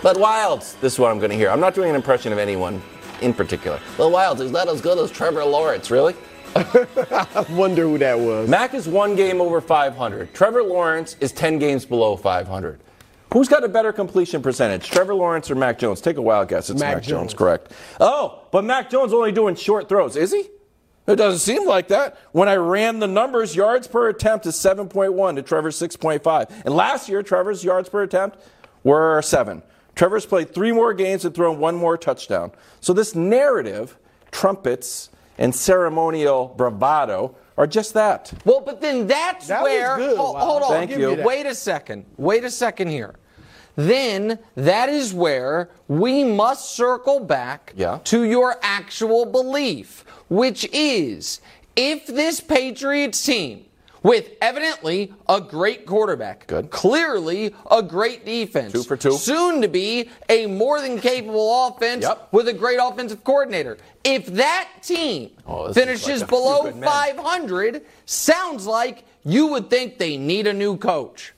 But 0.02 0.16
Wildes, 0.16 0.78
this 0.80 0.94
is 0.94 0.98
what 0.98 1.10
I'm 1.10 1.18
going 1.18 1.30
to 1.30 1.36
hear. 1.36 1.50
I'm 1.50 1.60
not 1.60 1.74
doing 1.74 1.90
an 1.90 1.96
impression 1.96 2.32
of 2.32 2.38
anyone 2.38 2.80
in 3.20 3.34
particular. 3.34 3.80
Well, 3.98 4.10
Wildes 4.10 4.40
is 4.40 4.52
not 4.52 4.68
as 4.68 4.80
good 4.80 4.98
as 4.98 5.10
Trevor 5.10 5.44
Lawrence, 5.44 5.90
really? 5.90 6.14
I 6.54 7.44
wonder 7.50 7.82
who 7.82 7.98
that 7.98 8.18
was. 8.18 8.48
Mac 8.48 8.74
is 8.74 8.88
one 8.88 9.16
game 9.16 9.40
over 9.40 9.60
500. 9.60 10.32
Trevor 10.34 10.62
Lawrence 10.62 11.16
is 11.20 11.32
10 11.32 11.58
games 11.58 11.84
below 11.84 12.16
500. 12.16 12.80
Who's 13.32 13.48
got 13.48 13.62
a 13.64 13.68
better 13.68 13.92
completion 13.92 14.40
percentage, 14.40 14.88
Trevor 14.88 15.14
Lawrence 15.14 15.50
or 15.50 15.54
Mac 15.54 15.78
Jones? 15.78 16.00
Take 16.00 16.16
a 16.16 16.22
wild 16.22 16.48
guess. 16.48 16.70
It's 16.70 16.80
Mac 16.80 16.96
Mac, 16.96 17.02
Jones. 17.02 17.32
Jones. 17.32 17.34
correct? 17.34 17.72
Oh, 18.00 18.42
but 18.52 18.64
Mac 18.64 18.88
Jones 18.90 19.12
only 19.12 19.32
doing 19.32 19.54
short 19.54 19.88
throws, 19.88 20.16
is 20.16 20.32
he? 20.32 20.48
It 21.06 21.16
doesn't 21.16 21.40
seem 21.40 21.66
like 21.66 21.88
that. 21.88 22.18
When 22.32 22.48
I 22.48 22.56
ran 22.56 23.00
the 23.00 23.06
numbers, 23.06 23.56
yards 23.56 23.86
per 23.86 24.08
attempt 24.08 24.46
is 24.46 24.54
7.1 24.54 25.36
to 25.36 25.42
Trevor's 25.42 25.78
6.5. 25.78 26.50
And 26.64 26.74
last 26.74 27.08
year, 27.08 27.22
Trevor's 27.22 27.64
yards 27.64 27.88
per 27.88 28.02
attempt 28.02 28.38
were 28.84 29.20
seven. 29.22 29.62
Trevor's 29.98 30.24
played 30.26 30.54
three 30.54 30.70
more 30.70 30.94
games 30.94 31.24
and 31.24 31.34
thrown 31.34 31.58
one 31.58 31.74
more 31.74 31.98
touchdown. 31.98 32.52
So 32.80 32.92
this 32.92 33.16
narrative, 33.16 33.98
trumpets, 34.30 35.10
and 35.38 35.52
ceremonial 35.52 36.54
bravado 36.56 37.34
are 37.56 37.66
just 37.66 37.94
that. 37.94 38.32
Well, 38.44 38.60
but 38.64 38.80
then 38.80 39.08
that's 39.08 39.48
That 39.48 39.64
was 39.64 39.72
where. 39.72 39.96
good, 39.96 40.16
Hold, 40.16 40.36
Wow. 40.36 40.40
hold 40.44 40.62
on. 40.62 40.68
Thank 40.70 40.92
you. 40.92 41.20
Wait 41.24 41.46
a 41.46 41.54
second. 41.54 42.04
Wait 42.16 42.44
a 42.44 42.50
second 42.50 42.90
here. 42.90 43.16
Then 43.74 44.38
that 44.54 44.88
is 44.88 45.12
where 45.12 45.68
we 45.88 46.22
must 46.22 46.76
circle 46.76 47.18
back 47.18 47.72
Yeah. 47.74 47.98
to 48.04 48.22
your 48.22 48.54
actual 48.62 49.24
belief, 49.26 50.04
which 50.28 50.64
is 50.72 51.40
if 51.74 52.06
this 52.06 52.38
Patriots 52.38 53.20
team, 53.24 53.64
with 54.02 54.30
evidently 54.40 55.12
a 55.28 55.40
great 55.40 55.86
quarterback, 55.86 56.46
Good. 56.46 56.70
clearly 56.70 57.54
a 57.70 57.82
great 57.82 58.24
defense, 58.24 58.72
Two 58.72 58.82
for 58.82 58.96
two. 58.96 59.12
soon 59.12 59.60
to 59.62 59.68
be 59.68 60.08
a 60.28 60.46
more 60.46 60.80
than 60.80 61.00
capable 61.00 61.66
offense 61.68 62.02
Yep. 62.04 62.28
with 62.32 62.48
a 62.48 62.52
great 62.52 62.78
offensive 62.80 63.24
coordinator. 63.24 63.76
If 64.04 64.26
that 64.26 64.68
team 64.82 65.30
Oh, 65.46 65.72
finishes 65.72 66.20
like 66.20 66.30
below 66.30 66.72
500, 66.72 67.82
sounds 68.06 68.66
like 68.66 69.04
you 69.24 69.48
would 69.48 69.68
think 69.70 69.98
they 69.98 70.16
need 70.16 70.46
a 70.46 70.52
new 70.52 70.76
coach. 70.76 71.34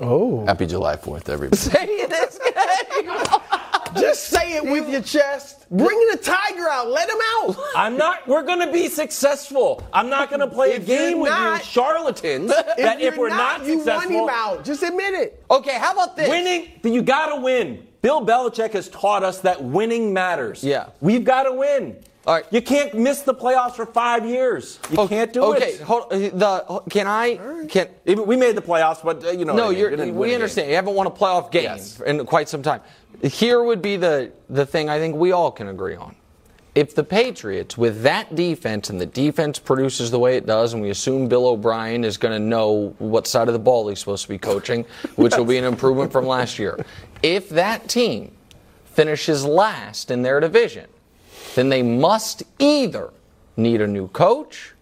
Oh. 0.00 0.46
Happy 0.46 0.64
July 0.66 0.96
4th, 0.96 1.28
everybody. 1.28 1.56
Say 1.60 2.06
this 2.06 2.38
game. 2.38 3.10
Just 3.98 4.24
say 4.24 4.54
it 4.56 4.64
with 4.64 4.88
your 4.88 5.02
chest. 5.02 5.68
Bring 5.70 5.98
the 6.10 6.16
tiger 6.18 6.68
out. 6.68 6.88
Let 6.90 7.08
him 7.08 7.18
out. 7.38 7.56
I'm 7.76 7.96
not. 7.96 8.26
We're 8.26 8.42
going 8.42 8.58
to 8.66 8.72
be 8.72 8.88
successful. 8.88 9.86
I'm 9.92 10.08
not 10.10 10.28
going 10.28 10.40
to 10.40 10.46
play 10.48 10.72
a 10.72 10.76
If 10.76 10.86
game 10.86 11.20
with 11.20 11.30
not- 11.30 11.60
you 11.60 11.64
charlatans. 11.64 12.48
that 12.50 13.00
if 13.00 13.16
we're 13.16 13.28
not, 13.28 13.64
you 13.64 13.78
want 13.84 14.10
him 14.10 14.28
out. 14.30 14.64
Just 14.64 14.82
admit 14.82 15.14
it. 15.14 15.44
Okay, 15.50 15.78
how 15.78 15.92
about 15.92 16.16
this? 16.16 16.28
winning, 16.28 16.68
you 16.82 17.02
got 17.02 17.34
to 17.34 17.40
win. 17.40 17.86
Bill 18.02 18.24
Belichick 18.24 18.72
has 18.72 18.88
taught 18.88 19.22
us 19.22 19.40
that 19.40 19.62
winning 19.62 20.12
matters. 20.14 20.64
Yeah. 20.64 20.88
we've 21.00 21.24
got 21.24 21.42
to 21.44 21.52
win. 21.52 21.96
All 22.30 22.36
right. 22.36 22.46
You 22.52 22.62
can't 22.62 22.94
miss 22.94 23.22
the 23.22 23.34
playoffs 23.34 23.74
for 23.74 23.84
five 23.84 24.24
years. 24.24 24.78
You 24.88 25.08
can't 25.08 25.32
do 25.32 25.42
okay, 25.46 25.70
it. 25.70 25.80
hold, 25.80 26.10
the 26.10 26.80
can 26.88 27.08
I 27.08 27.66
can 27.68 27.88
We 28.06 28.36
made 28.36 28.54
the 28.54 28.62
playoffs, 28.62 29.02
but 29.02 29.24
uh, 29.24 29.30
you 29.32 29.44
know. 29.44 29.52
I 29.54 29.56
no, 29.56 29.68
mean. 29.70 29.78
you're, 29.78 29.96
We 29.96 30.12
we 30.12 30.34
understand. 30.34 30.68
You 30.68 30.76
haven't 30.76 30.94
won 30.94 31.08
a 31.08 31.10
playoff 31.10 31.50
game 31.50 31.64
Yes. 31.64 31.98
in 31.98 32.24
quite 32.26 32.48
some 32.48 32.62
time. 32.62 32.82
Here 33.20 33.60
would 33.60 33.82
be 33.82 33.96
the 33.96 34.30
the 34.48 34.64
thing 34.64 34.88
I 34.88 35.00
think 35.00 35.16
we 35.16 35.32
all 35.32 35.50
can 35.50 35.66
agree 35.66 35.96
on. 35.96 36.14
If 36.76 36.94
the 36.94 37.02
Patriots, 37.02 37.76
with 37.76 38.02
that 38.02 38.36
defense, 38.36 38.90
and 38.90 39.00
the 39.00 39.06
defense 39.06 39.58
produces 39.58 40.12
the 40.12 40.20
way 40.20 40.36
it 40.36 40.46
does, 40.46 40.72
and 40.72 40.80
we 40.80 40.90
assume 40.90 41.26
Bill 41.26 41.48
O'Brien 41.48 42.04
is 42.04 42.16
going 42.16 42.32
to 42.32 42.38
know 42.38 42.94
what 43.00 43.26
side 43.26 43.48
of 43.48 43.54
the 43.54 43.58
ball 43.58 43.88
he's 43.88 43.98
supposed 43.98 44.22
to 44.22 44.28
be 44.28 44.38
coaching, 44.38 44.84
which 45.16 45.36
will 45.36 45.44
be 45.44 45.56
an 45.56 45.64
improvement 45.64 46.12
from 46.12 46.28
last 46.28 46.60
year. 46.60 46.78
If 47.24 47.48
that 47.48 47.88
team 47.88 48.30
finishes 48.84 49.44
last 49.44 50.12
in 50.12 50.22
their 50.22 50.38
division, 50.38 50.86
then 51.54 51.68
they 51.68 51.82
must 51.82 52.42
either 52.58 53.10
need 53.56 53.80
a 53.80 53.86
new 53.86 54.08
coach 54.08 54.72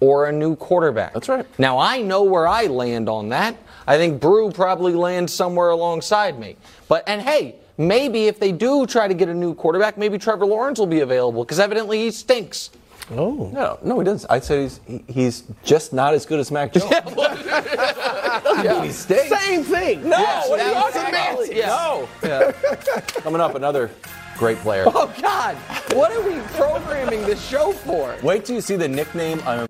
or 0.00 0.26
a 0.26 0.32
new 0.32 0.56
quarterback. 0.56 1.12
That's 1.14 1.28
right. 1.28 1.46
Now 1.58 1.78
I 1.78 2.02
know 2.02 2.22
where 2.24 2.46
I 2.46 2.66
land 2.66 3.08
on 3.08 3.28
that. 3.30 3.56
I 3.86 3.96
think 3.96 4.20
Brew 4.20 4.50
probably 4.50 4.92
lands 4.94 5.32
somewhere 5.32 5.70
alongside 5.70 6.38
me. 6.38 6.56
But 6.88 7.04
and 7.08 7.20
hey, 7.22 7.56
maybe 7.78 8.26
if 8.26 8.38
they 8.40 8.52
do 8.52 8.86
try 8.86 9.08
to 9.08 9.14
get 9.14 9.28
a 9.28 9.34
new 9.34 9.54
quarterback, 9.54 9.96
maybe 9.98 10.18
Trevor 10.18 10.46
Lawrence 10.46 10.78
will 10.78 10.86
be 10.86 11.00
available 11.00 11.44
because 11.44 11.60
evidently 11.60 11.98
he 12.04 12.10
stinks. 12.10 12.70
Oh. 13.10 13.50
No, 13.52 13.78
no, 13.82 13.98
he 13.98 14.04
doesn't. 14.06 14.30
I 14.30 14.40
said 14.40 14.60
he's 14.62 14.80
he- 14.86 15.04
he's 15.08 15.44
just 15.62 15.92
not 15.92 16.14
as 16.14 16.24
good 16.24 16.40
as 16.40 16.50
Mac 16.50 16.72
Jones. 16.72 16.84
he 18.82 18.90
stinks. 18.92 19.28
Same 19.44 19.62
thing. 19.62 20.08
No, 20.08 20.18
Yes, 20.18 20.48
what 20.48 20.60
are 20.60 20.68
you 20.68 20.74
that 20.74 20.92
talking 20.92 21.08
about? 21.08 21.44
semantics. 21.44 21.54
Yeah. 21.54 22.06
No. 22.24 22.92
Coming 23.22 23.40
up, 23.42 23.54
another 23.54 23.90
great 24.36 24.58
player. 24.58 24.84
Oh 24.86 25.12
God, 25.20 25.56
what 25.94 26.12
are 26.12 26.22
we 26.22 26.40
programming 26.56 27.22
this 27.22 27.44
show 27.44 27.72
for? 27.72 28.16
Wait 28.22 28.44
till 28.44 28.56
you 28.56 28.60
see 28.60 28.76
the 28.76 28.88
nickname. 28.88 29.40
I'm 29.46 29.66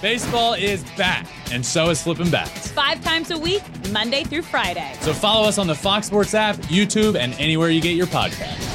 Baseball 0.00 0.54
is 0.54 0.84
back, 0.96 1.26
and 1.50 1.66
so 1.66 1.90
is 1.90 2.00
flipping 2.00 2.30
bats. 2.30 2.70
Five 2.70 3.02
times 3.02 3.32
a 3.32 3.38
week, 3.38 3.62
Monday 3.90 4.22
through 4.22 4.42
Friday. 4.42 4.94
So 5.00 5.12
follow 5.12 5.48
us 5.48 5.58
on 5.58 5.66
the 5.66 5.74
Fox 5.74 6.06
Sports 6.06 6.34
app, 6.34 6.54
YouTube, 6.66 7.16
and 7.16 7.34
anywhere 7.34 7.70
you 7.70 7.80
get 7.80 7.96
your 7.96 8.06
podcasts. 8.06 8.67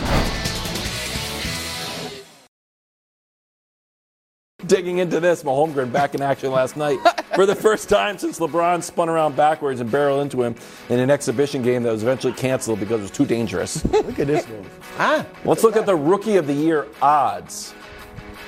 Digging 4.74 4.98
into 4.98 5.20
this, 5.20 5.44
my 5.44 5.52
Holmgren 5.52 5.92
back 5.92 6.16
in 6.16 6.24
action 6.24 6.52
last 6.52 6.76
night 6.76 6.98
for 7.36 7.46
the 7.46 7.54
first 7.54 7.90
time 7.90 8.18
since 8.18 8.40
LeBron 8.40 8.82
spun 8.82 9.08
around 9.08 9.36
backwards 9.36 9.80
and 9.82 9.92
barreled 9.92 10.24
into 10.24 10.42
him 10.42 10.56
in 10.90 11.00
an 11.00 11.12
exhibition 11.12 11.62
game 11.62 11.84
that 11.84 11.92
was 11.92 12.02
eventually 12.02 12.34
canceled 12.34 12.80
because 12.80 13.00
it 13.00 13.04
was 13.04 13.12
too 13.12 13.28
dangerous. 13.28 13.86
Look 13.92 14.18
at 14.18 14.26
this 14.26 14.48
one. 14.48 14.66
Ah. 14.98 15.28
Let's 15.46 15.64
look 15.64 15.76
at 15.76 15.86
the 15.86 15.96
Rookie 15.96 16.38
of 16.38 16.48
the 16.48 16.56
Year 16.56 16.88
odds. 17.04 17.76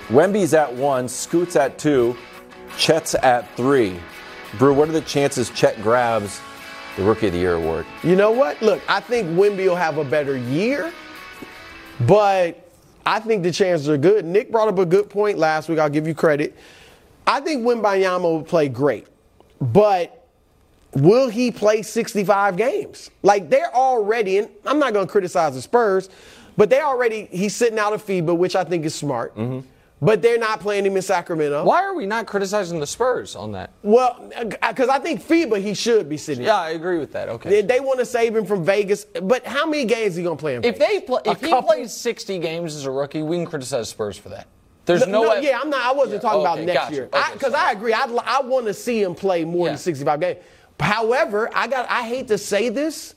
Wemby's 0.08 0.56
at 0.56 0.74
one, 0.74 1.08
Scoot's 1.08 1.56
at 1.56 1.78
two, 1.78 2.18
Chet's 2.76 3.14
at 3.14 3.56
three. 3.56 4.00
Brew, 4.58 4.74
what 4.74 4.90
are 4.90 4.94
the 4.94 5.02
chances 5.02 5.52
Chet 5.52 5.80
grabs 5.84 6.42
the 6.98 7.04
Rookie 7.04 7.28
of 7.28 7.34
the 7.34 7.40
Year 7.40 7.54
award? 7.54 7.86
You 8.02 8.16
know 8.16 8.32
what? 8.32 8.60
Look, 8.64 8.82
I 8.90 9.00
think 9.00 9.30
Wemby 9.38 9.68
will 9.68 9.76
have 9.76 10.00
a 10.00 10.04
better 10.04 10.38
year, 10.38 10.92
but 12.00 12.65
I 13.06 13.20
think 13.20 13.44
the 13.44 13.52
chances 13.52 13.88
are 13.88 13.98
good. 13.98 14.26
Nick 14.26 14.52
brought 14.52 14.68
up 14.68 14.80
a 14.80 14.86
good 14.86 15.10
point 15.10 15.38
last 15.38 15.70
week. 15.70 15.80
I'll 15.80 15.90
give 15.90 16.08
you 16.08 16.16
credit. 16.16 16.56
I 17.28 17.40
think 17.40 17.64
Wembanyama 17.64 18.22
will 18.22 18.44
play 18.44 18.68
great, 18.70 19.08
but 19.60 20.28
will 20.94 21.30
he 21.30 21.52
play 21.52 21.82
65 21.82 22.58
games? 22.58 23.12
Like 23.22 23.50
they're 23.50 23.74
already, 23.74 24.40
and 24.40 24.50
I'm 24.66 24.80
not 24.80 24.94
going 24.94 25.06
to 25.06 25.12
criticize 25.12 25.54
the 25.56 25.62
Spurs, 25.62 26.10
but 26.58 26.70
they 26.70 26.82
already, 26.82 27.26
he's 27.32 27.56
sitting 27.56 27.80
out 27.80 27.94
of 27.94 28.06
FIBA, 28.06 28.36
which 28.38 28.56
I 28.56 28.64
think 28.64 28.86
is 28.86 28.96
smart. 28.96 29.36
Mm-hmm. 29.36 29.68
But 30.02 30.22
they're 30.22 30.38
not 30.38 30.60
playing 30.60 30.86
him 30.86 30.96
in 30.98 31.02
Sacramento. 31.02 31.64
Why 31.64 31.82
are 31.84 31.96
we 31.96 32.06
not 32.06 32.28
criticizing 32.28 32.80
the 32.82 32.86
Spurs 32.88 33.34
on 33.36 33.54
that? 33.54 33.72
Well, 33.82 34.30
uh, 34.36 34.44
because 34.70 34.90
I 34.90 35.00
think 35.00 35.24
FIBA 35.24 35.62
he 35.62 35.74
should 35.74 36.10
be 36.10 36.18
sitting. 36.18 36.44
Yeah, 36.44 36.58
I 36.58 36.72
agree 36.72 36.98
with 37.00 37.14
that. 37.14 37.30
Okay. 37.30 37.50
They, 37.50 37.62
they 37.62 37.80
want 37.80 38.00
to 38.00 38.06
save 38.06 38.36
him 38.36 38.46
from 38.46 38.66
Vegas, 38.66 39.06
but 39.06 39.46
how 39.46 39.66
many 39.66 39.86
games 39.86 40.12
is 40.12 40.16
he 40.18 40.24
gonna 40.24 40.36
play 40.36 40.56
in 40.56 40.66
If 40.66 40.78
they 40.78 41.00
play, 41.00 41.22
A 41.26 41.32
if 41.32 41.40
he 41.42 41.50
couple? 41.50 41.72
plays 41.72 41.94
60 41.94 42.40
games 42.40 42.76
as 42.76 42.86
a 42.86 42.92
rookie, 42.92 43.24
we 43.24 43.38
can 43.38 43.46
criticize 43.46 43.88
Spurs 43.90 44.18
for 44.18 44.30
that. 44.30 44.48
There's 44.86 45.08
no, 45.08 45.24
no, 45.24 45.30
way. 45.30 45.40
yeah, 45.44 45.60
I'm 45.62 45.70
not. 45.70 45.82
I 45.84 45.94
wasn't 45.94 46.22
talking 46.22 46.42
about 46.42 46.60
next 46.60 46.74
gotcha. 46.74 46.94
year 46.94 47.06
because 47.34 47.54
sorry. 47.54 47.70
I 47.70 47.72
agree. 47.72 47.94
I'd, 47.94 48.12
li- 48.12 48.20
I 48.24 48.42
want 48.42 48.66
to 48.68 48.74
see 48.74 49.02
him 49.02 49.16
play 49.16 49.44
more 49.46 49.66
Yeah. 49.68 49.72
than 49.72 49.80
65 49.80 50.20
games. 50.20 50.40
However, 50.80 51.50
I 51.56 51.68
got. 51.68 51.90
I 51.90 52.04
hate 52.08 52.28
to 52.28 52.38
say 52.38 52.70
this. 52.70 53.16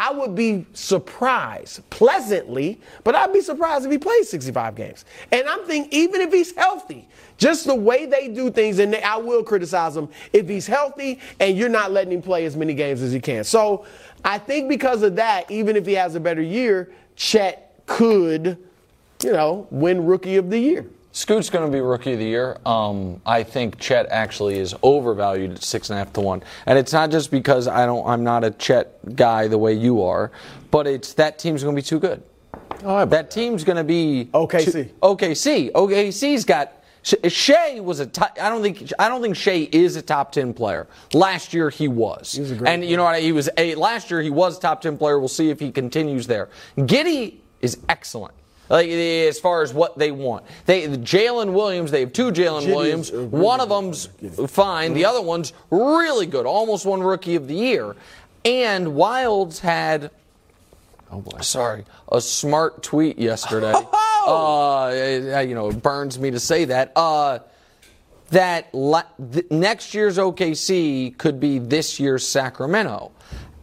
I 0.00 0.10
would 0.12 0.34
be 0.34 0.64
surprised, 0.72 1.88
pleasantly, 1.90 2.80
but 3.04 3.14
I'd 3.14 3.34
be 3.34 3.42
surprised 3.42 3.84
if 3.84 3.92
he 3.92 3.98
plays 3.98 4.30
65 4.30 4.74
games. 4.74 5.04
And 5.30 5.46
I'm 5.46 5.66
thinking, 5.66 5.92
even 5.92 6.22
if 6.22 6.32
he's 6.32 6.56
healthy, 6.56 7.06
just 7.36 7.66
the 7.66 7.74
way 7.74 8.06
they 8.06 8.28
do 8.28 8.50
things, 8.50 8.78
and 8.78 8.94
they, 8.94 9.02
I 9.02 9.18
will 9.18 9.42
criticize 9.42 9.98
him 9.98 10.08
if 10.32 10.48
he's 10.48 10.66
healthy 10.66 11.20
and 11.38 11.54
you're 11.54 11.68
not 11.68 11.92
letting 11.92 12.14
him 12.14 12.22
play 12.22 12.46
as 12.46 12.56
many 12.56 12.72
games 12.72 13.02
as 13.02 13.12
he 13.12 13.20
can. 13.20 13.44
So 13.44 13.84
I 14.24 14.38
think 14.38 14.70
because 14.70 15.02
of 15.02 15.16
that, 15.16 15.50
even 15.50 15.76
if 15.76 15.84
he 15.84 15.92
has 15.92 16.14
a 16.14 16.20
better 16.20 16.40
year, 16.40 16.90
Chet 17.14 17.82
could, 17.84 18.56
you 19.22 19.32
know, 19.32 19.68
win 19.70 20.06
Rookie 20.06 20.36
of 20.36 20.48
the 20.48 20.58
Year. 20.58 20.86
Scoot's 21.12 21.50
going 21.50 21.66
to 21.66 21.72
be 21.76 21.80
rookie 21.80 22.12
of 22.12 22.18
the 22.20 22.24
year. 22.24 22.58
Um, 22.64 23.20
I 23.26 23.42
think 23.42 23.78
Chet 23.78 24.06
actually 24.10 24.58
is 24.58 24.74
overvalued 24.82 25.52
at 25.52 25.62
six 25.62 25.90
and 25.90 25.98
a 25.98 26.04
half 26.04 26.12
to 26.12 26.20
one, 26.20 26.42
and 26.66 26.78
it's 26.78 26.92
not 26.92 27.10
just 27.10 27.30
because 27.30 27.66
I 27.66 27.84
don't. 27.84 28.06
I'm 28.06 28.22
not 28.22 28.44
a 28.44 28.50
Chet 28.52 29.16
guy 29.16 29.48
the 29.48 29.58
way 29.58 29.72
you 29.74 30.02
are, 30.02 30.30
but 30.70 30.86
it's 30.86 31.14
that 31.14 31.38
team's 31.38 31.62
going 31.64 31.74
to 31.74 31.82
be 31.82 31.84
too 31.86 31.98
good. 31.98 32.22
that 32.82 33.30
team's 33.30 33.64
going 33.64 33.76
to 33.76 33.84
be 33.84 34.30
OKC. 34.32 34.72
too- 34.72 34.90
OKC. 35.02 35.72
OKC's 35.72 36.44
got. 36.44 36.74
Sh- 37.02 37.14
Shai 37.28 37.80
was 37.80 37.98
a 38.00 38.06
top, 38.06 38.36
I 38.40 38.48
don't 38.50 38.62
think 38.62 38.92
I 38.98 39.08
don't 39.08 39.22
think 39.22 39.34
Shai 39.34 39.68
is 39.72 39.96
a 39.96 40.02
top 40.02 40.32
ten 40.32 40.52
player. 40.54 40.86
Last 41.14 41.54
year 41.54 41.70
he 41.70 41.88
was, 41.88 42.32
he 42.32 42.40
was 42.42 42.50
a 42.50 42.54
great 42.54 42.70
and 42.70 42.84
you 42.84 42.96
know 42.98 43.04
what? 43.04 43.20
He 43.20 43.32
was 43.32 43.48
a 43.56 43.74
last 43.74 44.10
year 44.10 44.20
he 44.20 44.28
was 44.30 44.58
top 44.58 44.82
ten 44.82 44.98
player. 44.98 45.18
We'll 45.18 45.28
see 45.28 45.48
if 45.50 45.58
he 45.58 45.72
continues 45.72 46.26
there. 46.26 46.50
Giddey 46.76 47.36
is 47.62 47.78
excellent. 47.88 48.34
Like 48.70 48.88
as 48.88 49.40
far 49.40 49.62
as 49.62 49.74
what 49.74 49.98
they 49.98 50.12
want, 50.12 50.44
they 50.64 50.86
Jalen 50.86 51.52
Williams. 51.52 51.90
They 51.90 52.00
have 52.00 52.12
two 52.12 52.30
Jalen 52.30 52.66
Williams. 52.72 53.10
really 53.10 53.26
One 53.26 53.60
of 53.60 53.68
them's 53.68 54.06
fine. 54.46 54.94
The 54.94 55.04
other 55.04 55.20
one's 55.20 55.52
really 55.70 56.26
good. 56.26 56.46
Almost 56.46 56.86
won 56.86 57.02
Rookie 57.02 57.34
of 57.34 57.48
the 57.48 57.54
Year. 57.54 57.96
And 58.44 58.86
Wildes 58.86 59.58
had 59.58 60.10
Oh 61.12 61.20
boy. 61.20 61.40
sorry, 61.40 61.84
a 62.12 62.20
smart 62.20 62.84
tweet 62.84 63.18
yesterday. 63.18 63.72
uh, 64.26 65.42
you 65.44 65.54
know, 65.56 65.70
it 65.70 65.82
burns 65.82 66.18
me 66.18 66.30
to 66.30 66.38
say 66.38 66.66
that. 66.66 66.92
Uh, 66.94 67.40
that 68.30 68.72
la- 68.72 69.02
th- 69.32 69.50
next 69.50 69.92
year's 69.92 70.16
OKC 70.16 71.18
could 71.18 71.40
be 71.40 71.58
this 71.58 71.98
year's 71.98 72.24
Sacramento. 72.24 73.10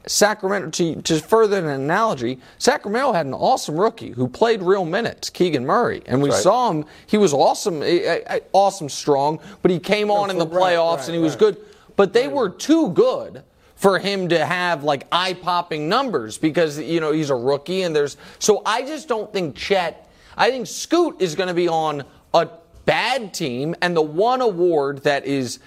Sacramento, 0.07 0.69
to, 0.71 1.01
to 1.01 1.19
further 1.19 1.59
an 1.59 1.67
analogy, 1.67 2.39
Sacramento 2.57 3.13
had 3.13 3.25
an 3.25 3.33
awesome 3.33 3.79
rookie 3.79 4.11
who 4.11 4.27
played 4.27 4.61
real 4.61 4.85
minutes, 4.85 5.29
Keegan 5.29 5.65
Murray, 5.65 6.01
and 6.05 6.21
we 6.21 6.29
right. 6.29 6.39
saw 6.39 6.71
him. 6.71 6.85
He 7.05 7.17
was 7.17 7.33
awesome, 7.33 7.81
eh, 7.81 8.21
eh, 8.25 8.39
awesome, 8.53 8.89
strong, 8.89 9.39
but 9.61 9.71
he 9.71 9.79
came 9.79 10.09
on 10.09 10.29
in 10.29 10.37
the 10.37 10.47
playoffs 10.47 10.97
right, 10.97 11.07
and 11.07 11.15
he 11.15 11.21
was 11.21 11.35
good. 11.35 11.57
But 11.95 12.13
they 12.13 12.27
were 12.27 12.49
too 12.49 12.89
good 12.89 13.43
for 13.75 13.99
him 13.99 14.29
to 14.29 14.45
have 14.45 14.83
like 14.83 15.07
eye-popping 15.11 15.87
numbers 15.87 16.37
because 16.37 16.79
you 16.79 16.99
know 16.99 17.11
he's 17.11 17.29
a 17.29 17.35
rookie 17.35 17.83
and 17.83 17.95
there's. 17.95 18.17
So 18.39 18.61
I 18.65 18.81
just 18.81 19.07
don't 19.07 19.31
think 19.31 19.55
Chet. 19.55 20.09
I 20.35 20.51
think 20.51 20.67
Scoot 20.67 21.21
is 21.21 21.35
going 21.35 21.47
to 21.47 21.53
be 21.53 21.67
on 21.67 22.03
a 22.33 22.49
bad 22.85 23.33
team, 23.33 23.75
and 23.81 23.95
the 23.95 24.01
one 24.01 24.41
award 24.41 24.99
that 24.99 25.25
is 25.25 25.59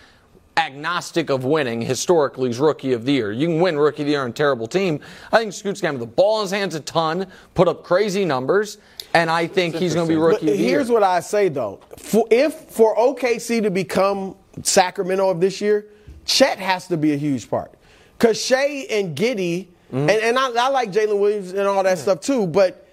agnostic 0.61 1.31
of 1.31 1.45
winning 1.45 1.81
historically 1.81 2.51
is 2.51 2.59
rookie 2.59 2.93
of 2.93 3.05
the 3.05 3.13
year. 3.13 3.33
You 3.33 3.47
can 3.49 3.61
win 3.61 3.79
rookie 3.79 4.03
of 4.03 4.07
the 4.07 4.13
year 4.13 4.23
on 4.23 4.31
a 4.31 4.33
terrible 4.33 4.67
team. 4.67 5.01
I 5.33 5.39
think 5.39 5.53
Scoot's 5.53 5.81
going 5.81 5.95
to 5.95 5.99
have 6.01 6.09
the 6.09 6.15
ball 6.15 6.41
in 6.41 6.45
his 6.45 6.51
hands 6.51 6.75
a 6.75 6.81
ton, 6.81 7.27
put 7.55 7.67
up 7.67 7.83
crazy 7.83 8.25
numbers, 8.25 8.79
and 9.15 9.31
I 9.31 9.47
think 9.47 9.75
he's 9.75 9.95
going 9.95 10.07
to 10.07 10.15
be 10.15 10.19
But 10.21 10.27
rookie 10.27 10.51
of 10.51 10.57
the 10.57 10.63
year. 10.63 10.77
here's 10.77 10.91
what 10.91 11.03
I 11.03 11.21
say 11.21 11.49
though: 11.49 11.81
for, 11.99 12.27
if 12.31 12.55
for 12.71 12.95
OKC 12.97 13.63
to 13.63 13.71
become 13.71 14.37
Sacramento 14.63 15.29
of 15.31 15.41
this 15.41 15.61
year, 15.61 15.87
Chet 16.27 16.59
has 16.59 16.87
to 16.89 16.97
be 16.97 17.13
a 17.13 17.17
huge 17.17 17.49
part. 17.51 17.73
Because 18.19 18.41
Shai 18.41 18.87
and 18.91 19.17
Giddey, 19.17 19.69
Mm-hmm. 19.91 20.09
and, 20.09 20.11
and 20.23 20.39
I, 20.39 20.67
I 20.67 20.69
like 20.69 20.93
Jalen 20.93 21.19
Williams 21.19 21.51
and 21.51 21.67
all 21.67 21.83
that 21.83 21.99
stuff 21.99 22.21
too, 22.21 22.47
but 22.47 22.87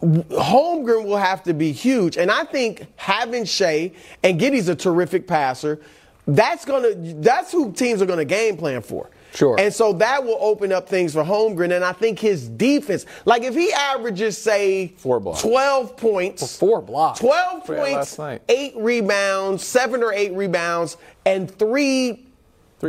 Holmgren 0.00 1.04
will 1.04 1.16
have 1.16 1.42
to 1.44 1.52
be 1.52 1.72
huge. 1.72 2.16
And 2.16 2.30
I 2.30 2.44
think 2.44 2.86
having 2.94 3.44
Shai 3.44 3.90
and 4.22 4.40
Giddey's 4.40 4.68
a 4.68 4.76
terrific 4.76 5.26
passer. 5.26 5.80
That's 6.26 6.64
gonna 6.64 6.94
that's 6.94 7.52
who 7.52 7.72
teams 7.72 8.00
are 8.00 8.06
gonna 8.06 8.24
game 8.24 8.56
plan 8.56 8.82
for. 8.82 9.10
Sure. 9.34 9.58
And 9.58 9.74
so 9.74 9.92
that 9.94 10.24
will 10.24 10.38
open 10.40 10.70
up 10.72 10.88
things 10.88 11.12
for 11.12 11.24
Holmgren. 11.24 11.74
And 11.74 11.84
I 11.84 11.92
think 11.92 12.20
his 12.20 12.48
defense, 12.48 13.04
like 13.24 13.42
if 13.42 13.54
he 13.54 13.72
averages, 13.72 14.38
say, 14.38 14.94
Four 14.96 15.18
blocks. 15.18 15.42
12 15.42 15.96
points. 15.96 16.56
four 16.56 16.80
blocks. 16.80 17.18
12 17.18 17.64
points, 17.66 18.18
eight 18.48 18.74
rebounds, 18.76 19.64
seven 19.64 20.02
or 20.04 20.12
eight 20.12 20.32
rebounds, 20.34 20.96
and 21.26 21.50
three, 21.50 22.23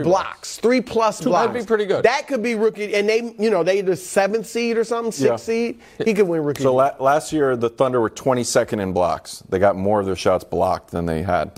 blocks, 0.04 0.58
three 0.58 0.82
plus 0.82 1.22
blocks. 1.22 1.48
that'd 1.48 1.62
be 1.62 1.66
pretty 1.68 1.86
good. 1.86 2.04
That 2.04 2.28
could 2.28 2.44
be 2.44 2.56
rookie. 2.56 2.94
And 2.96 3.08
they, 3.08 3.34
you 3.40 3.50
know, 3.50 3.64
they 3.64 3.82
the 3.82 3.96
seventh 3.96 4.46
seed 4.48 4.78
or 4.78 4.84
something, 4.84 5.12
sixth 5.12 5.30
Yeah. 5.32 5.36
seed. 5.38 5.80
He 6.04 6.14
could 6.14 6.28
win 6.28 6.44
rookie. 6.44 6.64
So 6.64 6.74
la- 6.76 6.92
last 7.00 7.32
year, 7.34 7.56
the 7.56 7.70
Thunder 7.70 8.00
were 8.02 8.10
22nd 8.10 8.80
in 8.82 8.94
blocks. 8.94 9.44
They 9.50 9.60
got 9.60 9.76
more 9.76 10.00
of 10.00 10.06
their 10.06 10.16
shots 10.16 10.44
blocked 10.44 10.92
than 10.92 11.06
they 11.06 11.22
had, 11.24 11.52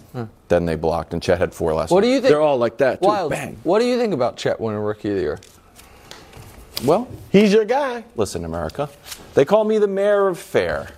than 0.47 0.65
they 0.65 0.75
blocked, 0.75 1.13
and 1.13 1.21
Chet 1.21 1.37
had 1.39 1.53
four 1.53 1.73
last 1.73 1.91
What 1.91 2.01
do 2.01 2.07
you 2.07 2.21
think? 2.21 2.29
They're 2.29 2.41
all 2.41 2.57
like 2.57 2.77
that, 2.77 3.01
too. 3.01 3.07
Wild. 3.07 3.31
Bang. 3.31 3.57
What 3.63 3.79
do 3.79 3.85
you 3.85 3.97
think 3.97 4.13
about 4.13 4.37
Chet 4.37 4.59
winning 4.59 4.79
rookie 4.81 5.09
of 5.09 5.15
the 5.15 5.21
year? 5.21 5.39
Well, 6.85 7.07
He's 7.31 7.51
your 7.53 7.65
guy. 7.65 8.03
listen, 8.15 8.45
America. 8.45 8.89
They 9.33 9.45
call 9.45 9.63
me 9.63 9.77
the 9.79 9.87
mayor 9.87 10.27
of 10.27 10.37
fair. 10.37 10.89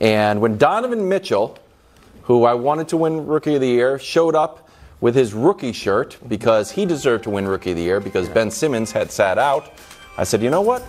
And 0.00 0.40
when 0.40 0.56
Donovan 0.56 1.08
Mitchell, 1.08 1.58
who 2.22 2.44
I 2.44 2.54
wanted 2.54 2.88
to 2.88 2.96
win 2.96 3.26
Rookie 3.26 3.54
of 3.54 3.60
the 3.60 3.66
Year, 3.68 3.98
showed 3.98 4.34
up 4.34 4.65
with 5.00 5.14
his 5.14 5.34
rookie 5.34 5.72
shirt 5.72 6.16
because 6.28 6.70
he 6.70 6.86
deserved 6.86 7.24
to 7.24 7.30
win 7.30 7.46
Rookie 7.46 7.70
of 7.70 7.76
the 7.76 7.82
Year 7.82 8.00
because 8.00 8.28
Ben 8.28 8.50
Simmons 8.50 8.92
had 8.92 9.10
sat 9.10 9.38
out, 9.38 9.74
I 10.16 10.24
said, 10.24 10.42
you 10.42 10.50
know 10.50 10.62
what? 10.62 10.82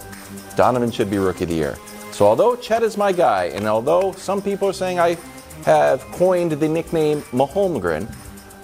Donovan 0.55 0.91
should 0.91 1.09
be 1.09 1.17
Rookie 1.17 1.43
of 1.43 1.49
the 1.49 1.55
Year. 1.55 1.77
So 2.11 2.25
although 2.25 2.55
Chet 2.55 2.83
is 2.83 2.97
my 2.97 3.11
guy, 3.11 3.45
and 3.45 3.67
although 3.67 4.11
some 4.13 4.41
people 4.41 4.69
are 4.69 4.73
saying 4.73 4.99
I 4.99 5.17
have 5.65 6.01
coined 6.11 6.53
the 6.53 6.67
nickname 6.67 7.21
Mahomegren, 7.33 8.11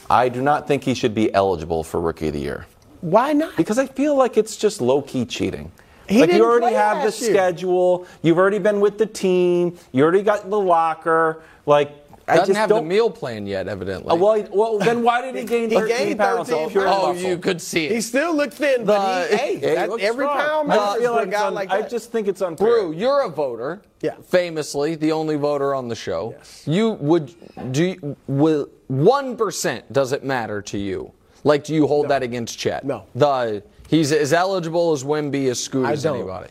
I 0.09 0.29
do 0.29 0.41
not 0.41 0.67
think 0.67 0.83
he 0.83 0.93
should 0.93 1.13
be 1.13 1.33
eligible 1.33 1.83
for 1.83 1.99
Rookie 1.99 2.27
of 2.27 2.33
the 2.33 2.39
Year. 2.39 2.65
Why 3.01 3.33
not? 3.33 3.57
Because 3.57 3.77
I 3.77 3.85
feel 3.85 4.15
like 4.15 4.37
it's 4.37 4.55
just 4.55 4.79
low 4.79 5.01
key 5.01 5.25
cheating. 5.25 5.71
He 6.07 6.21
like 6.21 6.33
you 6.33 6.43
already 6.43 6.75
have 6.75 6.97
the 6.97 7.17
year. 7.17 7.33
schedule, 7.33 8.07
you've 8.21 8.37
already 8.37 8.59
been 8.59 8.79
with 8.79 8.97
the 8.97 9.05
team, 9.05 9.77
you 9.91 10.03
already 10.03 10.23
got 10.23 10.49
the 10.49 10.59
locker. 10.59 11.41
Like 11.65 12.02
I 12.27 12.35
Doesn't 12.37 12.47
just 12.53 12.57
have 12.59 12.69
don't. 12.69 12.83
the 12.83 12.89
meal 12.89 13.09
plan 13.09 13.45
yet, 13.45 13.67
evidently. 13.67 14.11
Uh, 14.11 14.15
well, 14.15 14.33
he- 14.35 14.45
well, 14.51 14.77
then 14.79 15.03
why 15.03 15.21
did 15.21 15.35
he 15.35 15.43
gain 15.43 15.69
He 15.69 15.75
13 15.75 15.97
gained 15.97 16.19
pounds? 16.19 16.47
13 16.49 16.69
pure 16.69 16.85
pounds. 16.85 16.97
oh, 17.03 17.13
muscle? 17.13 17.29
you 17.29 17.37
could 17.37 17.61
see 17.61 17.85
it. 17.87 17.91
He 17.91 18.01
still 18.01 18.33
looked 18.35 18.53
thin, 18.53 18.85
but 18.85 19.27
The- 19.29 19.35
he, 19.35 19.35
hey, 19.37 19.53
he 19.55 19.59
that- 19.59 19.89
every 19.99 20.25
strong. 20.25 20.37
pound 20.37 20.71
I 20.71 20.75
matters 20.77 21.01
feel 21.01 21.11
for 21.13 21.19
like 21.19 21.27
it's 21.27 21.37
guy 21.37 21.47
un- 21.47 21.53
like 21.53 21.71
I 21.71 21.81
just 21.81 22.11
think 22.13 22.27
it's 22.29 22.41
unfair. 22.41 22.65
Brew, 22.67 22.93
you're 22.93 23.21
a 23.23 23.29
voter. 23.29 23.81
Yeah. 24.01 24.13
Famously, 24.25 24.95
the 24.95 25.11
only 25.11 25.35
voter 25.35 25.75
on 25.75 25.89
the 25.89 25.95
show. 25.95 26.33
Yes. 26.37 26.63
You 26.65 26.91
would 26.91 27.33
do 27.73 27.83
you, 27.83 28.15
will 28.27 28.69
one 28.87 29.35
percent 29.35 29.91
does 29.91 30.11
it 30.13 30.23
matter 30.23 30.61
to 30.61 30.77
you? 30.77 31.11
Like, 31.43 31.65
do 31.65 31.73
you 31.75 31.87
hold 31.87 32.07
that 32.07 32.23
against 32.23 32.57
Chet? 32.57 32.85
No. 32.85 33.03
The 33.15 33.63
he's 33.89 34.13
as 34.13 34.31
eligible 34.31 34.93
as 34.93 35.03
Wemby 35.03 35.49
as 35.49 35.59
Scoot 35.61 35.85
I 35.85 35.91
as 35.91 36.03
don't. 36.03 36.15
anybody. 36.19 36.49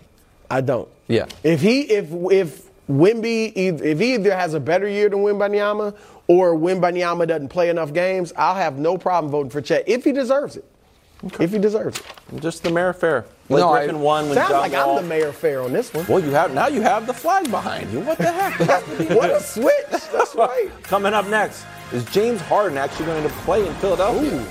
I 0.50 0.60
don't. 0.60 0.88
Yeah. 1.08 1.26
If 1.42 1.62
he 1.62 1.80
if 1.82 2.08
if 2.30 2.62
Wemby 2.90 3.52
if 3.54 3.98
he 3.98 4.14
either 4.14 4.34
has 4.36 4.54
a 4.54 4.60
better 4.60 4.88
year 4.88 5.08
than 5.08 5.20
Wembanyama 5.20 5.94
or 6.26 6.54
Wembanyama 6.54 7.26
doesn't 7.28 7.48
play 7.48 7.68
enough 7.70 7.92
games, 7.92 8.32
I'll 8.36 8.54
have 8.54 8.78
no 8.78 8.98
problem 8.98 9.30
voting 9.30 9.50
for 9.50 9.60
Chet 9.60 9.84
if 9.88 10.04
he 10.04 10.12
deserves 10.12 10.56
it. 10.56 10.64
If 11.38 11.52
he 11.52 11.58
deserves 11.58 12.00
it. 12.00 12.06
I'm 12.32 12.40
just 12.40 12.64
the 12.64 12.70
mayor 12.70 12.92
fair. 12.92 13.24
Blake 13.48 13.60
No, 13.60 13.72
I- 13.72 13.78
Griffin 13.84 14.00
won 14.00 14.24
when 14.26 14.34
Sounds 14.34 14.50
John 14.50 14.60
like 14.60 14.72
Wall. 14.72 14.98
I'm 14.98 15.04
the 15.04 15.08
mayor 15.08 15.32
fair 15.32 15.62
on 15.62 15.72
this 15.72 15.94
one. 15.94 16.04
Well, 16.08 16.18
you 16.18 16.30
have 16.32 16.52
now 16.52 16.66
you 16.66 16.80
have 16.82 17.06
the 17.06 17.14
flag 17.14 17.48
behind 17.50 17.92
you. 17.92 18.00
What 18.00 18.18
the 18.18 18.32
heck? 18.32 18.58
what 19.16 19.30
a 19.30 19.40
switch. 19.40 19.86
That's 20.12 20.34
right. 20.34 20.68
Coming 20.82 21.14
up 21.14 21.28
next, 21.28 21.64
is 21.92 22.04
James 22.06 22.40
Harden 22.40 22.76
actually 22.76 23.06
going 23.06 23.22
to 23.22 23.28
play 23.44 23.64
in 23.66 23.72
Philadelphia? 23.74 24.44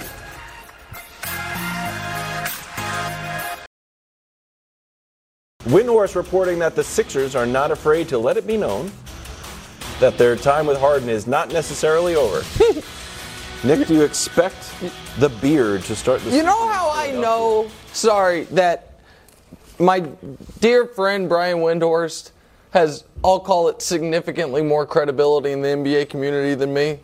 Windhorst 5.65 6.15
reporting 6.15 6.59
that 6.59 6.75
the 6.75 6.83
Sixers 6.83 7.35
are 7.35 7.45
not 7.45 7.71
afraid 7.71 8.09
to 8.09 8.17
let 8.17 8.37
it 8.37 8.47
be 8.47 8.57
known 8.57 8.91
that 9.99 10.17
their 10.17 10.35
time 10.35 10.65
with 10.65 10.79
Harden 10.79 11.07
is 11.07 11.27
not 11.27 11.53
necessarily 11.53 12.15
over. 12.15 12.43
Nick, 13.63 13.87
do 13.87 13.93
you 13.93 14.03
expect 14.03 14.73
the 15.19 15.29
beard 15.29 15.83
to 15.83 15.95
start 15.95 16.21
the 16.21 16.35
You 16.35 16.41
know 16.41 16.67
how 16.67 16.91
I 16.91 17.11
know? 17.11 17.69
Sorry, 17.93 18.45
that 18.45 18.99
my 19.77 19.99
dear 20.59 20.87
friend 20.87 21.29
Brian 21.29 21.57
Windhorst 21.57 22.31
has, 22.71 23.03
I'll 23.23 23.39
call 23.39 23.67
it, 23.67 23.83
significantly 23.83 24.63
more 24.63 24.87
credibility 24.87 25.51
in 25.51 25.61
the 25.61 25.67
NBA 25.67 26.09
community 26.09 26.55
than 26.55 26.73
me. 26.73 26.99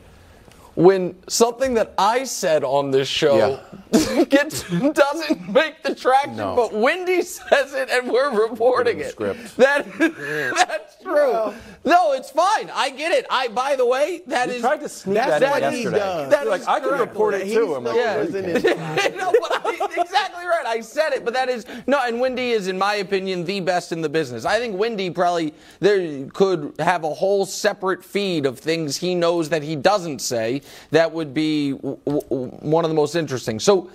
When 0.78 1.16
something 1.28 1.74
that 1.74 1.96
I 1.98 2.24
said 2.24 2.64
on 2.64 2.92
this 2.92 3.08
show 3.08 3.60
gets 4.30 4.62
doesn't 4.70 5.50
make 5.52 5.82
the 5.82 5.96
traction, 5.96 6.36
No. 6.38 6.56
but 6.56 6.72
Wendy 6.72 7.24
says 7.24 7.74
it 7.74 7.90
and 7.90 8.12
we're 8.12 8.48
reporting 8.48 9.00
it. 9.00 9.10
script. 9.10 9.40
That 9.58 9.88
that's 9.98 11.02
true. 11.02 11.52
no, 11.84 12.14
it's 12.14 12.30
fine. 12.30 12.70
I 12.76 12.92
get 12.92 13.12
it. 13.12 13.26
I 13.32 13.48
by 13.48 13.76
the 13.76 13.88
way, 13.88 14.22
that 14.28 14.50
You 14.50 14.54
is 14.56 14.62
tried 14.62 14.82
to 14.82 14.90
sneak 14.90 15.16
That's 15.16 15.40
that 15.40 15.44
in 15.44 15.50
what 15.64 15.74
he 15.74 15.78
yesterday. 15.82 15.98
does. 15.98 16.30
That 16.30 16.48
like, 16.48 16.68
I 16.68 16.80
can 16.80 16.90
correct. 16.90 17.10
report 17.12 17.34
it 17.34 17.46
He's 17.48 17.56
too. 17.56 17.74
I'm 17.74 17.84
like, 17.84 17.96
Yeah. 17.96 18.18
isn't 18.22 18.46
it? 18.46 19.18
no, 19.18 19.32
but 19.42 19.66
I, 19.66 19.88
exactly 20.00 20.46
right. 20.46 20.66
I 20.68 20.82
said 20.82 21.14
it, 21.14 21.26
but 21.26 21.34
that 21.34 21.50
is 21.50 21.66
no. 21.88 22.00
And 22.06 22.20
Wendy 22.20 22.52
is, 22.52 22.68
in 22.68 22.78
my 22.78 22.96
opinion, 22.96 23.46
the 23.46 23.62
best 23.62 23.92
in 23.92 24.02
the 24.02 24.10
business. 24.10 24.46
I 24.46 24.60
think 24.60 24.78
Wendy 24.78 25.10
probably 25.10 25.56
there 25.80 26.28
could 26.28 26.76
have 26.78 27.04
a 27.04 27.14
whole 27.16 27.48
separate 27.48 28.04
feed 28.06 28.46
of 28.46 28.60
things 28.60 28.98
he 28.98 29.16
knows 29.16 29.50
that 29.50 29.64
he 29.64 29.76
doesn't 29.76 30.20
say. 30.20 30.62
That 30.92 31.12
would 31.12 31.34
be 31.34 31.72
w- 31.72 31.98
w- 32.06 32.48
one 32.62 32.86
of 32.86 32.90
the 32.90 32.96
most 32.96 33.16
interesting. 33.16 33.60
So, 33.60 33.90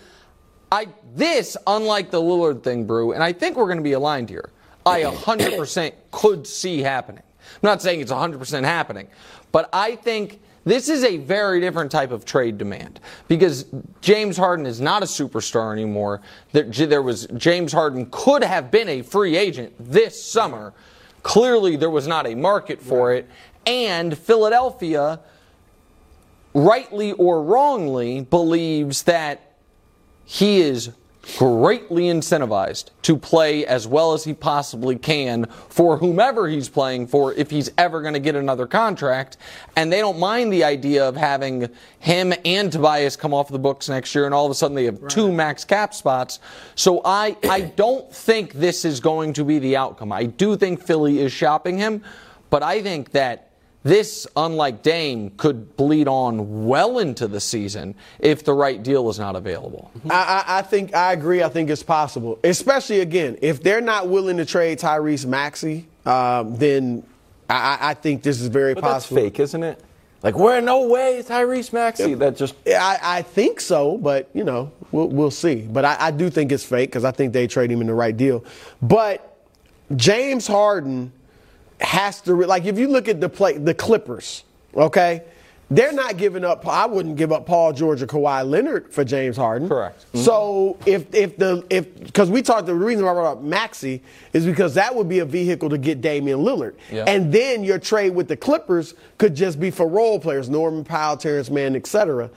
I 0.70 0.88
this 1.14 1.56
unlike 1.66 2.10
the 2.10 2.20
Lillard 2.20 2.62
thing, 2.62 2.86
Brew, 2.86 3.12
and 3.12 3.22
I 3.22 3.32
think 3.32 3.56
we're 3.56 3.66
going 3.66 3.76
to 3.78 3.82
be 3.82 3.92
aligned 3.92 4.30
here. 4.30 4.50
I 4.86 5.02
100% 5.02 5.92
could 6.10 6.46
see 6.46 6.80
happening. 6.80 7.22
I'm 7.40 7.60
not 7.62 7.82
saying 7.82 8.00
it's 8.00 8.10
100% 8.10 8.64
happening, 8.64 9.08
but 9.52 9.68
I 9.72 9.96
think 9.96 10.40
this 10.64 10.88
is 10.88 11.04
a 11.04 11.16
very 11.18 11.60
different 11.60 11.90
type 11.90 12.12
of 12.12 12.24
trade 12.24 12.56
demand 12.56 13.00
because 13.28 13.66
James 14.00 14.36
Harden 14.36 14.64
is 14.64 14.80
not 14.80 15.02
a 15.02 15.06
superstar 15.06 15.72
anymore. 15.72 16.22
There, 16.52 16.64
there 16.64 17.02
was 17.02 17.26
James 17.36 17.72
Harden 17.72 18.08
could 18.10 18.44
have 18.44 18.70
been 18.70 18.88
a 18.88 19.02
free 19.02 19.36
agent 19.36 19.74
this 19.78 20.20
summer. 20.22 20.72
Clearly, 21.22 21.76
there 21.76 21.90
was 21.90 22.06
not 22.06 22.26
a 22.26 22.34
market 22.34 22.80
for 22.80 23.12
it, 23.12 23.28
and 23.66 24.16
Philadelphia, 24.16 25.20
rightly 26.54 27.12
or 27.12 27.42
wrongly, 27.42 28.22
believes 28.22 29.04
that 29.04 29.56
he 30.24 30.60
is 30.60 30.92
greatly 31.38 32.04
incentivized 32.04 32.90
to 33.02 33.16
play 33.16 33.64
as 33.64 33.86
well 33.86 34.12
as 34.12 34.24
he 34.24 34.34
possibly 34.34 34.96
can 34.96 35.46
for 35.68 35.96
whomever 35.98 36.48
he's 36.48 36.68
playing 36.68 37.06
for 37.06 37.32
if 37.34 37.50
he's 37.50 37.70
ever 37.78 38.02
going 38.02 38.14
to 38.14 38.20
get 38.20 38.34
another 38.34 38.66
contract. 38.66 39.36
And 39.76 39.92
they 39.92 40.00
don't 40.00 40.18
mind 40.18 40.52
the 40.52 40.64
idea 40.64 41.06
of 41.06 41.16
having 41.16 41.68
him 42.00 42.34
and 42.44 42.72
Tobias 42.72 43.16
come 43.16 43.32
off 43.32 43.48
the 43.48 43.58
books 43.58 43.88
next 43.88 44.14
year 44.14 44.26
and 44.26 44.34
all 44.34 44.44
of 44.44 44.50
a 44.50 44.54
sudden 44.54 44.74
they 44.74 44.84
have 44.84 45.06
two 45.08 45.30
max 45.30 45.64
cap 45.64 45.94
spots. 45.94 46.40
So 46.74 47.00
I, 47.04 47.36
I 47.48 47.60
don't 47.76 48.12
think 48.12 48.54
this 48.54 48.84
is 48.84 48.98
going 48.98 49.32
to 49.34 49.44
be 49.44 49.58
the 49.60 49.76
outcome. 49.76 50.12
I 50.12 50.24
do 50.24 50.56
think 50.56 50.82
Philly 50.82 51.20
is 51.20 51.32
shopping 51.32 51.78
him, 51.78 52.02
but 52.50 52.64
I 52.64 52.82
think 52.82 53.12
that 53.12 53.51
this, 53.84 54.26
unlike 54.36 54.82
Dame, 54.82 55.30
could 55.36 55.76
bleed 55.76 56.06
on 56.06 56.66
well 56.66 56.98
into 56.98 57.26
the 57.26 57.40
season 57.40 57.94
if 58.20 58.44
the 58.44 58.52
right 58.52 58.82
deal 58.82 59.10
is 59.10 59.18
not 59.18 59.34
available. 59.34 59.90
I, 60.08 60.44
I, 60.46 60.58
I 60.58 60.62
think 60.62 60.94
I 60.94 61.12
agree. 61.12 61.42
I 61.42 61.48
think 61.48 61.68
it's 61.70 61.82
possible, 61.82 62.38
especially 62.44 63.00
again 63.00 63.38
if 63.42 63.62
they're 63.62 63.80
not 63.80 64.08
willing 64.08 64.36
to 64.36 64.44
trade 64.44 64.78
Tyrese 64.78 65.26
Maxey, 65.26 65.86
um, 66.06 66.56
then 66.56 67.02
I, 67.50 67.78
I 67.80 67.94
think 67.94 68.22
this 68.22 68.40
is 68.40 68.46
very 68.48 68.74
But 68.74 68.82
that's 68.82 69.06
possible. 69.06 69.22
fake, 69.22 69.40
isn't 69.40 69.62
it? 69.62 69.80
Like, 70.22 70.38
where? 70.38 70.60
No 70.60 70.86
way, 70.86 71.20
Tyrese 71.26 71.72
Maxey. 71.72 72.14
That 72.14 72.36
just 72.36 72.54
I, 72.68 72.98
I 73.02 73.22
think 73.22 73.60
so, 73.60 73.98
but 73.98 74.30
you 74.32 74.44
know 74.44 74.70
we'll, 74.92 75.08
we'll 75.08 75.30
see. 75.32 75.56
But 75.62 75.84
I, 75.84 75.96
I 75.98 76.10
do 76.12 76.30
think 76.30 76.52
it's 76.52 76.64
fake 76.64 76.90
because 76.90 77.04
I 77.04 77.10
think 77.10 77.32
they 77.32 77.48
trade 77.48 77.72
him 77.72 77.80
in 77.80 77.88
the 77.88 77.94
right 77.94 78.16
deal. 78.16 78.44
But 78.80 79.36
James 79.96 80.46
Harden 80.46 81.12
has 81.82 82.20
to 82.22 82.34
like 82.34 82.64
if 82.64 82.78
you 82.78 82.88
look 82.88 83.08
at 83.08 83.20
the 83.20 83.28
play 83.28 83.58
the 83.58 83.74
Clippers, 83.74 84.44
okay. 84.74 85.22
They're 85.70 85.92
not 85.92 86.18
giving 86.18 86.44
up. 86.44 86.68
I 86.68 86.84
wouldn't 86.84 87.16
give 87.16 87.32
up 87.32 87.46
Paul 87.46 87.72
George 87.72 88.02
or 88.02 88.06
Kawhi 88.06 88.46
Leonard 88.46 88.92
for 88.92 89.04
James 89.04 89.38
Harden. 89.38 89.70
Correct. 89.70 90.00
Mm-hmm. 90.08 90.18
So 90.18 90.76
if 90.84 91.14
if 91.14 91.38
the 91.38 91.64
if 91.70 91.98
because 91.98 92.28
we 92.28 92.42
talked 92.42 92.66
the 92.66 92.74
reason 92.74 93.06
why 93.06 93.12
I 93.12 93.14
brought 93.14 93.32
up 93.38 93.42
Maxey 93.42 94.02
is 94.34 94.44
because 94.44 94.74
that 94.74 94.94
would 94.94 95.08
be 95.08 95.20
a 95.20 95.24
vehicle 95.24 95.70
to 95.70 95.78
get 95.78 96.02
Damian 96.02 96.40
Lillard, 96.40 96.74
Yeah. 96.90 97.04
and 97.06 97.32
then 97.32 97.64
your 97.64 97.78
trade 97.78 98.10
with 98.10 98.28
the 98.28 98.36
Clippers 98.36 98.92
could 99.16 99.34
just 99.34 99.58
be 99.58 99.70
for 99.70 99.88
role 99.88 100.20
players, 100.20 100.50
Norman 100.50 100.84
Powell, 100.84 101.16
Terrence 101.16 101.48
Mann, 101.48 101.74
etc. 101.74 102.28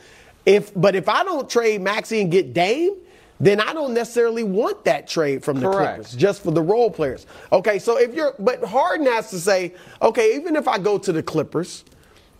If 0.45 0.71
but 0.73 0.95
if 0.95 1.09
I 1.09 1.25
don't 1.25 1.49
trade 1.49 1.81
Maxey 1.81 2.21
and 2.21 2.31
get 2.31 2.53
Dame, 2.53 2.95
then 3.39 3.59
I 3.59 3.73
don't 3.73 3.93
necessarily 3.93 4.43
want 4.43 4.85
that 4.85 5.07
trade 5.07 5.43
from 5.43 5.59
the 5.59 5.69
Correct. 5.69 5.95
Clippers 5.95 6.15
just 6.15 6.43
for 6.43 6.51
the 6.51 6.61
role 6.61 6.89
players. 6.89 7.25
Okay, 7.51 7.79
so 7.79 7.97
if 7.97 8.13
you're 8.13 8.33
but 8.39 8.63
Harden 8.63 9.05
has 9.07 9.29
to 9.31 9.39
say, 9.39 9.73
okay, 10.01 10.35
even 10.35 10.55
if 10.55 10.67
I 10.67 10.77
go 10.77 10.97
to 10.97 11.11
the 11.11 11.21
Clippers 11.21 11.83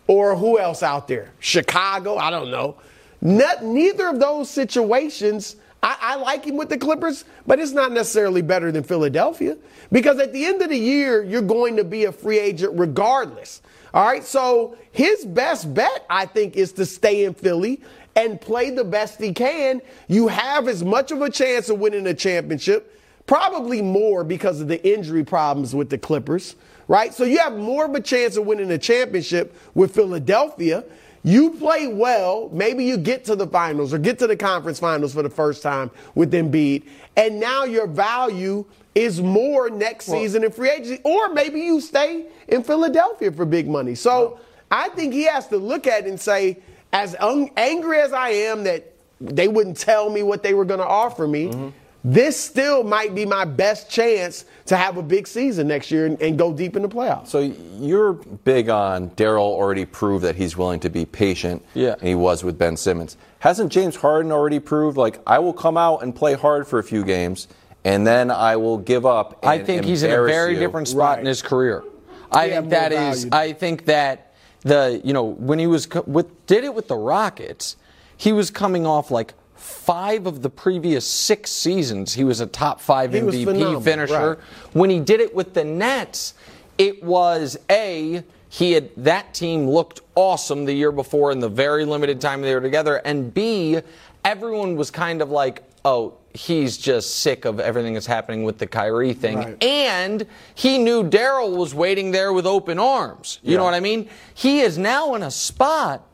or 0.08 0.36
who 0.36 0.60
else 0.60 0.84
out 0.84 1.08
there? 1.08 1.32
Chicago? 1.40 2.18
I 2.18 2.30
don't 2.30 2.52
know. 2.52 2.78
Not, 3.22 3.64
neither 3.64 4.08
of 4.08 4.20
those 4.20 4.50
situations. 4.50 5.56
I, 5.84 5.98
I 6.00 6.16
like 6.16 6.46
him 6.46 6.58
with 6.58 6.70
the 6.70 6.78
Clippers, 6.78 7.26
but 7.46 7.60
it's 7.60 7.72
not 7.72 7.92
necessarily 7.92 8.42
better 8.42 8.72
than 8.72 8.84
Philadelphia 8.84 9.58
because 9.92 10.20
at 10.20 10.32
the 10.32 10.46
end 10.46 10.62
of 10.62 10.70
the 10.70 10.78
year, 10.78 11.24
you're 11.24 11.42
going 11.42 11.76
to 11.78 11.84
be 11.84 12.06
a 12.06 12.12
free 12.12 12.40
agent 12.40 12.78
regardless. 12.80 13.62
All 13.94 14.06
right, 14.06 14.24
so 14.24 14.78
his 14.92 15.26
best 15.26 15.74
bet, 15.74 16.06
I 16.10 16.26
think, 16.26 16.56
is 16.56 16.74
to 16.74 16.86
stay 16.86 17.26
in 17.26 17.34
Philly 17.34 17.82
and 18.16 18.40
play 18.40 18.70
the 18.70 18.84
best 18.84 19.20
he 19.20 19.34
can. 19.34 19.82
You 20.08 20.28
have 20.28 20.68
as 20.68 20.84
much 20.84 21.12
of 21.12 21.22
a 21.22 21.30
chance 21.30 21.70
of 21.70 21.80
winning 21.80 22.08
a 22.08 22.14
championship, 22.14 23.02
probably 23.28 23.82
more 23.82 24.24
because 24.24 24.62
of 24.62 24.68
the 24.68 24.84
injury 24.88 25.24
problems 25.24 25.76
with 25.76 25.90
the 25.90 25.98
Clippers 25.98 26.56
right? 26.88 27.14
So 27.14 27.24
you 27.24 27.38
have 27.40 27.58
more 27.58 27.86
of 27.86 27.94
a 27.94 28.02
chance 28.02 28.38
of 28.38 28.46
winning 28.46 28.72
a 28.72 28.78
championship 28.78 29.56
with 29.74 29.94
Philadelphia. 29.94 30.84
You 31.24 31.52
play 31.52 31.88
well, 31.88 32.50
maybe 32.54 32.86
you 32.86 32.98
get 32.98 33.26
to 33.26 33.36
the 33.36 33.48
finals 33.48 33.94
or 33.94 33.98
get 33.98 34.20
to 34.20 34.28
the 34.28 34.38
conference 34.38 34.80
finals 34.80 35.14
for 35.14 35.24
the 35.24 35.30
first 35.30 35.64
time 35.64 35.90
with 36.14 36.32
Embiid, 36.34 36.84
and 37.18 37.40
now 37.40 37.64
your 37.64 37.88
value 37.88 38.64
is 38.94 39.22
more 39.22 39.70
next 39.70 40.06
season 40.06 40.44
in 40.44 40.52
free 40.52 40.70
agency, 40.70 41.02
or 41.04 41.30
maybe 41.30 41.60
you 41.62 41.82
stay 41.82 42.28
in 42.48 42.64
Philadelphia 42.64 43.32
for 43.32 43.44
big 43.44 43.68
money. 43.68 43.96
So 43.96 44.40
I 44.70 44.90
think 44.90 45.14
he 45.14 45.24
has 45.24 45.48
to 45.48 45.58
look 45.58 45.88
at 45.88 46.06
it 46.06 46.10
and 46.10 46.22
say, 46.22 46.60
as 46.96 47.14
un- 47.20 47.50
angry 47.58 48.00
as 48.00 48.14
I 48.14 48.30
am 48.30 48.64
that 48.64 48.94
they 49.20 49.50
wouldn't 49.50 49.78
tell 49.78 50.10
me 50.10 50.24
what 50.24 50.44
they 50.44 50.54
were 50.54 50.64
going 50.64 50.80
to 50.80 50.88
offer 50.88 51.28
me. 51.28 51.48
Mm-hmm. 51.48 51.70
This 52.06 52.40
still 52.40 52.84
might 52.84 53.14
be 53.16 53.26
my 53.26 53.44
best 53.46 53.90
chance 53.90 54.46
to 54.68 54.78
have 54.78 54.96
a 54.96 55.02
big 55.02 55.28
season 55.28 55.68
next 55.68 55.90
year 55.92 56.06
and, 56.06 56.22
and 56.22 56.38
go 56.38 56.54
deep 56.54 56.76
in 56.76 56.84
the 56.84 56.88
playoffs. 56.88 57.28
So 57.28 57.40
you're 57.40 58.14
big 58.14 58.70
on 58.70 59.10
Daryl 59.12 59.40
already 59.40 59.86
proved 59.86 60.24
that 60.24 60.36
he's 60.36 60.56
willing 60.56 60.80
to 60.82 60.90
be 60.90 61.06
patient. 61.06 61.66
Yeah. 61.74 61.96
And 62.00 62.08
he 62.08 62.16
was 62.16 62.44
with 62.44 62.58
Ben 62.58 62.78
Simmons. 62.78 63.18
Hasn't 63.40 63.72
James 63.72 63.96
Harden 63.96 64.32
already 64.32 64.60
proved 64.60 64.98
like 64.98 65.20
I 65.28 65.40
will 65.40 65.54
come 65.54 65.78
out 65.78 66.04
and 66.04 66.16
play 66.16 66.36
hard 66.36 66.68
for 66.68 66.80
a 66.80 66.84
few 66.84 67.04
games 67.04 67.48
and 67.84 68.06
then 68.08 68.32
I 68.32 68.56
will 68.56 68.78
give 68.78 69.06
up 69.06 69.40
and 69.42 69.50
I 69.50 69.60
think 69.60 69.84
he's 69.84 70.04
in 70.04 70.12
a 70.12 70.24
very 70.24 70.54
you. 70.54 70.60
different 70.60 70.88
spot 70.88 71.20
in 71.20 71.26
his 71.26 71.42
career. 71.42 71.84
I 72.32 72.48
He 72.48 72.54
think 72.54 72.70
that 72.70 72.92
is. 72.92 73.28
I 73.32 73.54
think 73.54 73.86
that 73.86 74.34
the 74.66 75.00
you 75.04 75.14
know 75.14 75.24
when 75.24 75.60
he 75.60 75.68
was 75.68 75.86
co- 75.86 76.04
with 76.06 76.46
did 76.48 76.66
it 76.66 76.74
with 76.74 76.90
the 76.90 76.98
Rockets, 76.98 77.78
he 78.18 78.34
was 78.34 78.52
coming 78.52 78.86
off 78.86 79.10
like 79.12 79.34
five 79.56 80.26
of 80.26 80.42
the 80.42 80.50
previous 80.50 81.08
six 81.08 81.52
seasons. 81.52 82.14
He 82.14 82.24
was 82.26 82.42
a 82.42 82.48
top 82.48 82.82
five 82.82 83.14
He 83.14 83.20
MVP 83.20 83.84
finisher. 83.84 84.32
right. 84.32 84.38
When 84.74 84.90
he 84.90 85.00
did 85.00 85.22
it 85.22 85.34
with 85.34 85.54
the 85.54 85.64
Nets, 85.64 86.34
it 86.78 87.02
was 87.04 87.58
a 87.70 88.24
he 88.50 88.72
had 88.74 88.90
that 88.98 89.34
team 89.34 89.70
looked 89.70 90.02
awesome 90.16 90.66
the 90.66 90.74
year 90.74 90.92
before 90.92 91.32
in 91.32 91.40
the 91.40 91.50
very 91.50 91.86
limited 91.86 92.20
time 92.20 92.42
they 92.42 92.54
were 92.54 92.62
together, 92.62 92.98
and 92.98 93.34
B 93.34 93.80
everyone 94.24 94.76
was 94.76 94.90
kind 94.90 95.22
of 95.22 95.30
like, 95.30 95.64
oh. 95.86 96.18
He's 96.34 96.78
just 96.78 97.22
sick 97.22 97.46
of 97.46 97.62
everything 97.62 97.94
that's 97.94 98.06
happening 98.06 98.44
with 98.44 98.58
the 98.58 98.68
Kyrie 98.68 99.14
thing. 99.14 99.38
Right. 99.38 99.64
And 99.64 100.28
he 100.54 100.78
knew 100.78 101.02
Daryl 101.02 101.56
was 101.56 101.74
waiting 101.74 102.12
there 102.12 102.34
with 102.34 102.46
open 102.46 102.78
arms. 102.78 103.40
You 103.42 103.56
know 103.56 103.64
what 103.64 103.74
I 103.74 103.80
mean? 103.80 104.10
He 104.34 104.60
is 104.60 104.78
now 104.78 105.16
in 105.16 105.24
a 105.24 105.32
spot 105.32 106.06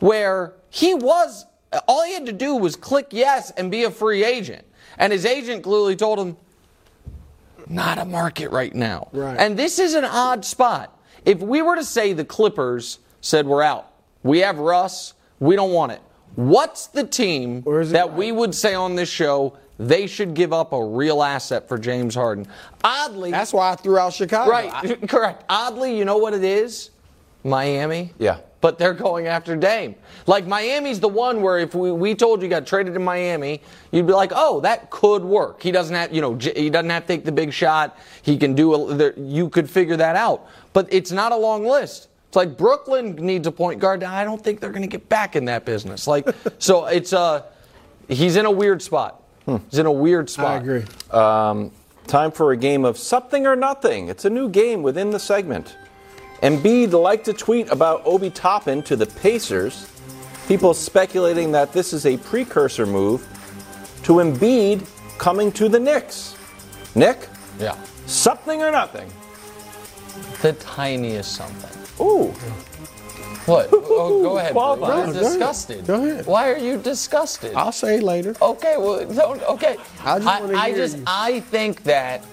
where 0.00 0.52
he 0.68 0.92
was, 0.92 1.46
all 1.88 2.04
he 2.04 2.12
had 2.12 2.26
to 2.26 2.34
do 2.34 2.54
was 2.54 2.76
click 2.76 3.06
yes 3.12 3.50
and 3.52 3.70
be 3.70 3.84
a 3.84 3.90
free 3.90 4.22
agent. 4.22 4.66
And 4.98 5.10
his 5.10 5.24
agent 5.24 5.62
clearly 5.62 5.96
told 5.96 6.18
him, 6.18 6.36
not 7.66 7.96
a 7.96 8.04
market 8.04 8.50
right 8.50 8.74
now. 8.74 9.08
Right. 9.12 9.38
And 9.38 9.58
this 9.58 9.78
is 9.78 9.94
an 9.94 10.04
odd 10.04 10.44
spot. 10.44 11.00
If 11.24 11.38
we 11.38 11.62
were 11.62 11.76
to 11.76 11.84
say 11.84 12.12
the 12.12 12.26
Clippers 12.26 12.98
said 13.22 13.46
we're 13.46 13.62
out, 13.62 13.90
we 14.22 14.40
have 14.40 14.58
Russ, 14.58 15.14
we 15.40 15.56
don't 15.56 15.72
want 15.72 15.92
it. 15.92 16.02
What's 16.36 16.86
the 16.86 17.04
team 17.04 17.62
Or 17.66 17.80
is 17.80 17.90
it 17.90 17.92
that 17.94 18.08
right? 18.08 18.16
we 18.16 18.32
would 18.32 18.54
say 18.54 18.74
on 18.74 18.94
this 18.96 19.08
show 19.10 19.56
they 19.78 20.06
should 20.06 20.34
give 20.34 20.52
up 20.52 20.72
a 20.72 20.84
real 20.84 21.22
asset 21.22 21.68
for 21.68 21.78
James 21.78 22.14
Harden? 22.14 22.46
Oddly, 22.84 23.30
That's 23.30 23.52
why 23.52 23.72
I 23.72 23.76
threw 23.76 23.98
out 23.98 24.12
Chicago. 24.12 24.50
right, 24.50 24.70
I- 24.72 24.94
correct. 25.06 25.44
Oddly, 25.48 25.96
you 25.96 26.04
know 26.04 26.16
what 26.18 26.34
it 26.34 26.44
is? 26.44 26.90
Miami. 27.44 28.12
Yeah. 28.18 28.38
But 28.60 28.78
they're 28.78 28.94
going 28.94 29.26
after 29.26 29.56
Dame. 29.56 29.96
Like 30.28 30.46
Miami's 30.46 31.00
the 31.00 31.08
one 31.08 31.42
where 31.42 31.58
if 31.58 31.74
we, 31.74 31.90
we 31.90 32.14
told 32.14 32.40
you 32.42 32.48
got 32.48 32.64
traded 32.64 32.94
to 32.94 33.00
Miami, 33.00 33.60
you'd 33.90 34.06
be 34.06 34.12
like, 34.12 34.30
oh, 34.32 34.60
that 34.60 34.88
could 34.90 35.24
work. 35.24 35.60
He 35.60 35.72
doesn't 35.72 35.94
have, 35.96 36.14
you 36.14 36.20
know, 36.20 36.36
J- 36.36 36.54
he 36.54 36.70
doesn't 36.70 36.90
have 36.90 37.02
to 37.02 37.08
take 37.08 37.24
the 37.24 37.32
big 37.32 37.52
shot. 37.52 37.98
He 38.22 38.36
can 38.38 38.54
do. 38.54 38.72
A, 38.74 38.94
there, 38.94 39.14
you 39.18 39.48
could 39.48 39.68
figure 39.68 39.96
that 39.96 40.14
out. 40.14 40.46
But 40.72 40.86
it's 40.92 41.10
not 41.10 41.32
a 41.32 41.36
long 41.36 41.66
list. 41.66 42.06
It's 42.32 42.36
like 42.38 42.56
Brooklyn 42.56 43.14
needs 43.16 43.46
a 43.46 43.52
point 43.52 43.78
guard. 43.78 44.02
I 44.02 44.24
don't 44.24 44.42
think 44.42 44.58
they're 44.58 44.70
going 44.70 44.80
to 44.80 44.88
get 44.88 45.06
back 45.10 45.36
in 45.36 45.44
that 45.44 45.66
business. 45.66 46.06
Like, 46.06 46.26
so 46.58 46.86
it's 46.86 47.12
uh, 47.12 47.42
he's 48.08 48.36
in 48.36 48.46
a 48.46 48.50
weird 48.50 48.80
spot. 48.80 49.22
He's 49.68 49.78
in 49.78 49.84
a 49.84 49.92
weird 49.92 50.30
spot. 50.30 50.46
I 50.46 50.56
agree. 50.56 50.84
Time 52.06 52.32
for 52.32 52.52
a 52.52 52.56
game 52.56 52.86
of 52.86 52.96
something 52.96 53.46
or 53.46 53.54
nothing. 53.54 54.08
It's 54.08 54.24
a 54.24 54.30
new 54.30 54.48
game 54.48 54.82
within 54.82 55.10
the 55.10 55.18
segment. 55.18 55.76
Embiid 56.42 56.92
liked 56.98 57.26
to 57.26 57.34
tweet 57.34 57.68
about 57.70 58.00
Obi 58.06 58.30
Toppin 58.30 58.82
to 58.84 58.96
the 58.96 59.04
Pacers. 59.04 59.86
People 60.48 60.72
speculating 60.72 61.52
that 61.52 61.74
this 61.74 61.92
is 61.92 62.06
a 62.06 62.16
precursor 62.16 62.86
move 62.86 63.20
to 64.04 64.14
Embiid 64.14 64.86
coming 65.18 65.52
to 65.52 65.68
the 65.68 65.78
Knicks. 65.78 66.34
Nick, 66.94 67.28
Yeah. 67.60 67.76
something 68.06 68.62
or 68.62 68.70
nothing? 68.70 69.12
The 70.40 70.54
tiniest 70.54 71.36
something. 71.36 71.81
Ooh, 72.00 72.28
What? 73.46 73.68
Oh, 73.72 74.22
go 74.22 74.38
ahead. 74.38 74.54
Well, 74.54 74.78
You're 74.78 74.86
go 74.86 75.02
ahead. 75.02 75.14
disgusted. 75.14 75.86
Go 75.86 76.04
ahead. 76.04 76.26
Why 76.26 76.50
are 76.52 76.58
you 76.58 76.78
disgusted? 76.78 77.54
I'll 77.54 77.72
say 77.72 78.00
later. 78.00 78.34
Okay, 78.40 78.76
well, 78.78 79.04
don't, 79.06 79.42
okay. 79.44 79.76
I 80.04 80.18
just 80.18 80.42
wanna 80.42 80.56
I, 80.58 80.68
hear 80.68 80.76
just, 80.76 80.96
you. 80.98 81.04
I 81.06 81.40
think 81.40 81.82
that 81.84 82.24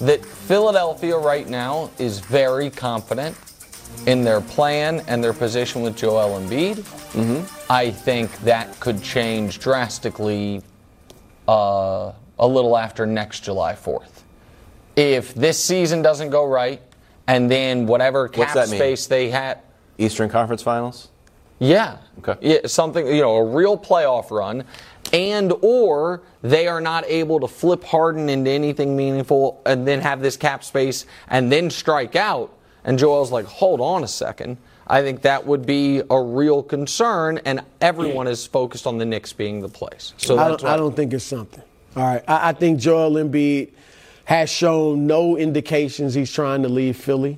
that 0.00 0.24
Philadelphia 0.24 1.16
right 1.18 1.46
now 1.48 1.90
is 1.98 2.20
very 2.20 2.70
confident 2.70 3.36
in 4.06 4.24
their 4.24 4.40
plan 4.40 5.00
and 5.08 5.22
their 5.22 5.34
position 5.34 5.82
with 5.82 5.94
Joel 5.96 6.40
Embiid. 6.40 6.76
Mm-hmm. 7.12 7.44
I 7.70 7.90
think 7.90 8.34
that 8.38 8.78
could 8.80 9.02
change 9.02 9.58
drastically 9.58 10.62
uh, 11.46 12.12
a 12.38 12.46
little 12.46 12.78
after 12.78 13.04
next 13.04 13.40
July 13.40 13.74
4th. 13.74 14.22
If 14.96 15.34
this 15.34 15.62
season 15.62 16.00
doesn't 16.00 16.30
go 16.30 16.46
right, 16.46 16.80
and 17.30 17.50
then 17.50 17.86
whatever 17.86 18.28
cap 18.28 18.54
that 18.54 18.68
mean? 18.68 18.78
space 18.78 19.06
they 19.06 19.30
had. 19.30 19.60
Eastern 19.98 20.28
Conference 20.28 20.62
Finals? 20.62 21.10
Yeah. 21.60 21.98
Okay. 22.18 22.36
Yeah, 22.40 22.66
something 22.66 23.06
you 23.06 23.20
know, 23.20 23.36
a 23.36 23.44
real 23.44 23.78
playoff 23.78 24.30
run, 24.30 24.64
and 25.12 25.52
or 25.62 26.22
they 26.42 26.66
are 26.66 26.80
not 26.80 27.04
able 27.06 27.38
to 27.40 27.46
flip 27.46 27.84
Harden 27.84 28.28
into 28.28 28.50
anything 28.50 28.96
meaningful, 28.96 29.62
and 29.64 29.86
then 29.86 30.00
have 30.00 30.20
this 30.20 30.36
cap 30.36 30.64
space, 30.64 31.06
and 31.28 31.52
then 31.52 31.70
strike 31.70 32.16
out. 32.16 32.52
And 32.84 32.98
Joel's 32.98 33.30
like, 33.30 33.44
hold 33.44 33.80
on 33.80 34.02
a 34.02 34.08
second. 34.08 34.56
I 34.86 35.02
think 35.02 35.22
that 35.22 35.46
would 35.46 35.64
be 35.64 36.02
a 36.10 36.20
real 36.20 36.62
concern, 36.64 37.38
and 37.44 37.60
everyone 37.80 38.26
is 38.26 38.44
focused 38.46 38.86
on 38.88 38.98
the 38.98 39.04
Knicks 39.04 39.32
being 39.32 39.60
the 39.60 39.68
place. 39.68 40.14
So 40.16 40.36
I 40.36 40.48
don't, 40.48 40.64
I 40.64 40.76
don't 40.76 40.96
think 40.96 41.12
it's 41.12 41.24
something. 41.24 41.62
All 41.94 42.02
right. 42.02 42.24
I, 42.26 42.48
I 42.48 42.52
think 42.54 42.80
Joel 42.80 43.12
Embiid 43.12 43.70
has 44.30 44.48
shown 44.48 45.08
no 45.08 45.36
indications 45.36 46.14
he's 46.14 46.32
trying 46.32 46.62
to 46.62 46.68
leave 46.68 46.96
Philly. 46.96 47.36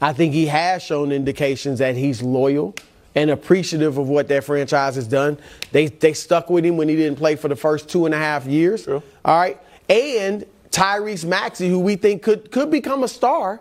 I 0.00 0.12
think 0.12 0.32
he 0.32 0.46
has 0.46 0.84
shown 0.84 1.10
indications 1.10 1.80
that 1.80 1.96
he's 1.96 2.22
loyal 2.22 2.76
and 3.16 3.30
appreciative 3.30 3.98
of 3.98 4.08
what 4.08 4.28
that 4.28 4.44
franchise 4.44 4.94
has 4.94 5.08
done. 5.08 5.36
They 5.72 5.88
they 5.88 6.12
stuck 6.12 6.48
with 6.48 6.64
him 6.64 6.76
when 6.76 6.88
he 6.88 6.94
didn't 6.94 7.18
play 7.18 7.34
for 7.34 7.48
the 7.48 7.56
first 7.56 7.88
two 7.88 8.06
and 8.06 8.14
a 8.14 8.18
half 8.18 8.46
years. 8.46 8.86
All 8.86 9.02
right. 9.24 9.60
And 9.88 10.46
Tyrese 10.70 11.24
Maxey, 11.24 11.68
who 11.68 11.80
we 11.80 11.96
think 11.96 12.22
could 12.22 12.52
could 12.52 12.70
become 12.70 13.02
a 13.02 13.08
star. 13.08 13.60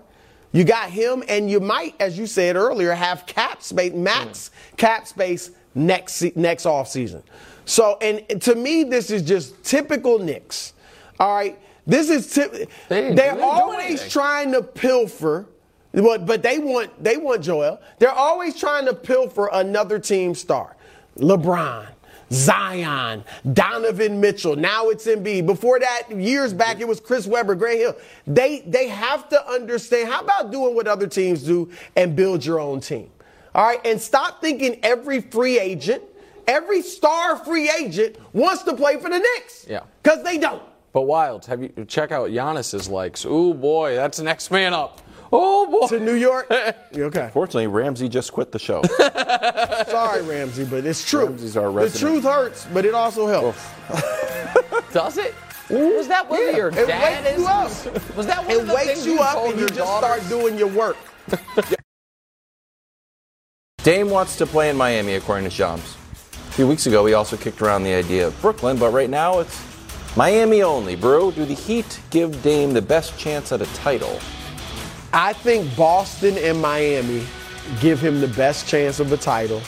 You 0.51 0.63
got 0.63 0.91
him, 0.91 1.23
and 1.27 1.49
you 1.49 1.59
might, 1.59 1.95
as 1.99 2.15
you 2.15 2.27
said 2.27 2.55
earlier, 2.55 2.93
have 2.93 3.25
cap 3.25 3.63
space, 3.63 3.93
max 3.93 4.51
mm. 4.73 4.77
cap 4.77 5.07
space 5.07 5.49
next 5.73 6.21
next 6.35 6.67
off 6.67 6.87
season. 6.87 7.23
So, 7.65 7.97
and 8.01 8.39
to 8.43 8.53
me, 8.53 8.83
this 8.83 9.09
is 9.09 9.23
just 9.23 9.63
typical 9.63 10.19
Knicks. 10.19 10.73
All 11.19 11.33
right, 11.33 11.59
this 11.87 12.09
is 12.09 12.31
didn't- 12.33 12.69
they 12.89 13.13
they're 13.15 13.41
always 13.41 14.07
trying 14.09 14.51
to 14.51 14.61
pilfer. 14.61 15.47
But, 15.93 16.27
but 16.27 16.43
they 16.43 16.59
want 16.59 17.01
they 17.03 17.17
want 17.17 17.41
Joel. 17.41 17.79
They're 17.97 18.11
always 18.11 18.55
trying 18.55 18.85
to 18.85 18.93
pilfer 18.93 19.49
another 19.51 19.97
team 19.97 20.35
star. 20.35 20.75
LeBron, 21.17 21.87
Zion, 22.31 23.23
Donovan 23.53 24.19
Mitchell. 24.21 24.55
Now 24.55 24.89
it's 24.89 25.07
Embiid. 25.07 25.45
Before 25.47 25.79
that, 25.79 26.03
years 26.11 26.53
back, 26.53 26.79
it 26.81 26.87
was 26.87 26.99
Chris 26.99 27.25
Webber, 27.25 27.55
Grant 27.55 27.79
Hill. 27.79 27.95
They 28.27 28.59
they 28.67 28.89
have 28.89 29.27
to 29.29 29.49
understand. 29.49 30.09
How 30.11 30.21
about 30.21 30.51
doing 30.51 30.75
what 30.75 30.87
other 30.87 31.07
teams 31.07 31.41
do 31.41 31.71
and 31.95 32.15
build 32.15 32.45
your 32.45 32.59
own 32.59 32.79
team? 32.79 33.09
All 33.55 33.65
right, 33.65 33.79
and 33.85 33.99
stop 33.99 34.39
thinking 34.39 34.79
every 34.83 35.21
free 35.21 35.57
agent, 35.59 36.03
every 36.47 36.83
star 36.83 37.37
free 37.37 37.71
agent 37.71 38.17
wants 38.33 38.61
to 38.63 38.75
play 38.75 38.97
for 38.99 39.09
the 39.09 39.17
Knicks. 39.17 39.65
Yeah. 39.67 39.81
because 40.03 40.21
they 40.23 40.37
don't. 40.37 40.61
But 40.97 41.03
Wildes, 41.03 41.45
have 41.45 41.61
you 41.61 41.85
check 41.87 42.11
out 42.11 42.31
Giannis's 42.31 42.89
likes? 42.89 43.23
Ooh 43.23 43.53
boy, 43.53 43.93
that's 43.93 44.17
the 44.17 44.23
next 44.23 44.49
man 44.49 44.73
up. 44.73 44.99
Oh 45.31 45.69
boy. 45.69 45.95
To 45.95 46.03
New 46.03 46.15
York. 46.15 46.49
okay. 46.97 47.29
Fortunately, 47.33 47.67
Ramsey 47.67 48.09
just 48.09 48.33
quit 48.33 48.51
the 48.51 48.57
show. 48.57 48.81
Sorry, 49.91 50.23
Ramsey, 50.23 50.65
but 50.65 50.87
it's 50.87 51.07
true. 51.07 51.27
Ramsey's 51.27 51.55
our 51.55 51.65
the 51.65 51.69
resident. 51.69 52.13
truth 52.13 52.23
hurts, 52.23 52.65
but 52.73 52.83
it 52.83 52.95
also 52.95 53.27
helps. 53.27 53.63
Does 54.91 55.19
it? 55.19 55.35
Was 55.69 56.07
that 56.07 56.27
one 56.27 56.41
of 56.49 56.55
your 56.55 56.69
it 56.69 56.87
dad 56.87 57.23
wakes 57.25 57.37
you 57.37 57.43
is? 57.43 57.47
up. 57.47 58.15
Was 58.17 58.25
that 58.25 58.41
one 58.47 58.51
It 58.55 58.61
of 58.61 58.67
the 58.67 58.73
wakes 58.73 58.87
things 58.87 59.05
you 59.05 59.19
up 59.19 59.33
told 59.35 59.49
and 59.51 59.53
you 59.53 59.59
your 59.59 59.67
just 59.69 59.79
daughters? 59.79 60.25
start 60.25 60.41
doing 60.41 60.57
your 60.57 60.69
work. 60.69 60.97
Dame 63.83 64.09
wants 64.09 64.35
to 64.37 64.47
play 64.47 64.71
in 64.71 64.75
Miami, 64.75 65.13
according 65.13 65.43
to 65.43 65.51
Shams. 65.51 65.95
A 66.23 66.51
few 66.53 66.65
weeks 66.67 66.87
ago, 66.87 67.05
he 67.05 67.13
also 67.13 67.37
kicked 67.37 67.61
around 67.61 67.83
the 67.83 67.93
idea 67.93 68.25
of 68.25 68.41
Brooklyn, 68.41 68.79
but 68.79 68.89
right 68.89 69.11
now 69.11 69.37
it's 69.41 69.76
Miami 70.17 70.63
only. 70.63 70.95
Bro, 70.95 71.29
do 71.31 71.45
the 71.45 71.53
Heat 71.53 72.01
give 72.09 72.41
Dame 72.41 72.73
the 72.73 72.81
best 72.81 73.19
chance 73.19 73.51
at 73.51 73.61
a 73.61 73.67
title? 73.75 74.19
I 75.13 75.31
think 75.31 75.75
Boston 75.77 76.39
and 76.39 76.59
Miami 76.59 77.23
give 77.81 77.99
him 77.99 78.19
the 78.19 78.27
best 78.29 78.67
chance 78.67 78.99
of 78.99 79.11
a 79.11 79.17
title, 79.17 79.61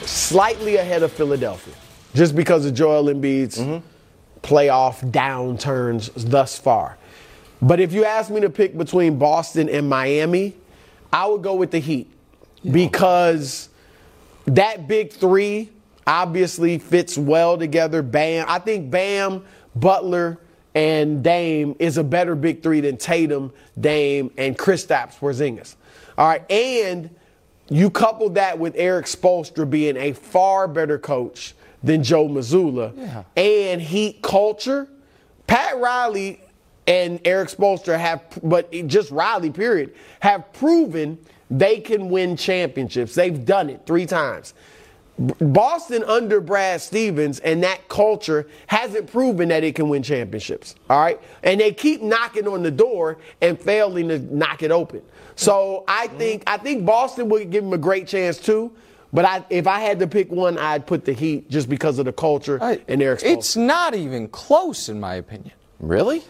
slightly 0.00 0.76
ahead 0.76 1.02
of 1.02 1.12
Philadelphia, 1.12 1.74
just 2.14 2.34
because 2.34 2.64
of 2.64 2.72
Joel 2.72 3.12
Embiid's 3.12 3.58
mm-hmm. 3.58 3.86
playoff 4.40 5.04
downturns 5.10 6.10
thus 6.16 6.58
far. 6.58 6.96
But 7.60 7.78
if 7.78 7.92
you 7.92 8.06
ask 8.06 8.30
me 8.30 8.40
to 8.40 8.48
pick 8.48 8.78
between 8.78 9.18
Boston 9.18 9.68
and 9.68 9.86
Miami, 9.86 10.56
I 11.12 11.26
would 11.26 11.42
go 11.42 11.54
with 11.56 11.72
the 11.72 11.78
Heat 11.78 12.10
because 12.64 13.68
that 14.46 14.88
big 14.88 15.12
three 15.12 15.68
obviously 16.06 16.78
fits 16.78 17.18
well 17.18 17.58
together. 17.58 18.02
Bam. 18.02 18.46
I 18.48 18.58
think 18.58 18.90
Bam, 18.90 19.44
Butler, 19.80 20.38
and 20.74 21.22
Dame 21.24 21.74
is 21.78 21.96
a 21.96 22.04
better 22.04 22.34
big 22.34 22.62
three 22.62 22.80
than 22.80 22.96
Tatum, 22.96 23.52
Dame, 23.78 24.30
and 24.36 24.56
Kristaps 24.56 25.18
Porzingis. 25.18 25.74
All 26.16 26.28
right, 26.28 26.48
and 26.50 27.10
you 27.68 27.90
couple 27.90 28.28
that 28.30 28.58
with 28.58 28.74
Erik 28.76 29.06
Spoelstra 29.06 29.68
being 29.68 29.96
a 29.96 30.12
far 30.12 30.68
better 30.68 30.98
coach 30.98 31.54
than 31.82 32.02
Joe 32.02 32.28
Mazzulla, 32.28 33.24
and 33.36 33.80
Heat 33.80 34.20
culture. 34.22 34.86
Pat 35.46 35.78
Riley 35.78 36.40
and 36.86 37.20
Erik 37.24 37.48
Spoelstra 37.48 37.98
have, 37.98 38.22
but 38.42 38.70
just 38.86 39.10
Riley, 39.10 39.50
period, 39.50 39.94
have 40.20 40.52
proven 40.52 41.18
they 41.50 41.80
can 41.80 42.10
win 42.10 42.36
championships. 42.36 43.14
They've 43.14 43.44
done 43.44 43.70
it 43.70 43.82
three 43.86 44.06
times. 44.06 44.54
Boston 45.20 46.02
under 46.04 46.40
Brad 46.40 46.80
Stevens 46.80 47.40
and 47.40 47.62
that 47.62 47.88
culture 47.88 48.46
hasn't 48.66 49.10
proven 49.10 49.50
that 49.50 49.62
it 49.62 49.74
can 49.74 49.88
win 49.90 50.02
championships. 50.02 50.74
All 50.88 50.98
right. 51.00 51.20
And 51.42 51.60
they 51.60 51.72
keep 51.72 52.00
knocking 52.00 52.48
on 52.48 52.62
the 52.62 52.70
door 52.70 53.18
and 53.42 53.60
failing 53.60 54.08
to 54.08 54.18
knock 54.18 54.62
it 54.62 54.70
open. 54.70 55.02
So 55.36 55.84
I 55.86 56.06
mm-hmm. 56.06 56.18
think 56.18 56.42
I 56.46 56.56
think 56.56 56.86
Boston 56.86 57.28
would 57.28 57.50
give 57.50 57.64
them 57.64 57.72
a 57.74 57.78
great 57.78 58.06
chance 58.06 58.38
too. 58.38 58.72
But 59.12 59.24
I, 59.24 59.44
if 59.50 59.66
I 59.66 59.80
had 59.80 59.98
to 59.98 60.06
pick 60.06 60.30
one, 60.30 60.56
I'd 60.56 60.86
put 60.86 61.04
the 61.04 61.12
Heat 61.12 61.50
just 61.50 61.68
because 61.68 61.98
of 61.98 62.04
the 62.04 62.12
culture 62.12 62.62
I- 62.62 62.80
and 62.86 63.02
Erik 63.02 63.20
Spoelstra. 63.20 63.36
It's 63.36 63.56
not 63.56 63.94
even 63.94 64.28
close, 64.28 64.88
in 64.88 65.00
my 65.00 65.16
opinion. 65.16 65.52
Really? 65.80 66.22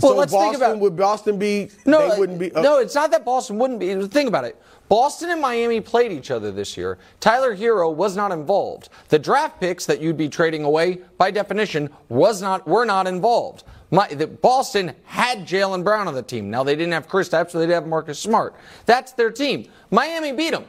Well, 0.00 0.12
so 0.12 0.18
let's 0.18 0.32
Boston, 0.32 0.52
think 0.52 0.62
about 0.62 0.78
would 0.78 0.96
Boston 0.96 1.38
be? 1.38 1.68
No, 1.84 2.08
they 2.08 2.18
wouldn't 2.18 2.38
be. 2.38 2.50
oh, 2.52 2.62
no, 2.62 2.78
it's 2.78 2.94
not 2.94 3.10
that 3.10 3.26
Boston 3.26 3.58
wouldn't 3.58 3.78
be. 3.78 3.94
Think 4.06 4.28
about 4.28 4.44
it. 4.44 4.60
Boston 4.92 5.30
and 5.30 5.40
Miami 5.40 5.80
played 5.80 6.12
each 6.12 6.30
other 6.30 6.52
this 6.52 6.76
year. 6.76 6.98
Tyler 7.18 7.56
Herro 7.56 7.90
was 7.90 8.14
not 8.14 8.30
involved. 8.30 8.90
The 9.08 9.18
draft 9.18 9.58
picks 9.58 9.86
that 9.86 10.02
you'd 10.02 10.18
be 10.18 10.28
trading 10.28 10.64
away, 10.64 10.98
by 11.16 11.30
definition, 11.30 11.88
was 12.10 12.42
not 12.42 12.68
were 12.68 12.84
not 12.84 13.06
involved. 13.06 13.64
My, 13.90 14.06
the, 14.08 14.26
Boston 14.26 14.92
had 15.04 15.46
Jaylen 15.46 15.82
Brown 15.82 16.08
on 16.08 16.14
the 16.14 16.22
team. 16.22 16.50
Now 16.50 16.62
they 16.62 16.76
didn't 16.76 16.92
have 16.92 17.08
Chris 17.08 17.30
so 17.30 17.42
they 17.42 17.64
did 17.64 17.72
have 17.72 17.86
Marcus 17.86 18.18
Smart. 18.18 18.54
That's 18.84 19.12
their 19.12 19.30
team. 19.30 19.70
Miami 19.90 20.30
beat 20.30 20.50
them. 20.50 20.66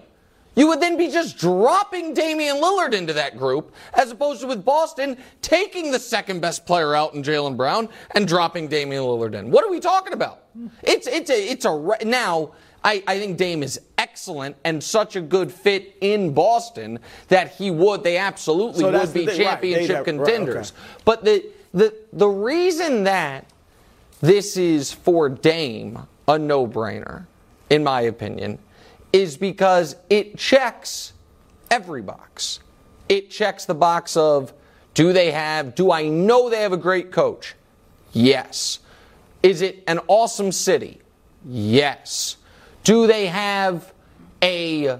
You 0.55 0.67
would 0.69 0.79
then 0.79 0.95
be 0.95 1.09
just 1.09 1.37
dropping 1.37 2.13
Damian 2.13 2.61
Lillard 2.61 2.93
into 2.93 3.11
that 3.11 3.37
group, 3.37 3.73
as 3.93 4.09
opposed 4.11 4.39
to 4.39 4.47
with 4.47 4.63
Boston 4.63 5.17
taking 5.41 5.91
the 5.91 5.99
second 5.99 6.39
best 6.39 6.65
player 6.65 6.95
out 6.95 7.13
in 7.13 7.23
Jaylen 7.23 7.57
Brown 7.57 7.89
and 8.11 8.25
dropping 8.25 8.69
Damian 8.69 9.03
Lillard 9.03 9.33
in. 9.33 9.51
What 9.51 9.65
are 9.65 9.69
we 9.69 9.81
talking 9.81 10.13
about? 10.13 10.45
It's 10.81 11.07
it's 11.07 11.29
a 11.29 11.51
it's 11.51 11.65
a 11.65 11.97
now. 12.05 12.53
I, 12.85 13.01
I 13.07 13.17
think 13.17 13.37
Dame 13.37 13.63
is 13.63 13.79
excellent 14.03 14.55
and 14.65 14.83
such 14.83 15.15
a 15.15 15.21
good 15.21 15.51
fit 15.51 15.95
in 16.01 16.33
Boston 16.33 16.99
that 17.29 17.51
he 17.53 17.71
would 17.71 18.03
they 18.03 18.17
absolutely 18.17 18.81
So 18.81 18.91
would 18.91 19.13
be 19.13 19.25
the 19.25 19.31
thing, 19.31 19.45
right, 19.45 19.61
they'd 19.61 19.87
championship 19.87 19.95
right, 19.95 20.05
contenders. 20.05 20.71
okay. 20.71 21.01
But 21.05 21.23
the 21.23 21.45
the 21.73 21.95
the 22.11 22.27
reason 22.27 23.05
that 23.05 23.45
this 24.21 24.57
is 24.57 24.91
for 24.91 25.29
Dame 25.29 25.99
a 26.27 26.37
no 26.37 26.67
brainer, 26.67 27.25
in 27.69 27.83
my 27.83 28.01
opinion, 28.01 28.59
is 29.11 29.37
because 29.37 29.95
it 30.09 30.37
checks 30.37 31.13
every 31.71 32.01
box. 32.01 32.59
It 33.09 33.29
checks 33.29 33.65
the 33.65 33.75
box 33.75 34.15
of 34.17 34.53
do 34.93 35.11
they 35.13 35.31
have, 35.31 35.75
do 35.75 35.91
I 35.91 36.07
know 36.07 36.49
they 36.49 36.61
have 36.61 36.73
a 36.73 36.77
great 36.77 37.11
coach? 37.11 37.55
Yes. 38.11 38.79
Is 39.41 39.61
it 39.61 39.83
an 39.87 39.99
awesome 40.07 40.51
city? 40.51 41.01
Yes. 41.45 42.37
Do 42.83 43.07
they 43.07 43.27
have 43.27 43.92
a 44.43 44.99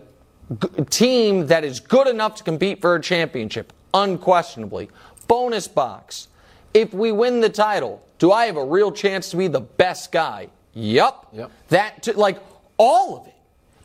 g- 0.62 0.84
team 0.90 1.48
that 1.48 1.64
is 1.64 1.80
good 1.80 2.08
enough 2.08 2.36
to 2.36 2.44
compete 2.44 2.82
for 2.82 2.96
a 2.96 3.02
championship? 3.02 3.74
Unquestionably. 3.94 4.90
Bonus 5.28 5.68
box. 5.68 6.30
If 6.74 6.94
we 6.94 7.12
win 7.12 7.40
the 7.42 7.50
title, 7.50 8.04
do 8.18 8.32
I 8.32 8.46
have 8.46 8.58
a 8.58 8.66
real 8.66 8.92
chance 8.92 9.30
to 9.32 9.38
be 9.38 9.48
the 9.48 9.62
best 9.62 10.12
guy? 10.12 10.48
Yup. 10.74 11.28
Yep. 11.34 11.52
That, 11.70 12.04
t- 12.04 12.14
like, 12.14 12.40
all 12.78 13.18
of 13.18 13.28
it. 13.28 13.36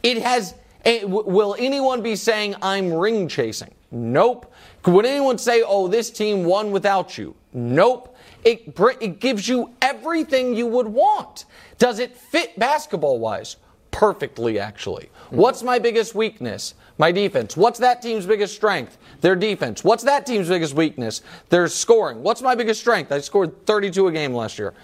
It 0.02 0.22
has. 0.22 0.54
eh, 0.84 1.00
w- 1.00 1.24
will 1.28 1.54
anyone 1.58 2.00
be 2.02 2.16
saying 2.16 2.54
I'm 2.62 2.92
ring 2.92 3.28
chasing? 3.28 3.74
Nope. 3.90 4.50
Would 4.86 5.04
anyone 5.04 5.36
say, 5.38 5.62
oh, 5.66 5.88
this 5.88 6.10
team 6.10 6.44
won 6.44 6.70
without 6.70 7.18
you? 7.18 7.34
Nope. 7.52 8.16
It, 8.44 8.74
br- 8.74 8.92
it 9.00 9.20
gives 9.20 9.48
you 9.48 9.74
everything 9.82 10.54
you 10.54 10.66
would 10.66 10.86
want. 10.88 11.44
Does 11.78 11.98
it 11.98 12.16
fit 12.16 12.58
basketball 12.58 13.18
wise? 13.18 13.56
Perfectly, 13.90 14.58
actually. 14.58 15.10
What's 15.30 15.62
my 15.62 15.78
biggest 15.78 16.14
weakness? 16.14 16.74
My 16.96 17.12
defense. 17.12 17.56
What's 17.56 17.78
that 17.80 18.02
team's 18.02 18.26
biggest 18.26 18.54
strength? 18.54 18.98
Their 19.20 19.36
defense. 19.36 19.84
What's 19.84 20.04
that 20.04 20.26
team's 20.26 20.48
biggest 20.48 20.74
weakness? 20.74 21.22
Their 21.48 21.68
scoring. 21.68 22.22
What's 22.22 22.42
my 22.42 22.54
biggest 22.54 22.80
strength? 22.80 23.12
I 23.12 23.20
scored 23.20 23.66
32 23.66 24.08
a 24.08 24.12
game 24.12 24.34
last 24.34 24.58
year. 24.58 24.74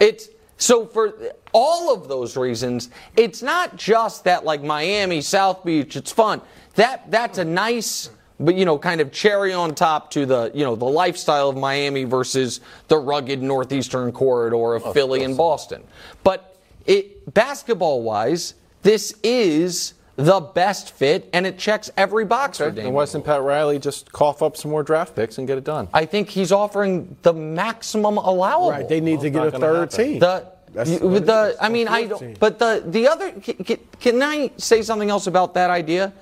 It's 0.00 0.28
so 0.56 0.86
for 0.86 1.14
all 1.52 1.92
of 1.92 2.08
those 2.08 2.36
reasons, 2.36 2.90
it's 3.16 3.42
not 3.42 3.76
just 3.76 4.24
that 4.24 4.44
like 4.44 4.62
Miami, 4.62 5.20
South 5.20 5.64
Beach, 5.64 5.96
it's 5.96 6.12
fun. 6.12 6.40
That 6.74 7.10
that's 7.10 7.38
a 7.38 7.44
nice 7.44 8.10
but 8.40 8.54
you 8.54 8.64
know 8.64 8.78
kind 8.78 9.00
of 9.00 9.12
cherry 9.12 9.52
on 9.52 9.74
top 9.74 10.10
to 10.12 10.26
the 10.26 10.50
you 10.54 10.64
know 10.64 10.74
the 10.76 10.84
lifestyle 10.84 11.48
of 11.48 11.56
Miami 11.56 12.04
versus 12.04 12.60
the 12.88 12.98
rugged 12.98 13.42
northeastern 13.42 14.12
corridor 14.12 14.74
of 14.74 14.92
Philly 14.92 15.24
and 15.24 15.36
Boston. 15.36 15.82
But 16.24 16.56
it 16.86 17.32
basketball 17.32 18.02
wise, 18.02 18.54
this 18.82 19.14
is 19.22 19.94
the 20.16 20.40
best 20.40 20.92
fit 20.92 21.28
and 21.32 21.46
it 21.46 21.58
checks 21.58 21.90
every 21.96 22.24
box 22.24 22.58
for 22.58 22.64
Okay. 22.64 22.72
Damian. 22.76 22.86
And 22.88 22.94
why 22.94 23.02
doesn't 23.02 23.22
Pat 23.24 23.42
Riley 23.42 23.78
just 23.78 24.12
cough 24.12 24.42
up 24.42 24.56
some 24.56 24.70
more 24.70 24.82
draft 24.82 25.16
picks 25.16 25.38
and 25.38 25.46
get 25.46 25.56
it 25.58 25.64
done? 25.64 25.88
I 25.94 26.04
think 26.04 26.28
he's 26.28 26.52
offering 26.52 27.16
the 27.22 27.32
maximum 27.32 28.18
allowable. 28.18 28.70
Right, 28.70 28.88
they 28.88 29.00
need 29.00 29.20
to 29.20 29.30
get 29.30 29.46
a 29.46 29.50
gonna 29.50 29.60
third 29.64 29.90
team. 29.90 30.18
The 30.18 30.46
That's 30.74 30.90
You- 30.90 30.98
what 31.00 31.10
with 31.12 31.22
it 31.24 31.26
the. 31.26 31.56
I 31.60 31.68
mean, 31.68 31.88
I 31.88 32.06
don't. 32.06 32.38
But 32.38 32.58
the 32.58 32.82
the 32.86 33.08
other, 33.08 33.30
can, 33.32 33.78
can 34.00 34.22
I 34.22 34.50
say 34.56 34.82
something 34.82 35.10
else 35.10 35.26
about 35.26 35.54
that 35.54 35.70
idea? 35.70 36.12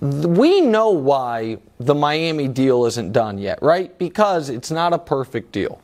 We 0.00 0.60
know 0.60 0.90
why 0.90 1.58
the 1.78 1.94
Miami 1.94 2.48
deal 2.48 2.86
isn't 2.86 3.12
done 3.12 3.38
yet, 3.38 3.62
right? 3.62 3.96
Because 3.98 4.48
it's 4.48 4.70
not 4.70 4.92
a 4.92 4.98
perfect 4.98 5.52
deal. 5.52 5.80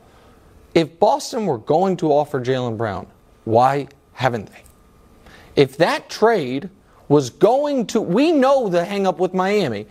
If 0.75 0.99
Boston 0.99 1.47
were 1.47 1.59
going 1.59 1.97
to 1.99 2.13
offer 2.13 2.41
Jaylen 2.41 2.77
Brown, 2.77 3.07
why 3.45 3.89
haven't 4.19 4.47
they? 4.53 4.63
If 5.63 5.77
that 5.77 6.11
trade 6.11 6.71
was 7.09 7.31
going 7.31 7.87
to, 7.89 8.01
we 8.01 8.33
know 8.33 8.69
the 8.69 8.85
hang 8.85 9.07
up 9.07 9.19
with 9.21 9.33
Miami. 9.33 9.87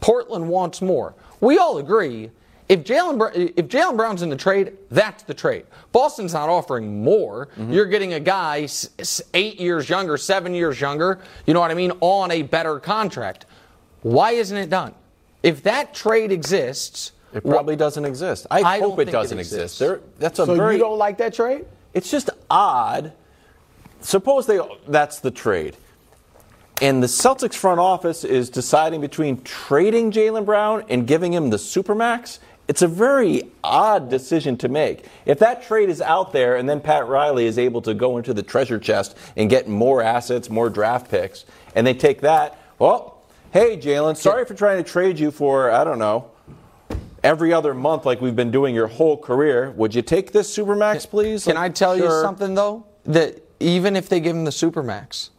Portland 0.00 0.48
wants 0.48 0.82
more. 0.82 1.14
We 1.40 1.58
all 1.58 1.78
agree. 1.78 2.30
If 2.68 2.82
Jaylen 2.84 3.52
if 3.56 3.68
Jaylen 3.68 3.96
Brown's 3.96 4.22
in 4.22 4.30
the 4.30 4.36
trade, 4.36 4.72
that's 4.90 5.22
the 5.22 5.32
trade. 5.32 5.64
Boston's 5.92 6.34
not 6.34 6.48
offering 6.48 7.02
more. 7.04 7.46
Mm-hmm. 7.56 7.72
You're 7.72 7.86
getting 7.86 8.14
a 8.14 8.20
guy 8.20 8.62
s- 8.62 8.90
s- 8.98 9.22
eight 9.32 9.58
years 9.60 9.88
younger, 9.88 10.16
seven 10.18 10.54
years 10.54 10.80
younger. 10.80 11.20
You 11.46 11.54
know 11.54 11.60
what 11.60 11.70
I 11.70 11.74
mean? 11.74 11.92
On 12.00 12.30
a 12.32 12.42
better 12.42 12.78
contract. 12.80 13.46
Why 14.02 14.32
isn't 14.32 14.56
it 14.56 14.68
done? 14.70 14.94
If 15.42 15.62
that 15.62 15.94
trade 15.94 16.32
exists, 16.32 17.12
It 17.32 17.44
probably 17.44 17.76
doesn't 17.76 18.04
exist. 18.04 18.46
I, 18.50 18.60
I 18.62 18.78
hope 18.80 18.98
it 18.98 19.06
doesn't 19.10 19.38
exists. 19.38 19.54
exist. 19.54 19.78
There, 19.78 20.00
that's 20.18 20.38
a 20.40 20.46
So 20.46 20.54
very. 20.56 20.74
you 20.74 20.80
don't 20.80 20.98
like 20.98 21.16
that 21.18 21.32
trade? 21.32 21.64
it's 21.94 22.10
just 22.10 22.28
odd. 22.50 23.12
Suppose 24.00 24.46
they 24.46 24.60
that's 24.86 25.20
the 25.20 25.30
trade. 25.30 25.76
And 26.80 27.02
the 27.02 27.08
Celtics 27.08 27.54
front 27.54 27.80
office 27.80 28.22
is 28.22 28.50
deciding 28.50 29.00
between 29.00 29.42
trading 29.42 30.12
Jaylen 30.12 30.44
Brown 30.44 30.84
and 30.88 31.06
giving 31.06 31.32
him 31.32 31.50
the 31.50 31.56
supermax. 31.56 32.38
It's 32.68 32.82
a 32.82 32.86
very 32.88 33.50
odd 33.64 34.10
decision 34.10 34.56
to 34.58 34.68
make. 34.68 35.06
If 35.26 35.38
that 35.40 35.62
trade 35.64 35.88
is 35.88 36.00
out 36.00 36.32
there 36.32 36.56
and 36.56 36.68
then 36.68 36.80
Pat 36.80 37.08
Riley 37.08 37.46
is 37.46 37.58
able 37.58 37.82
to 37.82 37.94
go 37.94 38.16
into 38.18 38.32
the 38.32 38.42
treasure 38.42 38.78
chest 38.78 39.16
and 39.36 39.50
get 39.50 39.66
more 39.68 40.02
assets, 40.02 40.50
more 40.50 40.70
draft 40.70 41.10
picks, 41.10 41.46
and 41.74 41.86
they 41.86 41.94
take 41.94 42.20
that, 42.20 42.58
well, 42.78 43.22
hey, 43.52 43.76
Jaylen, 43.76 44.16
sorry 44.16 44.44
for 44.44 44.54
trying 44.54 44.82
to 44.82 44.88
trade 44.88 45.18
you 45.18 45.30
for, 45.30 45.70
I 45.70 45.82
don't 45.82 45.98
know, 45.98 46.30
every 47.24 47.52
other 47.52 47.74
month 47.74 48.04
like 48.06 48.20
we've 48.20 48.36
been 48.36 48.50
doing 48.50 48.74
your 48.74 48.86
whole 48.86 49.16
career. 49.16 49.70
Would 49.72 49.94
you 49.94 50.02
take 50.02 50.30
this 50.32 50.54
supermax, 50.56 51.08
please? 51.08 51.44
Can 51.44 51.56
Like, 51.56 51.70
I 51.70 51.74
tell 51.74 51.96
you 51.96 52.08
something 52.22 52.54
though? 52.54 52.86
That 53.04 53.42
even 53.60 53.96
if 53.96 54.08
they 54.08 54.20
give 54.20 54.36
him 54.36 54.44
the 54.44 54.50
supermax, 54.50 55.30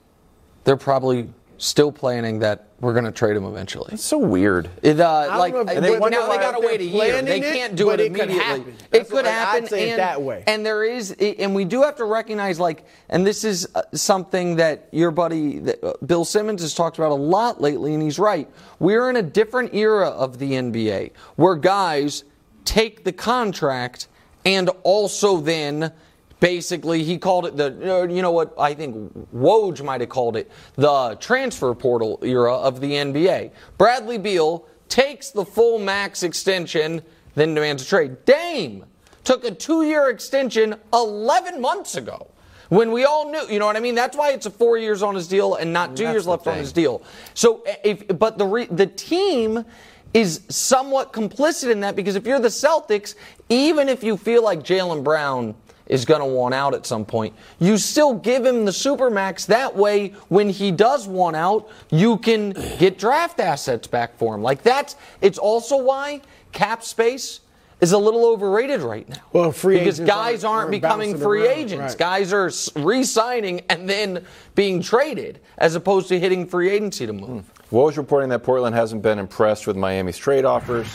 they're 0.64 0.78
probably 0.78 1.30
still 1.58 1.92
planning 1.92 2.40
that 2.40 2.68
we're 2.80 2.94
going 2.94 3.04
to 3.04 3.12
trade 3.12 3.36
him 3.36 3.44
eventually. 3.44 3.90
It's 3.94 4.04
so 4.04 4.18
weird. 4.18 4.70
It, 4.82 4.98
uh, 5.02 5.36
like 5.38 5.54
know 5.54 5.60
if- 5.60 5.68
but 5.68 5.76
And 5.76 5.84
they 5.84 6.00
wonder 6.00 6.18
now 6.18 6.24
they 6.30 6.38
why 6.38 6.42
got 6.42 6.52
to 6.56 6.62
they're 6.62 6.70
wait 6.70 6.80
a 6.80 6.86
year. 6.86 7.22
They 7.22 7.42
can't 7.42 7.76
do 7.76 7.88
but 7.88 8.00
it 8.00 8.06
it 8.06 8.14
could 8.16 8.22
immediately. 8.30 8.40
happen. 8.46 8.76
It 8.94 9.04
could 9.10 9.12
what- 9.14 9.26
I'd 9.26 9.30
happen. 9.32 9.68
say 9.68 9.88
it 9.90 9.92
and, 9.92 10.00
that 10.00 10.22
way. 10.22 10.44
And 10.48 10.66
there 10.66 10.86
is, 10.86 11.12
and 11.12 11.54
we 11.54 11.66
do 11.66 11.82
have 11.82 11.98
to 11.98 12.06
recognize, 12.06 12.58
like, 12.62 12.86
and 13.10 13.28
this 13.28 13.44
is 13.44 13.68
uh, 13.76 13.82
something 13.94 14.56
that 14.56 14.88
your 14.92 15.12
buddy 15.12 15.62
uh, 15.84 15.94
Bill 16.06 16.24
Simmons 16.24 16.62
has 16.62 16.74
talked 16.74 16.98
about 16.98 17.12
a 17.12 17.16
lot 17.16 17.60
lately, 17.60 17.94
and 17.94 18.02
he's 18.02 18.20
right. 18.20 18.50
We're 18.80 19.10
in 19.10 19.18
a 19.18 19.24
different 19.24 19.74
era 19.74 20.08
of 20.08 20.40
the 20.40 20.54
NBA 20.54 21.12
where 21.36 21.56
guys 21.56 22.24
take 22.64 23.04
the 23.04 23.12
contract 23.12 24.08
and 24.46 24.70
also 24.84 25.36
then 25.38 25.92
basically 26.40 27.04
he 27.04 27.18
called 27.18 27.46
it 27.46 27.58
the 27.58 28.02
uh, 28.02 28.04
you 28.04 28.22
know 28.22 28.32
what 28.32 28.54
I 28.58 28.74
think 28.74 28.96
Woj 29.34 29.84
might 29.84 30.02
have 30.02 30.10
called 30.10 30.36
it 30.36 30.52
the 30.76 31.18
transfer 31.20 31.74
portal 31.74 32.20
era 32.24 32.54
of 32.54 32.82
the 32.82 32.92
NBA. 32.92 33.52
Bradley 33.78 34.18
Beal 34.18 34.68
takes 34.88 35.30
the 35.30 35.46
full 35.46 35.80
max 35.80 36.24
extension, 36.24 37.02
then 37.36 37.54
demands 37.54 37.84
a 37.84 37.86
trade. 37.86 38.26
Dame 38.26 38.86
took 39.24 39.44
a 39.44 39.52
two-year 39.52 40.10
extension 40.10 40.76
11 40.92 41.62
months 41.62 41.96
ago. 41.96 42.32
When 42.70 42.92
we 42.92 43.06
all 43.06 43.32
knew, 43.32 43.42
you 43.50 43.60
know 43.60 43.66
what 43.66 43.76
I 43.76 43.80
mean? 43.80 43.96
That's 43.96 44.16
why 44.16 44.32
it's 44.32 44.46
a 44.46 44.52
four 44.52 44.78
years 44.78 45.02
on 45.04 45.16
his 45.16 45.28
deal 45.28 45.56
and 45.56 45.74
not 45.74 45.96
two 45.96 46.04
That's 46.04 46.14
years 46.14 46.28
left 46.28 46.48
on 46.48 46.58
his 46.58 46.72
deal. 46.72 47.04
So, 47.34 47.62
eh, 47.66 47.76
if 47.84 48.20
but 48.20 48.38
the 48.38 48.46
re, 48.46 48.66
the 48.66 48.86
team 48.86 49.66
is 50.14 50.42
somewhat 50.50 51.14
complicit 51.14 51.72
in 51.72 51.80
that 51.82 51.96
because 51.96 52.16
if 52.16 52.26
you're 52.26 52.40
the 52.40 52.48
Celtics, 52.48 53.16
even 53.50 53.90
if 53.90 54.04
you 54.04 54.18
feel 54.18 54.44
like 54.44 54.60
Jaylen 54.60 55.04
Brown 55.04 55.56
is 55.90 56.06
going 56.06 56.22
to 56.22 56.26
want 56.26 56.54
out 56.54 56.74
at 56.74 56.86
some 56.86 57.04
point, 57.04 57.34
you 57.60 57.78
still 57.78 58.14
give 58.14 58.46
him 58.46 58.64
the 58.64 58.72
supermax. 58.72 59.48
That 59.48 59.76
way, 59.76 60.10
when 60.30 60.50
he 60.50 60.72
does 60.72 61.08
want 61.08 61.36
out, 61.36 61.68
you 61.90 62.18
can 62.18 62.52
get 62.78 62.98
draft 62.98 63.40
assets 63.40 63.88
back 63.88 64.18
for 64.18 64.36
him. 64.36 64.42
Like 64.42 64.62
that's. 64.64 64.96
It's 65.22 65.38
also 65.40 65.78
why 65.78 66.22
cap 66.54 66.84
space. 66.84 67.42
Is 67.82 67.94
a 67.94 67.98
little 67.98 68.26
overrated 68.26 68.82
right 68.82 69.08
now. 69.08 69.16
Well, 69.32 69.54
free 69.54 69.80
because 69.80 70.02
agents 70.02 70.14
guys 70.14 70.44
aren't- 70.44 70.44
aren't, 70.44 70.46
aren't 70.46 70.72
becoming 70.72 71.18
free 71.18 71.48
around, 71.48 71.58
agents. 71.60 71.94
right. 71.94 71.98
Guys 71.98 72.34
are 72.34 72.48
s- 72.48 72.70
re-signing 72.76 73.62
and 73.70 73.90
then 73.90 74.26
being 74.54 74.82
traded, 74.82 75.40
as 75.58 75.76
opposed 75.76 76.10
to 76.10 76.20
hitting 76.20 76.46
free 76.46 76.70
agency 76.72 77.08
to 77.08 77.14
move. 77.14 77.46
Hmm. 77.46 77.74
Woj 77.74 77.96
reporting 77.96 78.28
that 78.32 78.44
Portland 78.44 78.76
hasn't 78.76 79.02
been 79.02 79.18
impressed 79.18 79.66
with 79.66 79.78
Miami's 79.78 80.18
trade 80.18 80.44
offers. 80.44 80.90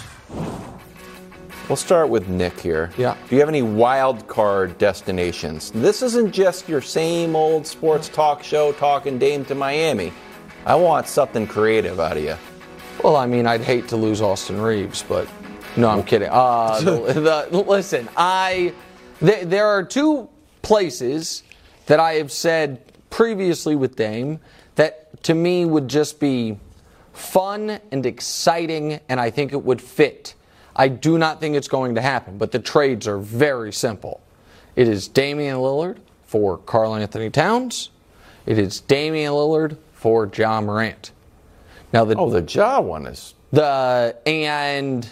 We'll 1.68 1.76
start 1.76 2.10
with 2.10 2.28
Nick 2.28 2.60
here. 2.60 2.90
Yeah. 2.98 3.16
Do 3.26 3.34
you 3.34 3.40
have 3.40 3.48
any 3.48 3.62
wild 3.62 4.28
card 4.28 4.76
destinations? 4.76 5.70
This 5.70 6.02
isn't 6.02 6.30
just 6.30 6.68
your 6.68 6.82
same 6.82 7.34
old 7.34 7.66
sports 7.66 8.10
talk 8.10 8.42
show 8.42 8.72
talking 8.72 9.18
Dame 9.18 9.46
to 9.46 9.54
Miami. 9.54 10.12
I 10.66 10.74
want 10.74 11.08
something 11.08 11.46
creative 11.46 11.98
out 12.00 12.18
of 12.18 12.22
you. 12.22 12.36
Well, 13.02 13.16
I 13.16 13.24
mean, 13.24 13.46
I'd 13.46 13.62
hate 13.62 13.88
to 13.88 13.96
lose 13.96 14.20
Austin 14.20 14.60
Reaves, 14.60 15.02
but 15.08 15.26
no, 15.74 15.88
I'm 15.88 16.02
kidding. 16.02 16.28
Uh, 16.30 16.80
the, 16.82 17.48
the, 17.50 17.58
listen, 17.58 18.10
I 18.14 18.74
th- 19.20 19.46
there 19.46 19.66
are 19.66 19.82
two 19.82 20.28
places 20.60 21.44
that 21.86 21.98
I 21.98 22.14
have 22.14 22.30
said 22.30 22.82
previously 23.08 23.74
with 23.74 23.96
Dame 23.96 24.38
that 24.74 25.22
to 25.22 25.32
me 25.32 25.64
would 25.64 25.88
just 25.88 26.20
be 26.20 26.58
fun 27.14 27.80
and 27.90 28.04
exciting, 28.04 29.00
and 29.08 29.18
I 29.18 29.30
think 29.30 29.52
it 29.54 29.62
would 29.62 29.80
fit. 29.80 30.34
I 30.76 30.88
do 30.88 31.18
not 31.18 31.40
think 31.40 31.54
it's 31.56 31.68
going 31.68 31.94
to 31.94 32.00
happen, 32.00 32.38
but 32.38 32.50
the 32.52 32.58
trades 32.58 33.06
are 33.06 33.18
very 33.18 33.72
simple. 33.72 34.20
It 34.76 34.88
is 34.88 35.06
Damian 35.08 35.56
Lillard 35.58 35.98
for 36.24 36.58
Karl-Anthony 36.58 37.30
Towns. 37.30 37.90
It 38.46 38.58
is 38.58 38.80
Damian 38.80 39.32
Lillard 39.32 39.76
for 39.92 40.30
Ja 40.34 40.60
Morant. 40.60 41.12
Now 41.92 42.04
the 42.04 42.16
Oh, 42.16 42.28
the 42.28 42.42
jaw 42.42 42.80
one 42.80 43.06
is. 43.06 43.34
the 43.52 44.16
and 44.26 45.08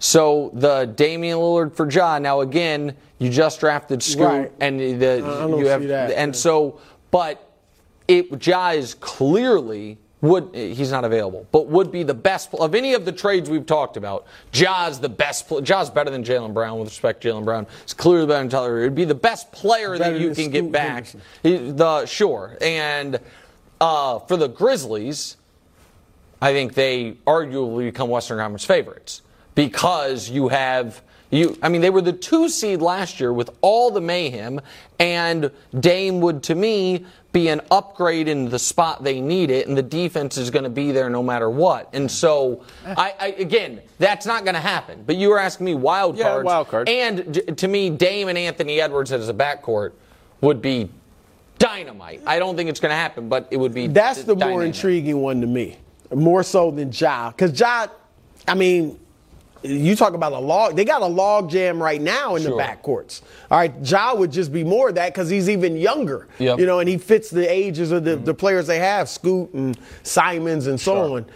so 0.00 0.50
the 0.54 0.86
Damian 0.86 1.38
Lillard 1.38 1.74
for 1.74 1.88
Ja. 1.88 2.18
Now 2.18 2.40
again, 2.40 2.96
you 3.18 3.30
just 3.30 3.60
drafted 3.60 4.02
Scoot, 4.02 4.26
Right. 4.26 4.52
and 4.60 4.80
the 4.80 5.56
you 5.58 5.66
have 5.68 5.86
that. 5.86 6.10
and 6.10 6.34
so, 6.34 6.80
but 7.12 7.48
it 8.08 8.44
Ja 8.44 8.70
is 8.70 8.94
clearly 8.94 9.96
would 10.24 10.54
he's 10.54 10.90
not 10.90 11.04
available, 11.04 11.46
but 11.52 11.66
would 11.68 11.92
be 11.92 12.02
the 12.02 12.14
best 12.14 12.52
of 12.54 12.74
any 12.74 12.94
of 12.94 13.04
the 13.04 13.12
trades 13.12 13.50
we've 13.50 13.66
talked 13.66 13.96
about. 13.96 14.26
Ja's 14.52 14.98
the 14.98 15.08
best. 15.08 15.48
Ja's 15.62 15.90
better 15.90 16.10
than 16.10 16.24
Jaylen 16.24 16.54
Brown 16.54 16.78
with 16.78 16.88
respect 16.88 17.20
to 17.22 17.28
Jaylen 17.28 17.44
Brown. 17.44 17.66
It's 17.82 17.94
clearly 17.94 18.26
better 18.26 18.40
than 18.40 18.48
Tyler. 18.48 18.80
It'd 18.80 18.94
be 18.94 19.04
the 19.04 19.14
best 19.14 19.52
player 19.52 19.98
Better 19.98 20.18
that 20.18 20.20
you 20.20 20.34
can 20.34 20.50
get 20.50 20.72
back. 20.72 21.06
Henderson. 21.06 21.20
He- 21.42 21.70
The 21.72 22.06
sure 22.06 22.56
and 22.60 23.20
uh, 23.80 24.18
for 24.20 24.36
the 24.36 24.48
Grizzlies. 24.48 25.36
I 26.42 26.52
think 26.52 26.74
they 26.74 27.12
arguably 27.26 27.84
become 27.86 28.10
Western 28.10 28.38
Conference 28.38 28.64
favorites 28.66 29.22
because 29.54 30.28
you 30.28 30.48
have 30.48 31.00
you. 31.30 31.56
I 31.62 31.68
mean, 31.68 31.80
they 31.80 31.90
were 31.90 32.02
the 32.02 32.12
two 32.12 32.48
seed 32.48 32.82
last 32.82 33.18
year 33.18 33.32
with 33.32 33.50
all 33.62 33.90
the 33.90 34.00
mayhem, 34.00 34.60
and 34.98 35.50
Dame 35.78 36.20
would, 36.20 36.42
to 36.44 36.54
me, 36.54 37.06
be 37.34 37.48
an 37.48 37.60
upgrade 37.70 38.28
in 38.28 38.48
the 38.48 38.58
spot 38.58 39.02
they 39.04 39.20
need 39.20 39.50
it, 39.50 39.66
and 39.66 39.76
the 39.76 39.82
defense 39.82 40.38
is 40.38 40.48
going 40.50 40.62
to 40.62 40.70
be 40.70 40.92
there 40.92 41.10
no 41.10 41.22
matter 41.22 41.50
what. 41.50 41.90
And 41.92 42.10
so, 42.10 42.64
eh. 42.86 42.94
I, 42.96 43.14
I 43.20 43.26
again, 43.32 43.82
that's 43.98 44.24
not 44.24 44.44
going 44.44 44.54
to 44.54 44.60
happen. 44.60 45.02
But 45.04 45.16
you 45.16 45.28
were 45.28 45.38
asking 45.40 45.66
me 45.66 45.74
wild 45.74 46.16
Yeah, 46.16 46.24
cards, 46.30 46.46
wild 46.46 46.68
card. 46.68 46.88
and 46.88 47.58
to 47.58 47.68
me, 47.68 47.90
Dame 47.90 48.28
and 48.28 48.38
Anthony 48.38 48.80
Edwards 48.80 49.12
as 49.12 49.28
a 49.28 49.34
backcourt 49.34 49.92
would 50.40 50.62
be 50.62 50.88
dynamite. 51.58 52.22
I 52.26 52.38
don't 52.38 52.56
think 52.56 52.70
it's 52.70 52.80
going 52.80 52.90
to 52.92 52.96
happen, 52.96 53.28
but 53.28 53.48
it 53.50 53.56
would 53.56 53.74
be. 53.74 53.88
That's 53.88 54.20
d- 54.20 54.26
the 54.32 54.36
more 54.36 54.62
intriguing 54.64 55.18
one 55.20 55.40
to 55.40 55.46
me, 55.46 55.76
more 56.14 56.42
so 56.44 56.70
than 56.70 56.92
Ja. 56.92 57.30
Because 57.32 57.58
Ja, 57.58 57.88
I 58.46 58.54
mean, 58.54 58.98
you 59.64 59.96
talk 59.96 60.12
about 60.14 60.32
a 60.32 60.38
log. 60.38 60.76
They 60.76 60.84
got 60.84 61.02
a 61.02 61.06
log 61.06 61.50
jam 61.50 61.82
right 61.82 62.00
now 62.00 62.36
in 62.36 62.42
Sure. 62.42 62.50
the 62.50 62.62
backcourts. 62.62 63.22
All 63.50 63.58
right, 63.58 63.72
Ja 63.82 64.14
would 64.14 64.30
just 64.30 64.52
be 64.52 64.62
more 64.62 64.90
of 64.90 64.94
that 64.96 65.14
because 65.14 65.30
he's 65.30 65.48
even 65.48 65.76
younger. 65.76 66.28
Yep. 66.38 66.58
You 66.58 66.66
know, 66.66 66.80
and 66.80 66.88
he 66.88 66.98
fits 66.98 67.30
the 67.30 67.50
ages 67.50 67.90
of 67.90 68.04
the, 68.04 68.16
mm-hmm. 68.16 68.24
the 68.24 68.34
players 68.34 68.66
they 68.66 68.78
have, 68.78 69.08
Scoot 69.08 69.52
and 69.54 69.78
Simons 70.02 70.66
and 70.66 70.78
so 70.78 71.16
on. 71.16 71.26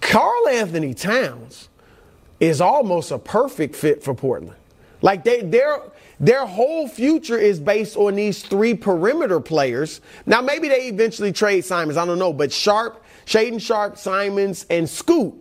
Karl-Anthony 0.00 0.94
Towns 0.94 1.68
is 2.40 2.60
almost 2.60 3.10
a 3.10 3.18
perfect 3.18 3.74
fit 3.74 4.02
for 4.02 4.14
Portland. 4.14 4.56
Like 5.02 5.24
they 5.24 5.42
their 5.42 5.80
their 6.20 6.46
whole 6.46 6.88
future 6.88 7.36
is 7.36 7.60
based 7.60 7.96
on 7.96 8.14
these 8.14 8.42
three 8.42 8.74
perimeter 8.74 9.40
players. 9.40 10.00
Now 10.24 10.40
maybe 10.40 10.68
they 10.68 10.88
eventually 10.88 11.32
trade 11.32 11.64
Simons, 11.64 11.96
I 11.98 12.06
don't 12.06 12.18
know, 12.18 12.32
but 12.32 12.52
Sharpe, 12.52 13.04
Shaedon 13.26 13.60
Sharpe, 13.60 13.98
Simons, 13.98 14.64
and 14.70 14.88
Scoot. 14.88 15.34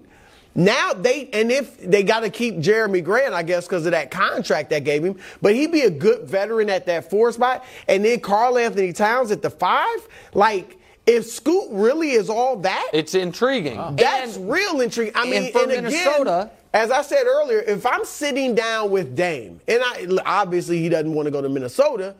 Now 0.55 0.93
they 0.93 1.29
and 1.33 1.51
if 1.51 1.79
they 1.79 2.03
got 2.03 2.19
to 2.21 2.29
keep 2.29 2.55
Jerami 2.57 3.03
Grant, 3.03 3.33
I 3.33 3.43
guess, 3.43 3.65
because 3.65 3.85
of 3.85 3.91
that 3.93 4.11
contract 4.11 4.69
that 4.69 4.83
gave 4.83 5.03
him. 5.03 5.17
But 5.41 5.55
he'd 5.55 5.71
be 5.71 5.81
a 5.81 5.89
good 5.89 6.23
veteran 6.27 6.69
at 6.69 6.85
that 6.85 7.09
four 7.09 7.31
spot, 7.31 7.65
and 7.87 8.05
then 8.05 8.19
Karl-Anthony 8.19 8.93
Towns 8.93 9.31
at 9.31 9.41
the 9.41 9.49
five. 9.49 10.07
Like 10.33 10.77
if 11.07 11.25
Scoot 11.25 11.67
really 11.71 12.11
is 12.11 12.29
all 12.29 12.57
that, 12.57 12.89
It's 12.93 13.13
intriguing. 13.15 13.77
that's 13.95 14.37
And- 14.37 14.49
real 14.51 14.79
intriguing. 14.81 15.13
I 15.15 15.25
mean, 15.25 15.43
and 15.45 15.51
for 15.53 15.63
again, 15.63 15.83
Minnesota- 15.85 16.49
as 16.73 16.91
I 16.91 17.01
said 17.01 17.25
earlier, 17.25 17.59
if 17.59 17.85
I'm 17.85 18.05
sitting 18.05 18.55
down 18.55 18.89
with 18.89 19.15
Dame, 19.15 19.59
and 19.67 19.81
I 19.83 20.07
obviously 20.25 20.79
he 20.79 20.87
doesn't 20.89 21.13
want 21.13 21.25
to 21.27 21.31
go 21.31 21.41
to 21.41 21.49
Minnesota, 21.49 22.15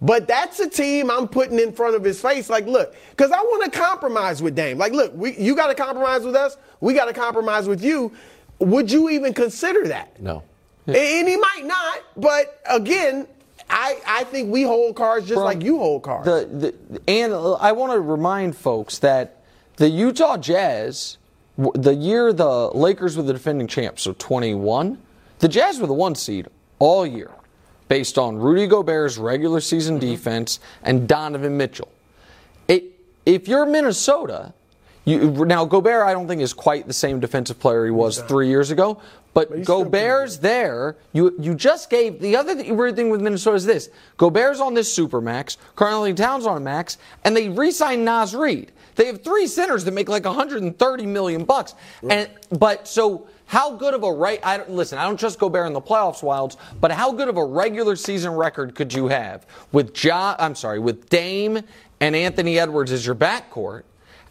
but 0.00 0.26
that's 0.28 0.60
a 0.60 0.68
team 0.68 1.10
I'm 1.10 1.26
putting 1.28 1.58
in 1.58 1.72
front 1.72 1.96
of 1.96 2.04
his 2.04 2.20
face. 2.20 2.48
Like, 2.48 2.66
look, 2.66 2.94
because 3.10 3.30
I 3.32 3.40
want 3.40 3.72
to 3.72 3.78
compromise 3.78 4.42
with 4.42 4.54
Dame. 4.54 4.78
Like, 4.78 4.92
look, 4.92 5.12
we, 5.14 5.36
you 5.36 5.56
got 5.56 5.66
to 5.68 5.74
compromise 5.74 6.22
with 6.22 6.36
us. 6.36 6.56
We 6.80 6.94
got 6.94 7.06
to 7.06 7.12
compromise 7.12 7.66
with 7.68 7.82
you. 7.82 8.12
Would 8.60 8.90
you 8.90 9.08
even 9.10 9.34
consider 9.34 9.88
that? 9.88 10.20
No. 10.20 10.42
And- 10.86 10.96
And 10.96 11.28
he 11.28 11.36
might 11.36 11.62
not, 11.64 12.02
but 12.16 12.60
again, 12.68 13.26
I, 13.70 13.98
I 14.06 14.24
think 14.24 14.50
we 14.50 14.62
hold 14.62 14.96
cards 14.96 15.26
just 15.26 15.36
From 15.36 15.44
like 15.44 15.62
you 15.62 15.78
hold 15.78 16.02
cards. 16.02 16.24
The, 16.24 16.74
the, 16.90 17.00
and 17.10 17.34
I 17.34 17.72
want 17.72 17.92
to 17.92 18.00
remind 18.00 18.56
folks 18.56 18.98
that 19.00 19.42
the 19.76 19.88
Utah 19.90 20.38
Jazz, 20.38 21.18
the 21.74 21.94
year 21.94 22.32
the 22.32 22.70
Lakers 22.70 23.16
were 23.16 23.22
the 23.22 23.34
defending 23.34 23.66
champs, 23.66 24.02
so 24.02 24.14
21, 24.18 24.98
the 25.40 25.48
Jazz 25.48 25.78
were 25.80 25.86
the 25.86 25.92
one 25.92 26.14
seed 26.14 26.48
all 26.78 27.06
year, 27.06 27.30
based 27.88 28.18
on 28.18 28.36
Rudy 28.36 28.66
Gobert's 28.66 29.18
regular 29.18 29.60
season 29.60 29.98
defense 29.98 30.60
and 30.82 31.08
Donovan 31.08 31.56
Mitchell. 31.56 31.90
It, 32.68 32.84
if 33.24 33.48
you're 33.48 33.66
Minnesota, 33.66 34.52
you, 35.04 35.46
now 35.46 35.64
Gobert, 35.64 36.06
I 36.06 36.12
don't 36.12 36.28
think 36.28 36.42
is 36.42 36.52
quite 36.52 36.86
the 36.86 36.92
same 36.92 37.18
defensive 37.18 37.58
player 37.58 37.86
he 37.86 37.90
was 37.90 38.20
three 38.22 38.48
years 38.48 38.70
ago. 38.70 39.00
But, 39.32 39.48
still 39.48 39.84
Gobert's 39.84 40.38
there. 40.38 40.96
You 41.12 41.34
you 41.38 41.54
just 41.54 41.90
gave 41.90 42.20
the 42.20 42.34
other 42.34 42.56
th- 42.56 42.72
weird 42.72 42.96
thing 42.96 43.08
with 43.08 43.20
Minnesota 43.20 43.56
is 43.56 43.64
this: 43.64 43.88
Gobert's 44.16 44.60
on 44.60 44.74
this 44.74 44.92
super 44.92 45.20
max, 45.20 45.58
Karl-Anthony 45.76 46.14
Towns 46.14 46.44
on 46.44 46.56
a 46.56 46.60
max, 46.60 46.98
and 47.24 47.36
they 47.36 47.48
re-signed 47.48 48.04
Naz 48.04 48.34
Reid. 48.34 48.72
They 48.96 49.06
have 49.06 49.22
three 49.22 49.46
centers 49.46 49.84
that 49.84 49.94
make 49.94 50.08
like 50.08 50.24
130 50.24 51.06
million 51.06 51.44
bucks. 51.44 51.74
And 52.10 52.28
but 52.50 52.88
so 52.88 53.28
how 53.48 53.74
good 53.74 53.94
of 53.94 54.02
a 54.02 54.12
right? 54.12 54.40
I 54.44 54.58
don't 54.58 54.70
listen. 54.70 54.98
I 54.98 55.04
don't 55.04 55.18
trust 55.18 55.38
Gobert 55.38 55.66
in 55.66 55.72
the 55.72 55.80
playoffs, 55.80 56.20
Wildes. 56.20 56.58
But 56.82 56.92
how 56.92 57.12
good 57.12 57.28
of 57.28 57.38
a 57.38 57.44
regular 57.44 57.96
season 57.96 58.32
record 58.32 58.74
could 58.74 58.92
you 58.92 59.08
have 59.08 59.46
with 59.72 60.04
Ja? 60.04 60.36
I'm 60.38 60.54
sorry, 60.54 60.78
with 60.78 61.08
Dame 61.08 61.62
and 61.98 62.14
Anthony 62.14 62.58
Edwards 62.58 62.92
as 62.92 63.06
your 63.06 63.14
backcourt, 63.14 63.84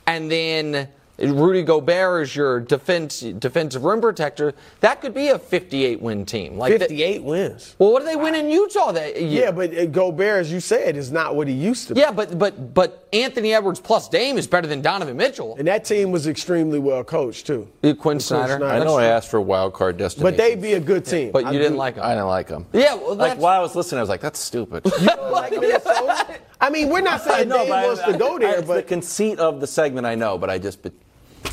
and 0.05 0.31
then 0.31 0.87
Rudy 1.19 1.63
Gobert 1.63 2.21
is 2.23 2.35
your 2.35 2.59
defense 2.59 3.21
defensive 3.21 3.83
rim 3.83 4.01
protector. 4.01 4.53
That 4.81 5.01
could 5.01 5.13
be 5.15 5.29
a 5.29 5.39
58 5.39 5.99
win 5.99 6.25
team. 6.25 6.57
Like 6.57 6.71
that- 6.73 6.89
58 6.89 7.23
wins. 7.23 7.75
well, 7.79 7.91
what 7.91 7.99
did 7.99 8.09
they 8.09 8.15
win 8.15 8.35
in 8.35 8.49
Utah 8.49 8.91
that 8.91 9.19
year? 9.19 9.45
Yeah, 9.45 9.51
but 9.51 9.75
uh, 9.75 9.85
Gobert, 9.87 10.41
as 10.41 10.51
you 10.51 10.59
said, 10.59 10.95
is 10.95 11.11
not 11.11 11.35
what 11.35 11.47
he 11.47 11.53
used 11.55 11.87
to 11.87 11.95
be. 11.95 12.01
Yeah, 12.01 12.11
but 12.11 12.37
but 12.37 12.73
but 12.75 13.07
Anthony 13.13 13.53
Edwards 13.53 13.79
plus 13.79 14.07
Dame 14.09 14.37
is 14.37 14.45
better 14.45 14.67
than 14.67 14.81
Donovan 14.81 15.17
Mitchell. 15.17 15.55
And 15.57 15.67
that 15.67 15.85
team 15.85 16.11
was 16.11 16.27
extremely 16.27 16.77
well 16.77 17.03
coached 17.03 17.47
too. 17.47 17.67
Quin 17.99 18.19
Snyder. 18.19 18.57
Snyder. 18.57 18.65
I 18.67 18.83
know 18.83 18.97
I 18.97 19.05
asked 19.05 19.31
for 19.31 19.37
a 19.37 19.41
wild 19.41 19.73
card 19.73 19.97
destination. 19.97 20.23
But 20.31 20.37
they'd 20.37 20.61
be 20.61 20.73
a 20.73 20.79
good 20.79 21.03
team. 21.05 21.31
But 21.31 21.45
I 21.45 21.51
you 21.51 21.57
didn't 21.57 21.73
do- 21.73 21.79
like 21.79 21.95
him. 21.95 22.03
I 22.03 22.09
didn't 22.09 22.27
like 22.27 22.47
them. 22.47 22.67
Yeah, 22.73 22.93
well, 22.93 23.15
like 23.15 23.39
while 23.39 23.57
I 23.59 23.61
was 23.61 23.75
listening, 23.75 23.97
I 23.99 24.01
was 24.03 24.09
like, 24.09 24.21
"That's 24.21 24.39
stupid." 24.39 24.85
like 25.31 25.53
I 26.61 26.69
mean, 26.71 26.89
we're 26.89 27.01
not 27.01 27.21
saying 27.21 27.49
Dame 27.49 27.69
but 27.69 27.71
I- 27.71 27.85
wants 27.87 28.03
to 28.03 28.17
go 28.17 28.35
I- 28.35 28.39
there, 28.39 28.61
but 28.61 28.75
the 28.75 28.83
conceit 28.83 29.39
of 29.39 29.59
the 29.61 29.67
segment 29.67 30.05
I 30.07 30.15
know, 30.15 30.37
but 30.37 30.49
I 30.49 30.57
just 30.59 30.81
be- 30.83 30.91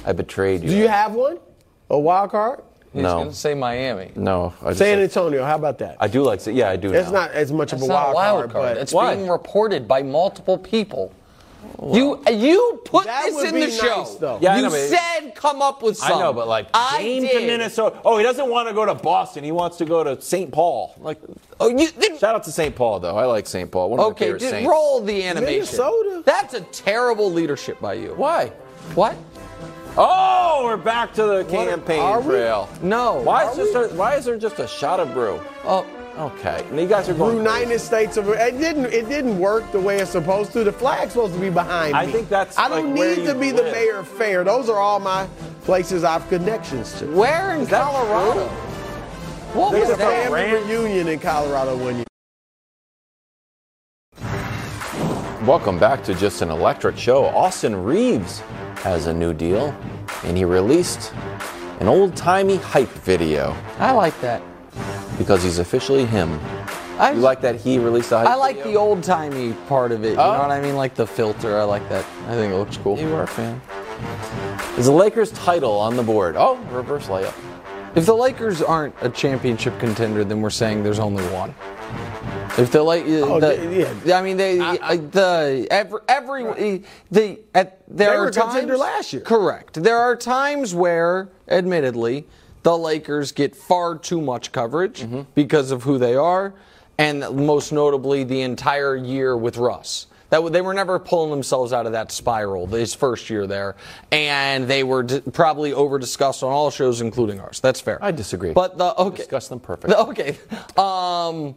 I 0.05 0.13
betrayed 0.13 0.63
you. 0.63 0.69
do 0.71 0.77
you 0.77 0.89
have 0.89 1.15
one? 1.15 1.39
A 1.91 1.99
wild 1.99 2.31
card? 2.31 2.63
He's 2.93 3.03
No. 3.03 3.17
going 3.19 3.31
to 3.31 3.35
say 3.35 3.55
Miami. 3.55 4.13
No, 4.15 4.53
I 4.63 4.69
just 4.69 4.79
San 4.79 4.99
like- 4.99 5.05
Antonio. 5.05 5.45
How 5.45 5.57
about 5.57 5.79
that? 5.79 5.97
I 5.99 6.07
do 6.09 6.23
like. 6.23 6.41
Yeah, 6.47 6.71
I 6.71 6.77
do. 6.77 6.93
It's 6.93 7.11
now. 7.11 7.21
not 7.23 7.33
as 7.33 7.53
much 7.53 7.73
of 7.73 7.83
a 7.83 7.87
wild, 7.87 8.13
a 8.13 8.15
wild 8.15 8.39
card, 8.43 8.53
card. 8.53 8.75
but 8.75 8.77
It's 8.83 8.93
Why? 8.93 9.15
being 9.17 9.29
reported 9.29 9.89
by 9.89 10.03
multiple 10.03 10.57
people. 10.59 11.13
You 11.83 12.23
uh, 12.27 12.31
you 12.31 12.81
put 12.85 13.07
this 13.07 13.43
in 13.43 13.55
the 13.55 13.61
nice, 13.61 13.81
show. 13.81 14.05
though. 14.21 14.39
Yeah, 14.41 14.57
you 14.57 14.63
know, 14.63 14.69
said 14.71 15.35
come 15.35 15.61
up 15.61 15.83
with 15.83 15.97
something. 15.97 16.17
I 16.19 16.21
know, 16.21 16.33
but 16.33 16.47
like 16.47 16.69
I 16.73 17.03
Dame 17.03 17.23
did. 17.23 17.41
to 17.41 17.47
Minnesota. 17.47 17.99
Oh, 18.05 18.17
he 18.17 18.23
doesn't 18.23 18.49
want 18.49 18.69
to 18.69 18.75
go 18.75 18.85
to 18.87 18.95
Boston. 18.95 19.43
He 19.43 19.51
wants 19.51 19.79
to 19.79 19.85
go 19.85 20.05
to 20.05 20.21
St. 20.21 20.53
Paul. 20.53 20.95
Like, 21.01 21.19
Oh, 21.59 21.69
you, 21.69 21.91
then- 21.91 22.19
shout 22.19 22.35
out 22.37 22.45
to 22.45 22.53
St. 22.53 22.77
Paul 22.77 23.01
though. 23.01 23.17
I 23.17 23.25
like 23.25 23.47
St. 23.47 23.71
Paul. 23.71 23.91
One 23.91 23.99
of 23.99 24.05
my 24.05 24.11
okay, 24.11 24.27
favorite 24.27 24.41
dude, 24.41 24.51
Saints. 24.51 24.69
roll 24.71 25.01
the 25.01 25.25
animation. 25.25 25.55
Minnesota? 25.55 26.23
That's 26.25 26.55
a 26.55 26.61
terrible 26.61 27.33
leadership 27.33 27.81
by 27.81 27.95
you. 27.95 28.15
Why? 28.15 28.53
What? 28.95 29.17
Oh, 29.97 30.63
we're 30.65 30.77
back 30.77 31.13
to 31.15 31.23
the 31.23 31.45
campaign 31.45 32.01
are 32.01 32.21
we? 32.21 32.27
trail. 32.27 32.69
No. 32.83 33.15
Why 33.21 33.49
is, 33.49 33.57
just 33.57 33.75
a, 33.75 33.95
why 33.97 34.17
is 34.17 34.25
there 34.25 34.37
just 34.37 34.59
a 34.59 34.67
shot 34.67 34.99
of 35.01 35.13
brew? 35.13 35.41
Oh, 35.65 35.87
Okay, 36.17 36.65
and 36.71 36.79
you 36.79 36.87
guys 36.87 37.09
are 37.09 37.15
going. 37.15 37.37
United 37.39 37.81
States 37.81 38.17
of 38.17 38.29
it 38.29 38.59
didn't 38.59 38.85
it 38.93 39.09
didn't 39.09 39.37
work 39.37 39.69
the 39.73 39.81
way 39.81 39.99
it's 39.99 40.13
supposed 40.13 40.53
to. 40.53 40.63
The 40.63 40.71
flag's 40.71 41.11
supposed 41.15 41.35
to 41.35 41.41
be 41.41 41.51
behind 41.51 41.93
me. 41.93 41.99
I 41.99 42.07
me. 42.07 42.13
think 42.13 42.29
that's, 42.29 42.57
I 42.57 42.69
don't 42.69 42.91
like, 42.91 42.99
where 43.01 43.17
need 43.17 43.27
to 43.27 43.33
you 43.33 43.39
be 43.41 43.51
the 43.51 43.63
live. 43.65 43.73
mayor 43.73 43.97
of 43.97 44.07
Fair. 44.07 44.45
Those 44.45 44.69
are 44.69 44.79
all 44.79 45.01
my 45.01 45.27
places 45.63 46.05
I've 46.05 46.29
connections 46.29 46.97
to. 47.01 47.07
where 47.07 47.57
in 47.57 47.65
that 47.65 47.83
Colorado? 47.83 48.47
What 49.55 49.73
There's 49.73 49.89
was 49.89 49.97
a 49.97 49.99
that? 49.99 50.31
Family 50.31 50.63
reunion 50.73 51.09
in 51.09 51.19
Colorado 51.19 51.77
one 51.77 51.97
year. 51.97 52.05
Welcome 55.47 55.79
back 55.79 56.03
to 56.05 56.15
Just 56.15 56.41
an 56.43 56.51
Electric 56.51 56.97
Show. 56.97 57.27
Austin 57.27 57.75
Reaves 57.85 58.41
has 58.79 59.07
a 59.07 59.13
new 59.13 59.35
deal, 59.35 59.77
and 60.25 60.37
he 60.37 60.45
released 60.45 61.13
an 61.81 61.89
old 61.89 62.17
timey 62.17 62.57
hype 62.57 62.89
video 62.89 63.55
I 63.79 63.93
like 63.93 64.19
that. 64.21 64.43
because 65.19 65.43
he's 65.43 65.59
officially 65.59 66.07
him. 66.07 66.39
I, 66.99 67.13
You 67.13 67.21
like 67.21 67.41
that 67.43 67.57
he 67.57 67.79
released 67.79 68.13
a 68.13 68.19
hype 68.19 68.29
I 68.29 68.35
like 68.37 68.57
video? 68.57 68.73
the 68.73 68.79
old 68.79 69.03
timey 69.03 69.53
part 69.69 69.93
of 69.93 70.05
it. 70.05 70.13
You 70.13 70.19
Oh. 70.19 70.33
know 70.33 70.39
what 70.41 70.51
I 70.51 70.61
mean? 70.61 70.77
Like 70.77 70.95
the 70.95 71.07
filter. 71.07 71.59
I 71.59 71.65
like 71.65 71.87
that. 71.89 72.05
I 72.29 72.35
think 72.35 72.53
it 72.53 72.57
looks 72.57 72.77
cool. 72.79 72.99
You 72.99 73.15
are 73.15 73.25
a 73.25 73.27
fan. 73.27 73.61
Is 74.79 74.87
the 74.87 74.93
Lakers 74.93 75.31
title 75.33 75.73
on 75.79 75.97
the 75.97 76.03
board? 76.03 76.37
Oh, 76.39 76.57
reverse 76.71 77.09
layup. 77.09 77.35
If 77.95 78.07
the 78.07 78.15
Lakers 78.15 78.63
aren't 78.63 78.95
a 79.03 79.09
championship 79.11 79.79
contender, 79.79 80.25
then 80.25 80.41
we're 80.41 80.51
saying 80.51 80.83
there's 80.83 80.99
only 80.99 81.25
one. 81.27 81.55
If 82.57 82.71
the 82.71 82.83
like, 82.83 83.05
Oh, 83.07 83.41
the, 83.41 83.95
yeah. 84.05 84.17
I 84.19 84.23
mean, 84.23 84.37
they, 84.37 84.59
uh, 84.61 84.97
the 84.97 85.67
every, 85.71 86.01
every 86.09 86.83
the 87.11 87.41
at 87.55 87.81
there 87.89 88.11
They 88.11 88.17
are 88.17 88.21
were 88.23 88.29
a 88.29 88.33
contender 88.33 88.75
times 88.75 88.81
last 88.81 89.13
year. 89.13 89.23
Correct. 89.23 89.83
There 89.83 89.99
are 89.99 90.15
times 90.17 90.75
where, 90.75 91.29
admittedly, 91.49 92.27
the 92.63 92.77
Lakers 92.79 93.33
get 93.33 93.55
far 93.57 93.97
too 93.99 94.21
much 94.21 94.53
coverage 94.53 95.01
Mm-hmm. 95.03 95.23
because 95.35 95.71
of 95.71 95.83
who 95.83 95.99
they 95.99 96.15
are, 96.15 96.55
and 96.97 97.21
most 97.35 97.73
notably 97.73 98.25
the 98.25 98.41
entire 98.43 98.97
year 98.97 99.37
with 99.37 99.57
Russ. 99.57 100.07
That 100.31 100.53
they 100.53 100.63
were 100.63 100.75
never 100.75 100.99
pulling 100.99 101.31
themselves 101.31 101.73
out 101.73 101.87
of 101.87 101.93
that 101.93 102.11
spiral 102.11 102.67
his 102.67 102.95
first 102.95 103.29
year 103.31 103.47
there, 103.47 103.77
and 104.11 104.67
they 104.67 104.83
were 104.83 105.03
d- 105.03 105.21
probably 105.33 105.73
over 105.73 105.99
discussed 105.99 106.43
on 106.43 106.51
all 106.51 106.71
shows, 106.71 107.01
including 107.01 107.39
ours. 107.41 107.61
That's 107.61 107.81
fair. 107.81 108.03
I 108.03 108.11
disagree. 108.11 108.53
But 108.53 108.79
the 108.79 108.97
okay, 108.97 109.19
Discuss 109.19 109.49
them 109.49 109.61
perfectly. 109.61 109.95
Okay, 109.97 110.37
um, 110.77 111.55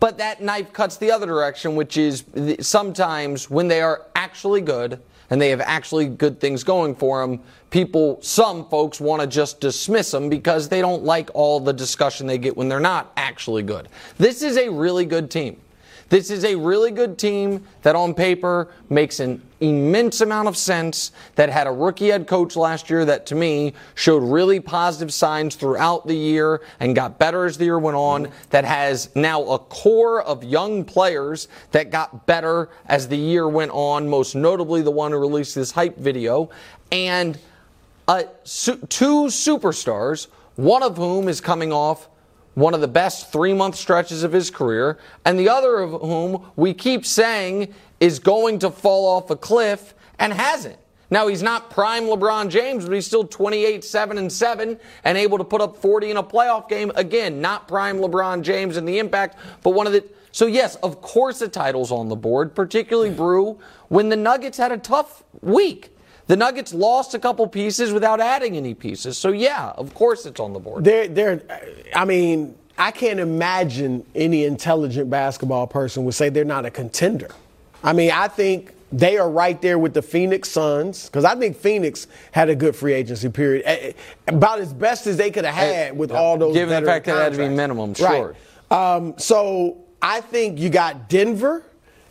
but 0.00 0.18
that 0.18 0.42
knife 0.42 0.72
cuts 0.72 0.96
the 0.96 1.10
other 1.12 1.26
direction, 1.26 1.76
which 1.76 1.96
is 1.96 2.24
sometimes 2.60 3.50
when 3.50 3.68
they 3.68 3.82
are 3.82 4.06
actually 4.16 4.62
good 4.62 5.00
and 5.28 5.40
they 5.40 5.50
have 5.50 5.60
actually 5.60 6.06
good 6.06 6.40
things 6.40 6.64
going 6.64 6.94
for 6.94 7.20
them, 7.20 7.40
people, 7.70 8.18
some 8.20 8.68
folks 8.68 8.98
want 8.98 9.20
to 9.20 9.28
just 9.28 9.60
dismiss 9.60 10.10
them 10.10 10.28
because 10.28 10.68
they 10.68 10.80
don't 10.80 11.04
like 11.04 11.30
all 11.34 11.60
the 11.60 11.72
discussion 11.72 12.26
they 12.26 12.38
get 12.38 12.56
when 12.56 12.68
they're 12.68 12.80
not 12.80 13.12
actually 13.16 13.62
good. 13.62 13.88
This 14.18 14.42
is 14.42 14.56
a 14.56 14.68
really 14.68 15.04
good 15.04 15.30
team. 15.30 15.60
This 16.10 16.28
is 16.28 16.44
a 16.44 16.56
really 16.56 16.90
good 16.90 17.18
team 17.18 17.64
that 17.82 17.94
on 17.94 18.14
paper 18.14 18.66
makes 18.88 19.20
an 19.20 19.40
immense 19.60 20.20
amount 20.20 20.48
of 20.48 20.56
sense, 20.56 21.12
that 21.36 21.50
had 21.50 21.68
a 21.68 21.70
rookie 21.70 22.08
head 22.08 22.26
coach 22.26 22.56
last 22.56 22.90
year 22.90 23.04
that 23.04 23.26
to 23.26 23.36
me 23.36 23.74
showed 23.94 24.24
really 24.24 24.58
positive 24.58 25.14
signs 25.14 25.54
throughout 25.54 26.08
the 26.08 26.14
year 26.14 26.62
and 26.80 26.96
got 26.96 27.20
better 27.20 27.44
as 27.44 27.56
the 27.58 27.64
year 27.64 27.78
went 27.78 27.96
on, 27.96 28.28
that 28.50 28.64
has 28.64 29.14
now 29.14 29.40
a 29.44 29.58
core 29.60 30.20
of 30.22 30.42
young 30.42 30.84
players 30.84 31.46
that 31.70 31.92
got 31.92 32.26
better 32.26 32.70
as 32.86 33.06
the 33.06 33.16
year 33.16 33.48
went 33.48 33.70
on, 33.70 34.08
most 34.08 34.34
notably 34.34 34.82
the 34.82 34.90
one 34.90 35.12
who 35.12 35.18
released 35.18 35.54
this 35.54 35.70
hype 35.70 35.96
video, 35.96 36.50
and 36.90 37.38
uh, 38.08 38.24
su- 38.42 38.84
two 38.88 39.26
superstars, 39.26 40.26
one 40.56 40.82
of 40.82 40.96
whom 40.96 41.28
is 41.28 41.40
coming 41.40 41.72
off 41.72 42.08
one 42.60 42.74
of 42.74 42.80
the 42.80 42.88
best 42.88 43.32
three 43.32 43.54
month 43.54 43.74
stretches 43.74 44.22
of 44.22 44.32
his 44.32 44.50
career, 44.50 44.98
and 45.24 45.38
the 45.38 45.48
other 45.48 45.78
of 45.78 46.00
whom 46.00 46.50
we 46.56 46.74
keep 46.74 47.04
saying 47.06 47.74
is 47.98 48.18
going 48.18 48.58
to 48.58 48.70
fall 48.70 49.06
off 49.06 49.30
a 49.30 49.36
cliff 49.36 49.94
and 50.18 50.32
hasn't. 50.32 50.78
Now, 51.12 51.26
he's 51.26 51.42
not 51.42 51.70
prime 51.70 52.04
LeBron 52.04 52.50
James, 52.50 52.84
but 52.84 52.94
he's 52.94 53.06
still 53.06 53.24
28, 53.24 53.82
7, 53.82 54.16
and 54.16 54.30
7, 54.30 54.78
and 55.02 55.18
able 55.18 55.38
to 55.38 55.44
put 55.44 55.60
up 55.60 55.76
40 55.76 56.12
in 56.12 56.16
a 56.16 56.22
playoff 56.22 56.68
game. 56.68 56.92
Again, 56.94 57.40
not 57.40 57.66
prime 57.66 57.98
LeBron 57.98 58.42
James 58.42 58.76
and 58.76 58.86
the 58.86 58.98
impact, 58.98 59.36
but 59.62 59.70
one 59.70 59.88
of 59.88 59.92
the. 59.92 60.04
So, 60.30 60.46
yes, 60.46 60.76
of 60.76 61.00
course, 61.00 61.40
the 61.40 61.48
title's 61.48 61.90
on 61.90 62.08
the 62.08 62.14
board, 62.14 62.54
particularly 62.54 63.10
Brew, 63.10 63.58
when 63.88 64.08
the 64.08 64.16
Nuggets 64.16 64.56
had 64.56 64.70
a 64.70 64.78
tough 64.78 65.24
week. 65.40 65.96
The 66.30 66.36
Nuggets 66.36 66.72
lost 66.72 67.14
a 67.14 67.18
couple 67.18 67.44
pieces 67.48 67.92
without 67.92 68.20
adding 68.20 68.56
any 68.56 68.72
pieces. 68.72 69.18
So 69.18 69.32
yeah, 69.32 69.72
of 69.76 69.92
course 69.94 70.26
it's 70.26 70.38
on 70.38 70.52
the 70.52 70.60
board. 70.60 70.84
They're, 70.84 71.08
they're, 71.08 71.42
I 71.92 72.04
mean, 72.04 72.54
I 72.78 72.92
can't 72.92 73.18
imagine 73.18 74.06
any 74.14 74.44
intelligent 74.44 75.10
basketball 75.10 75.66
person 75.66 76.04
would 76.04 76.14
say 76.14 76.28
they're 76.28 76.44
not 76.44 76.64
a 76.64 76.70
contender. 76.70 77.30
I 77.82 77.94
mean, 77.94 78.12
I 78.12 78.28
think 78.28 78.72
they 78.92 79.18
are 79.18 79.28
right 79.28 79.60
there 79.60 79.76
with 79.76 79.92
the 79.92 80.02
Phoenix 80.02 80.48
Suns 80.50 81.06
because 81.06 81.24
I 81.24 81.34
think 81.34 81.56
Phoenix 81.56 82.06
had 82.30 82.48
a 82.48 82.54
good 82.54 82.76
free 82.76 82.92
agency 82.92 83.28
period, 83.28 83.96
about 84.28 84.60
as 84.60 84.72
best 84.72 85.08
as 85.08 85.16
they 85.16 85.32
could 85.32 85.44
have 85.44 85.54
had 85.56 85.98
with 85.98 86.12
all 86.12 86.38
those. 86.38 86.54
Given 86.54 86.80
the 86.80 86.88
fact 86.88 87.06
that 87.06 87.16
it 87.16 87.22
had 87.24 87.32
to 87.32 87.38
be 87.38 87.48
minimum, 87.48 87.94
Right. 87.94 87.96
sure. 87.98 88.36
Um, 88.70 89.14
so 89.18 89.78
I 90.00 90.20
think 90.20 90.60
you 90.60 90.70
got 90.70 91.08
Denver 91.08 91.64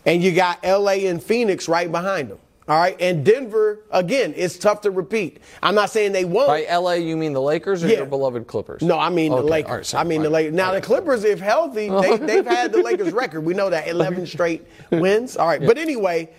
and 0.06 0.22
you 0.22 0.34
got 0.34 0.62
LA 0.62 1.08
and 1.08 1.24
Phoenix 1.24 1.70
right 1.70 1.90
behind 1.90 2.30
them. 2.30 2.40
All 2.70 2.78
right, 2.78 2.96
and 3.02 3.26
Denver 3.26 3.80
again, 3.90 4.32
it's 4.38 4.56
tough 4.60 4.82
to 4.82 4.92
repeat. 4.92 5.40
I'm 5.64 5.74
not 5.74 5.90
saying 5.90 6.12
they 6.12 6.24
won't. 6.24 6.50
By 6.50 6.68
LA, 6.72 6.94
you 6.94 7.18
mean 7.18 7.34
the 7.34 7.42
Lakers 7.42 7.84
or 7.84 7.88
Yeah. 7.88 7.98
your 7.98 8.06
beloved 8.06 8.46
Clippers? 8.46 8.84
No, 8.84 9.00
I 9.00 9.10
mean 9.10 9.34
Okay, 9.34 9.42
the 9.42 9.48
Lakers. 9.48 9.72
right, 9.72 9.86
sorry, 9.88 10.02
I 10.02 10.04
mean 10.08 10.22
the. 10.22 10.30
Lakers. 10.30 10.54
Now 10.54 10.68
All 10.68 10.74
the. 10.76 10.82
Clippers, 10.82 11.24
if 11.24 11.40
healthy, 11.40 11.90
they, 12.02 12.18
they've 12.18 12.46
had 12.46 12.72
the 12.72 12.84
Lakers 12.84 13.12
record. 13.12 13.42
We 13.42 13.56
know 13.56 13.72
that 13.72 13.88
11 13.96 14.28
straight 14.28 14.68
wins. 14.92 15.36
All 15.36 15.48
right, 15.48 15.66
but 15.66 15.80
anyway, 15.80 16.30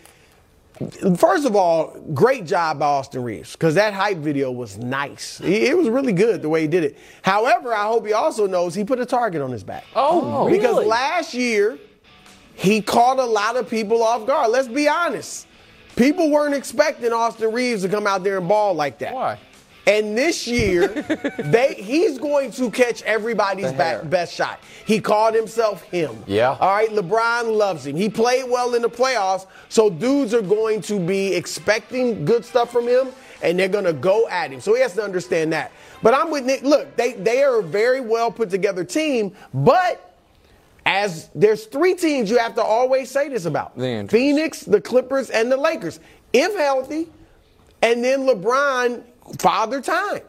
first 1.17 1.47
of 1.47 1.57
all, 1.57 1.99
great 2.15 2.47
job 2.47 2.79
by 2.79 2.87
Austin 2.87 3.25
Reaves 3.25 3.55
because 3.55 3.75
that 3.75 3.93
hype 3.93 4.19
video 4.19 4.53
was 4.53 4.79
nice. 4.79 5.41
It 5.43 5.77
was 5.77 5.89
really 5.89 6.13
good 6.13 6.43
the 6.43 6.49
way 6.49 6.61
he 6.61 6.69
did 6.69 6.85
it. 6.85 6.97
However, 7.23 7.75
I 7.75 7.87
hope 7.87 8.07
he 8.07 8.13
also 8.13 8.47
knows 8.47 8.77
he 8.77 8.85
put 8.85 9.01
a 9.01 9.07
target 9.07 9.43
on 9.43 9.51
his 9.51 9.65
back. 9.65 9.85
Oh, 9.97 10.45
oh 10.45 10.49
because 10.49 10.77
really? 10.77 10.87
last 10.87 11.35
year 11.35 11.77
he 12.55 12.81
caught 12.81 13.19
a 13.19 13.25
lot 13.25 13.57
of 13.57 13.69
people 13.69 14.01
off 14.05 14.29
guard. 14.29 14.53
Let's 14.53 14.69
be 14.69 14.87
honest. 14.87 15.49
People 15.97 16.31
weren't 16.31 16.55
expecting 16.55 17.13
Austin 17.13 17.53
Reaves 17.53 17.83
to 17.83 17.89
come 17.89 18.07
out 18.07 18.25
there 18.25 18.39
and 18.39 18.49
ball 18.49 18.75
like 18.75 18.99
that. 18.99 19.15
Why? 19.15 19.39
And 19.87 20.17
this 20.17 20.47
year, 20.47 20.89
they 21.39 21.75
he's 21.75 22.19
going 22.19 22.53
to 22.53 22.71
catch 22.71 23.03
everybody's 23.03 23.73
back, 23.73 24.09
best 24.09 24.35
shot. 24.35 24.61
He 24.85 25.01
called 25.01 25.35
himself 25.35 25.83
him. 25.85 26.23
Yeah. 26.27 26.57
All 26.61 26.75
right, 26.75 26.91
LeBron 26.91 27.57
loves 27.57 27.87
him. 27.87 27.97
He 27.97 28.09
played 28.09 28.49
well 28.49 28.75
in 28.75 28.83
the 28.83 28.91
playoffs, 28.91 29.47
so 29.69 29.91
dudes 29.91 30.35
are 30.35 30.43
going 30.43 30.81
to 30.83 31.01
be 31.01 31.35
expecting 31.35 32.25
good 32.25 32.45
stuff 32.45 32.71
from 32.71 32.87
him, 32.87 33.09
and 33.43 33.59
they're 33.59 33.69
going 33.69 33.85
to 33.85 33.93
go 33.93 34.29
at 34.29 34.53
him. 34.53 34.61
So 34.61 34.75
he 34.75 34.81
has 34.81 34.95
to 34.95 35.03
understand 35.03 35.53
that. 35.55 35.73
But 36.03 36.15
I'm 36.15 36.31
with 36.31 36.45
Nick. 36.45 36.63
Look, 36.63 36.95
they 36.97 37.15
they 37.15 37.43
are 37.43 37.61
a 37.61 37.63
very 37.63 38.01
well 38.01 38.31
put 38.31 38.51
together 38.51 38.85
team, 38.85 39.33
but 39.53 40.10
as 40.87 41.31
there's 41.35 41.67
three 41.67 41.95
teams 41.95 42.31
you 42.31 42.39
have 42.39 42.55
to 42.55 42.63
always 42.63 43.11
say 43.11 43.29
this 43.29 43.45
about: 43.45 43.77
The 43.77 44.07
Phoenix, 44.09 44.61
the 44.63 44.81
Clippers, 44.81 45.31
and 45.31 45.51
the 45.51 45.57
Lakers. 45.57 46.01
If 46.33 46.57
healthy, 46.57 47.09
and 47.83 48.05
then 48.05 48.21
LeBron 48.21 49.03
father 49.39 49.81
time 49.81 50.23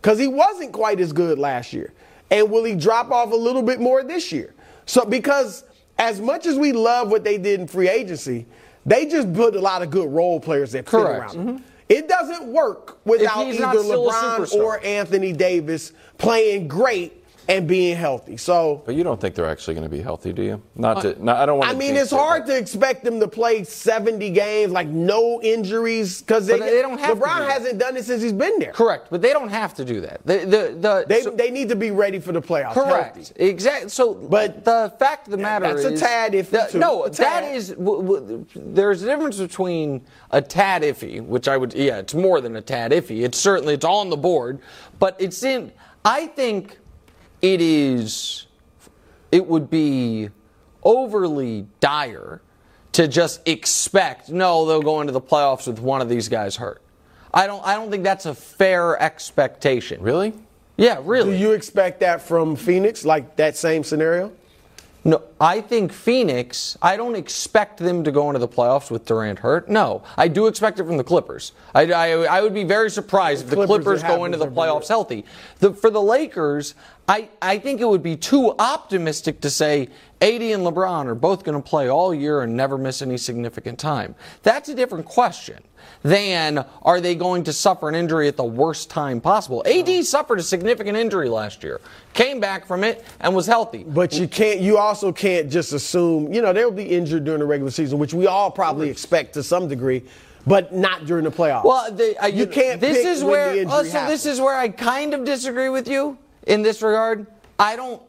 because 0.00 0.18
he 0.18 0.28
wasn't 0.28 0.72
quite 0.72 1.00
as 1.00 1.12
good 1.12 1.38
last 1.38 1.72
year. 1.72 1.92
And 2.30 2.50
will 2.50 2.64
he 2.64 2.74
drop 2.74 3.10
off 3.10 3.32
a 3.32 3.36
little 3.36 3.62
bit 3.62 3.80
more 3.80 4.02
this 4.02 4.30
year? 4.30 4.54
So 4.86 5.04
because 5.04 5.64
as 5.98 6.20
much 6.20 6.46
as 6.46 6.56
we 6.56 6.72
love 6.72 7.10
what 7.10 7.24
they 7.24 7.38
did 7.38 7.60
in 7.60 7.66
free 7.66 7.88
agency, 7.88 8.46
they 8.86 9.06
just 9.06 9.32
put 9.34 9.54
a 9.56 9.60
lot 9.60 9.82
of 9.82 9.90
good 9.90 10.08
role 10.10 10.40
players 10.40 10.72
that 10.72 10.84
fit 10.84 10.90
Correct. 10.90 11.32
Mm-hmm. 11.32 11.48
around. 11.48 11.64
It 11.88 12.08
doesn't 12.08 12.46
work 12.46 13.04
without 13.04 13.46
either 13.46 13.60
not 13.60 13.76
still 13.76 14.08
a 14.08 14.12
LeBron 14.12 14.52
or 14.54 14.84
Anthony 14.84 15.32
Davis 15.32 15.92
playing 16.18 16.68
great 16.68 17.19
and 17.48 17.66
being 17.66 17.96
healthy. 17.96 18.36
So 18.36 18.82
But 18.86 18.94
you 18.94 19.02
don't 19.02 19.20
think 19.20 19.34
they're 19.34 19.48
actually 19.48 19.74
going 19.74 19.84
to 19.88 19.90
be 19.94 20.00
healthy, 20.00 20.32
do 20.32 20.42
you? 20.42 20.62
Not 20.76 21.02
to. 21.02 21.22
Not, 21.24 21.36
I 21.38 21.46
don't 21.46 21.58
want. 21.58 21.70
I 21.70 21.74
mean, 21.74 21.96
it's 21.96 22.10
hard 22.10 22.44
but- 22.46 22.52
to 22.52 22.58
expect 22.58 23.04
them 23.04 23.18
to 23.20 23.26
play 23.28 23.64
70 23.64 24.30
games, 24.30 24.72
like 24.72 24.88
no 24.88 25.40
injuries, 25.42 26.20
because 26.22 26.46
they, 26.46 26.58
they 26.58 26.82
don't 26.82 26.98
have 26.98 27.10
to 27.18 27.24
LeBron 27.24 27.36
do 27.38 27.42
that. 27.44 27.52
hasn't 27.52 27.78
done 27.78 27.96
it 27.96 28.04
since 28.04 28.22
he's 28.22 28.32
been 28.32 28.58
there. 28.58 28.72
Correct, 28.72 29.08
but 29.10 29.20
they 29.22 29.32
don't 29.32 29.48
have 29.48 29.74
to 29.74 29.84
do 29.84 30.00
that. 30.02 30.24
The 30.26 30.38
the, 30.38 30.76
the 30.78 31.04
They, 31.08 31.22
so- 31.22 31.30
they 31.30 31.50
need 31.50 31.68
to 31.70 31.76
be 31.76 31.90
ready 31.90 32.18
for 32.20 32.32
the 32.32 32.42
playoffs. 32.42 32.74
Correct. 32.74 33.16
healthy. 33.16 33.34
Exactly. 33.44 33.88
So, 33.90 34.14
But 34.14 34.64
the 34.64 34.92
fact 34.98 35.26
of 35.26 35.32
the 35.32 35.36
matter 35.38 35.66
that's 35.72 35.84
a 35.84 35.92
is, 35.92 36.00
tad 36.00 36.32
iffy, 36.32 36.50
the- 36.50 36.68
too. 36.70 36.78
No, 36.78 37.04
A 37.04 37.10
that 37.10 37.16
tad. 37.42 37.54
is. 37.56 37.70
W- 37.70 38.02
w- 38.02 38.46
there's 38.54 39.02
a 39.02 39.06
difference 39.06 39.38
between 39.38 40.04
a 40.30 40.40
tad 40.40 40.82
iffy, 40.82 41.20
which 41.24 41.48
I 41.48 41.56
would. 41.56 41.74
Yeah, 41.74 41.98
it's 41.98 42.14
more 42.14 42.40
than 42.40 42.56
a 42.56 42.60
tad 42.62 42.92
iffy. 42.92 43.22
It's 43.24 43.38
certainly 43.38 43.74
it's 43.74 43.84
on 43.84 44.10
the 44.10 44.16
board, 44.16 44.60
but 44.98 45.16
it's 45.18 45.42
in. 45.42 45.72
I 46.04 46.26
think 46.28 46.78
it 47.42 47.60
is. 47.60 48.46
It 49.32 49.46
would 49.46 49.70
be 49.70 50.30
overly 50.82 51.66
dire 51.78 52.40
to 52.92 53.06
just 53.06 53.46
expect 53.46 54.28
no 54.30 54.66
they'll 54.66 54.82
go 54.82 55.00
into 55.00 55.12
the 55.12 55.20
playoffs 55.20 55.66
with 55.66 55.78
one 55.78 56.00
of 56.00 56.08
these 56.08 56.28
guys 56.28 56.56
hurt. 56.56 56.82
I 57.32 57.46
don't. 57.46 57.64
I 57.64 57.74
don't 57.74 57.90
think 57.90 58.02
that's 58.02 58.26
a 58.26 58.34
fair 58.34 59.00
expectation. 59.00 60.02
Really? 60.02 60.34
Yeah, 60.76 61.00
really 61.02 61.32
Do 61.32 61.38
you 61.38 61.52
expect 61.52 62.00
that 62.00 62.22
from 62.22 62.56
Phoenix, 62.56 63.04
like 63.04 63.36
that 63.36 63.56
same 63.56 63.84
scenario? 63.84 64.32
No, 65.02 65.22
I 65.40 65.62
think 65.62 65.92
Phoenix, 65.92 66.76
I 66.82 66.96
don't 66.96 67.14
expect 67.14 67.78
them 67.78 68.04
to 68.04 68.12
go 68.12 68.28
into 68.28 68.38
the 68.38 68.48
playoffs 68.48 68.90
with 68.90 69.06
Durant 69.06 69.38
hurt. 69.38 69.68
No, 69.68 70.02
I 70.16 70.28
do 70.28 70.46
expect 70.46 70.78
it 70.78 70.84
from 70.84 70.98
the 70.98 71.04
Clippers. 71.04 71.52
I, 71.74 71.90
I, 71.90 72.08
I 72.24 72.40
would 72.42 72.52
be 72.52 72.64
very 72.64 72.90
surprised 72.90 73.44
if 73.44 73.50
the 73.50 73.56
Clippers, 73.56 73.84
Clippers 73.84 74.02
go 74.02 74.26
into 74.26 74.36
the 74.36 74.44
happens 74.44 74.58
every 74.58 74.70
playoffs 74.70 74.88
healthy. 74.88 75.24
The, 75.60 75.72
for 75.72 75.88
the 75.88 76.02
Lakers, 76.02 76.74
I, 77.10 77.28
I 77.42 77.58
think 77.58 77.80
it 77.80 77.88
would 77.88 78.04
be 78.04 78.14
too 78.14 78.54
optimistic 78.56 79.40
to 79.40 79.50
say 79.50 79.88
AD 80.20 80.42
and 80.42 80.62
LeBron 80.62 81.06
are 81.06 81.16
both 81.16 81.42
going 81.42 81.60
to 81.60 81.68
play 81.68 81.90
all 81.90 82.14
year 82.14 82.42
and 82.42 82.56
never 82.56 82.78
miss 82.78 83.02
any 83.02 83.16
significant 83.16 83.80
time. 83.80 84.14
That's 84.44 84.68
a 84.68 84.76
different 84.76 85.06
question 85.06 85.58
than 86.04 86.64
are 86.82 87.00
they 87.00 87.16
going 87.16 87.42
to 87.44 87.52
suffer 87.52 87.88
an 87.88 87.96
injury 87.96 88.28
at 88.28 88.36
the 88.36 88.44
worst 88.44 88.90
time 88.90 89.20
possible. 89.20 89.64
AD 89.66 90.04
suffered 90.04 90.38
a 90.38 90.42
significant 90.44 90.96
injury 90.96 91.28
last 91.28 91.64
year, 91.64 91.80
came 92.14 92.38
back 92.38 92.64
from 92.64 92.84
it, 92.84 93.04
and 93.18 93.34
was 93.34 93.46
healthy. 93.46 93.82
But 93.82 94.12
you 94.12 94.28
can't. 94.28 94.60
You 94.60 94.78
also 94.78 95.10
can't 95.10 95.50
just 95.50 95.72
assume. 95.72 96.32
You 96.32 96.42
know, 96.42 96.52
they'll 96.52 96.70
be 96.70 96.84
injured 96.84 97.24
during 97.24 97.40
the 97.40 97.46
regular 97.46 97.72
season, 97.72 97.98
which 97.98 98.14
we 98.14 98.28
all 98.28 98.52
probably 98.52 98.88
expect 98.88 99.34
to 99.34 99.42
some 99.42 99.66
degree, 99.66 100.04
but 100.46 100.72
not 100.72 101.06
during 101.06 101.24
the 101.24 101.32
playoffs. 101.32 101.64
Well, 101.64 101.90
the, 101.90 102.16
uh, 102.20 102.26
I, 102.26 102.28
you 102.28 102.46
can't. 102.46 102.80
This 102.80 103.04
is 103.04 103.24
where. 103.24 103.50
injury 103.50 103.66
oh, 103.68 103.82
happens. 103.82 104.22
this 104.22 104.32
is 104.32 104.40
where 104.40 104.56
I 104.56 104.68
kind 104.68 105.12
of 105.12 105.24
disagree 105.24 105.70
with 105.70 105.88
you 105.88 106.16
in 106.50 106.62
this 106.62 106.82
regard. 106.82 107.26
I 107.58 107.76
don't 107.76 108.02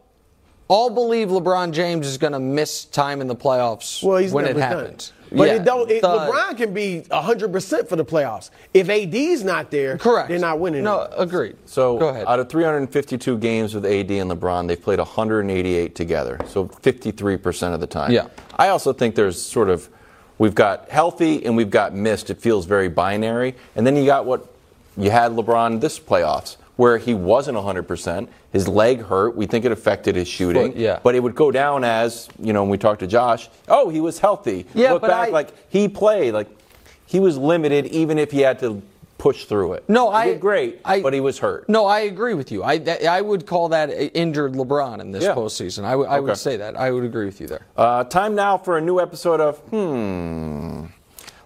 all 0.68 0.90
believe 0.90 1.28
LeBron 1.28 1.72
James 1.72 2.08
is 2.08 2.18
going 2.18 2.34
to 2.34 2.40
miss 2.40 2.86
time 2.86 3.20
in 3.22 3.28
the 3.28 3.36
playoffs 3.36 4.02
Well, 4.02 4.18
he's 4.18 4.32
when 4.32 4.46
never 4.46 4.58
it 4.58 4.62
done 4.62 4.80
happens. 4.80 5.14
But 5.30 5.48
Yeah, 5.48 5.56
it 5.56 5.64
don't. 5.66 5.90
It, 5.92 6.02
the- 6.02 6.08
LeBron 6.08 6.58
can 6.58 6.74
be 6.74 7.02
100 7.02 7.52
percent 7.52 7.88
for 7.88 7.96
the 7.96 8.06
playoffs. 8.06 8.50
If 8.74 8.90
AD's 8.90 9.44
not 9.44 9.70
there, 9.70 9.98
correct. 9.98 10.30
they're 10.30 10.40
not 10.40 10.60
winning. 10.60 10.84
No, 10.84 11.02
it. 11.04 11.12
agreed. 11.18 11.56
So 11.66 11.98
go 11.98 12.10
ahead. 12.10 12.26
out 12.28 12.40
of 12.40 12.50
352 12.50 13.38
games 13.38 13.74
with 13.76 13.86
AD 13.86 14.12
and 14.12 14.32
LeBron, 14.32 14.68
they've 14.68 14.82
played 14.82 15.00
188 15.00 15.96
together. 15.96 16.40
So 16.48 16.68
53% 16.68 17.74
of 17.74 17.80
the 17.80 17.88
time. 17.88 18.12
Yeah. 18.12 18.28
I 18.56 18.70
also 18.70 18.92
think 18.94 19.16
there's 19.16 19.42
sort 19.42 19.70
of 19.70 19.90
we've 20.38 20.56
got 20.56 20.90
healthy 20.90 21.46
and 21.46 21.56
we've 21.56 21.70
got 21.70 21.94
missed. 21.94 22.30
It 22.30 22.42
feels 22.42 22.66
very 22.66 22.90
binary. 22.90 23.56
And 23.76 23.86
then 23.86 23.96
you 23.96 24.06
got 24.06 24.26
what 24.26 24.48
you 24.98 25.12
had 25.12 25.32
LeBron 25.32 25.80
this 25.80 26.00
playoffs 26.00 26.58
where 26.78 26.98
he 26.98 27.14
wasn't 27.14 27.58
100%. 27.58 28.28
His 28.52 28.68
leg 28.68 29.02
hurt. 29.04 29.36
We 29.36 29.46
think 29.46 29.66
it 29.66 29.72
affected 29.72 30.16
his 30.16 30.28
shooting. 30.28 30.72
Foot, 30.72 30.80
yeah. 30.80 31.00
But 31.04 31.16
it 31.16 31.20
would 31.22 31.36
go 31.36 31.52
down 31.52 31.84
as, 31.84 32.28
you 32.40 32.54
know, 32.54 32.64
when 32.64 32.70
we 32.72 32.78
talked 32.78 33.00
to 33.02 33.08
Josh, 33.08 33.50
oh, 33.68 33.90
he 33.90 34.02
was 34.02 34.20
healthy. 34.20 34.66
Yeah, 34.74 34.94
Look 34.94 35.04
back 35.04 35.30
I- 35.30 35.32
like 35.32 35.50
he 35.70 35.88
played 35.88 36.34
like 36.34 36.48
he 37.06 37.20
was 37.20 37.38
limited 37.38 37.86
even 37.88 38.18
if 38.18 38.32
he 38.32 38.42
had 38.42 38.60
to 38.60 38.82
push 39.18 39.46
through 39.46 39.74
it. 39.74 39.84
No, 39.88 40.10
He 40.10 40.16
I 40.18 40.26
did 40.30 40.42
great, 40.42 40.80
I- 40.84 41.02
but 41.02 41.14
he 41.14 41.20
was 41.20 41.38
hurt. 41.38 41.70
No, 41.70 41.86
I 41.86 42.00
agree 42.02 42.34
with 42.34 42.52
you. 42.52 42.64
I 42.64 42.82
I 43.08 43.22
would 43.22 43.46
call 43.46 43.70
that 43.70 43.90
injured 44.18 44.54
LeBron 44.54 45.00
in 45.00 45.12
this 45.12 45.24
Yeah. 45.24 45.36
postseason. 45.36 45.84
I 45.84 45.96
would- 45.96 46.08
I 46.08 46.20
would 46.20 46.38
say 46.38 46.58
that. 46.58 46.76
I 46.80 46.90
would 46.90 47.04
agree 47.04 47.26
with 47.26 47.40
you 47.40 47.46
there. 47.48 47.62
Uh, 47.78 48.04
time 48.06 48.34
now 48.34 48.58
for 48.58 48.78
a 48.78 48.82
new 48.82 49.00
episode 49.00 49.40
of 49.40 49.60
Hmm. 49.70 50.86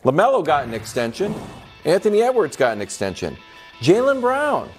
LaMelo 0.05 0.45
got 0.45 0.63
an 0.65 0.73
extension. 0.73 1.33
Anthony 1.83 2.21
Edwards 2.21 2.55
got 2.55 2.73
an 2.73 2.81
extension. 2.81 3.35
Jaylen 3.81 4.21
Brown, 4.21 4.69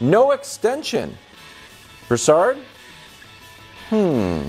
no 0.00 0.32
extension. 0.32 1.16
Broussard? 2.08 2.58
Hmm. 3.88 4.42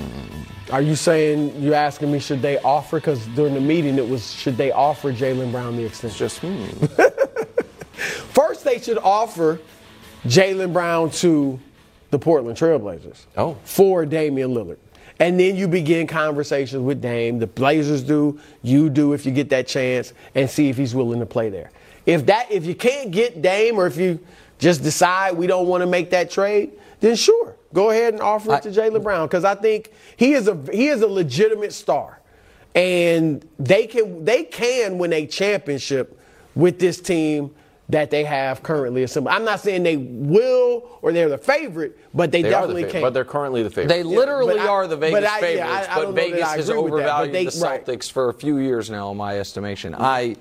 Are 0.72 0.82
you 0.82 0.96
saying 0.96 1.62
you're 1.62 1.76
asking 1.76 2.12
me 2.12 2.20
should 2.20 2.42
they 2.42 2.60
offer? 2.60 2.98
Because 2.98 3.26
during 3.28 3.54
the 3.54 3.62
meeting 3.62 3.98
it 3.98 4.08
was 4.08 4.32
should 4.32 4.56
they 4.56 4.72
offer 4.72 5.12
Jaylen 5.12 5.52
Brown 5.52 5.76
the 5.76 5.86
extension? 5.86 6.18
Just 6.18 6.40
hmm. 6.40 6.86
First, 8.34 8.64
they 8.64 8.80
should 8.80 8.98
offer 8.98 9.60
Jaylen 10.26 10.74
Brown 10.74 11.10
to 11.12 11.60
the 12.12 12.20
Portland 12.20 12.58
Trailblazers. 12.58 13.26
Oh. 13.38 13.58
For 13.64 14.06
Damian 14.06 14.52
Lillard. 14.52 14.78
And 15.20 15.40
then 15.40 15.56
you 15.56 15.68
begin 15.68 16.08
conversations 16.08 16.82
with 16.82 17.02
Dame. 17.02 17.40
The 17.40 17.48
Blazers 17.48 18.02
do, 18.02 18.40
you 18.64 18.90
do 18.90 19.14
if 19.14 19.26
you 19.26 19.32
get 19.32 19.50
that 19.50 19.68
chance, 19.68 20.14
and 20.34 20.50
see 20.50 20.70
if 20.70 20.78
he's 20.78 20.96
willing 20.96 21.20
to 21.20 21.26
play 21.26 21.50
there. 21.50 21.72
If 22.06 22.26
that 22.26 22.52
if 22.52 22.66
you 22.66 22.74
can't 22.74 23.12
get 23.12 23.42
Dame 23.42 23.78
or 23.78 23.86
if 23.86 23.98
you 23.98 24.20
just 24.62 24.82
decide 24.84 25.36
we 25.36 25.48
don't 25.48 25.68
want 25.68 25.82
to 25.82 25.88
make 25.88 26.12
that 26.12 26.32
trade, 26.32 26.72
then 27.02 27.16
sure, 27.18 27.56
go 27.74 27.90
ahead 27.90 28.14
and 28.14 28.22
offer 28.22 28.56
it 28.56 28.62
to 28.64 28.70
Jaylen 28.70 29.04
Brown. 29.04 29.28
Because 29.28 29.44
I 29.44 29.56
think 29.56 29.92
he 30.16 30.32
is 30.34 30.48
a 30.48 30.58
he 30.72 30.88
is 30.88 31.02
a 31.02 31.08
legitimate 31.08 31.74
star. 31.74 32.20
And 32.74 33.46
they 33.60 33.86
can 33.88 34.24
they 34.24 34.44
can 34.44 34.98
win 34.98 35.12
a 35.12 35.26
championship 35.28 36.18
with 36.56 36.80
this 36.80 37.02
team 37.02 37.54
that 37.90 38.10
they 38.10 38.24
have 38.24 38.64
currently 38.64 39.04
assembled. 39.04 39.36
I'm 39.36 39.44
not 39.44 39.60
saying 39.60 39.84
they 39.84 39.98
will 39.98 40.98
or 41.02 41.12
they're 41.12 41.28
the 41.28 41.38
favorite, 41.38 42.00
but 42.14 42.32
they, 42.32 42.42
They 42.42 42.48
are 42.48 42.52
the 42.52 42.74
definitely 42.74 42.82
favorite, 42.84 42.92
can. 42.94 43.02
but 43.02 43.14
they're 43.14 43.26
currently 43.26 43.64
the 43.64 43.70
favorite. 43.70 43.90
They 43.94 44.04
literally 44.04 44.56
but 44.56 44.62
I- 44.66 44.68
are 44.70 44.88
the 44.88 44.96
but 44.96 45.12
Vegas 45.12 45.30
I- 45.30 45.34
yeah, 45.34 45.40
favorites, 45.42 45.68
I- 45.90 45.92
I 45.92 45.96
but 45.96 45.96
don't 45.96 46.04
know 46.04 46.12
that 46.22 46.32
Vegas 46.32 46.48
I 46.48 46.56
has 46.56 46.70
agree 46.70 46.82
with 46.84 46.92
that, 46.92 46.98
but 47.08 47.12
overvalued 47.24 47.34
they- 47.36 47.46
the 47.60 47.66
right. 47.66 47.86
Celtics 47.86 48.10
for 48.12 48.30
a 48.30 48.34
few 48.34 48.58
years 48.60 48.90
now, 48.90 49.12
in 49.12 49.18
my 49.18 49.38
estimation. 49.38 49.94
I, 49.98 50.38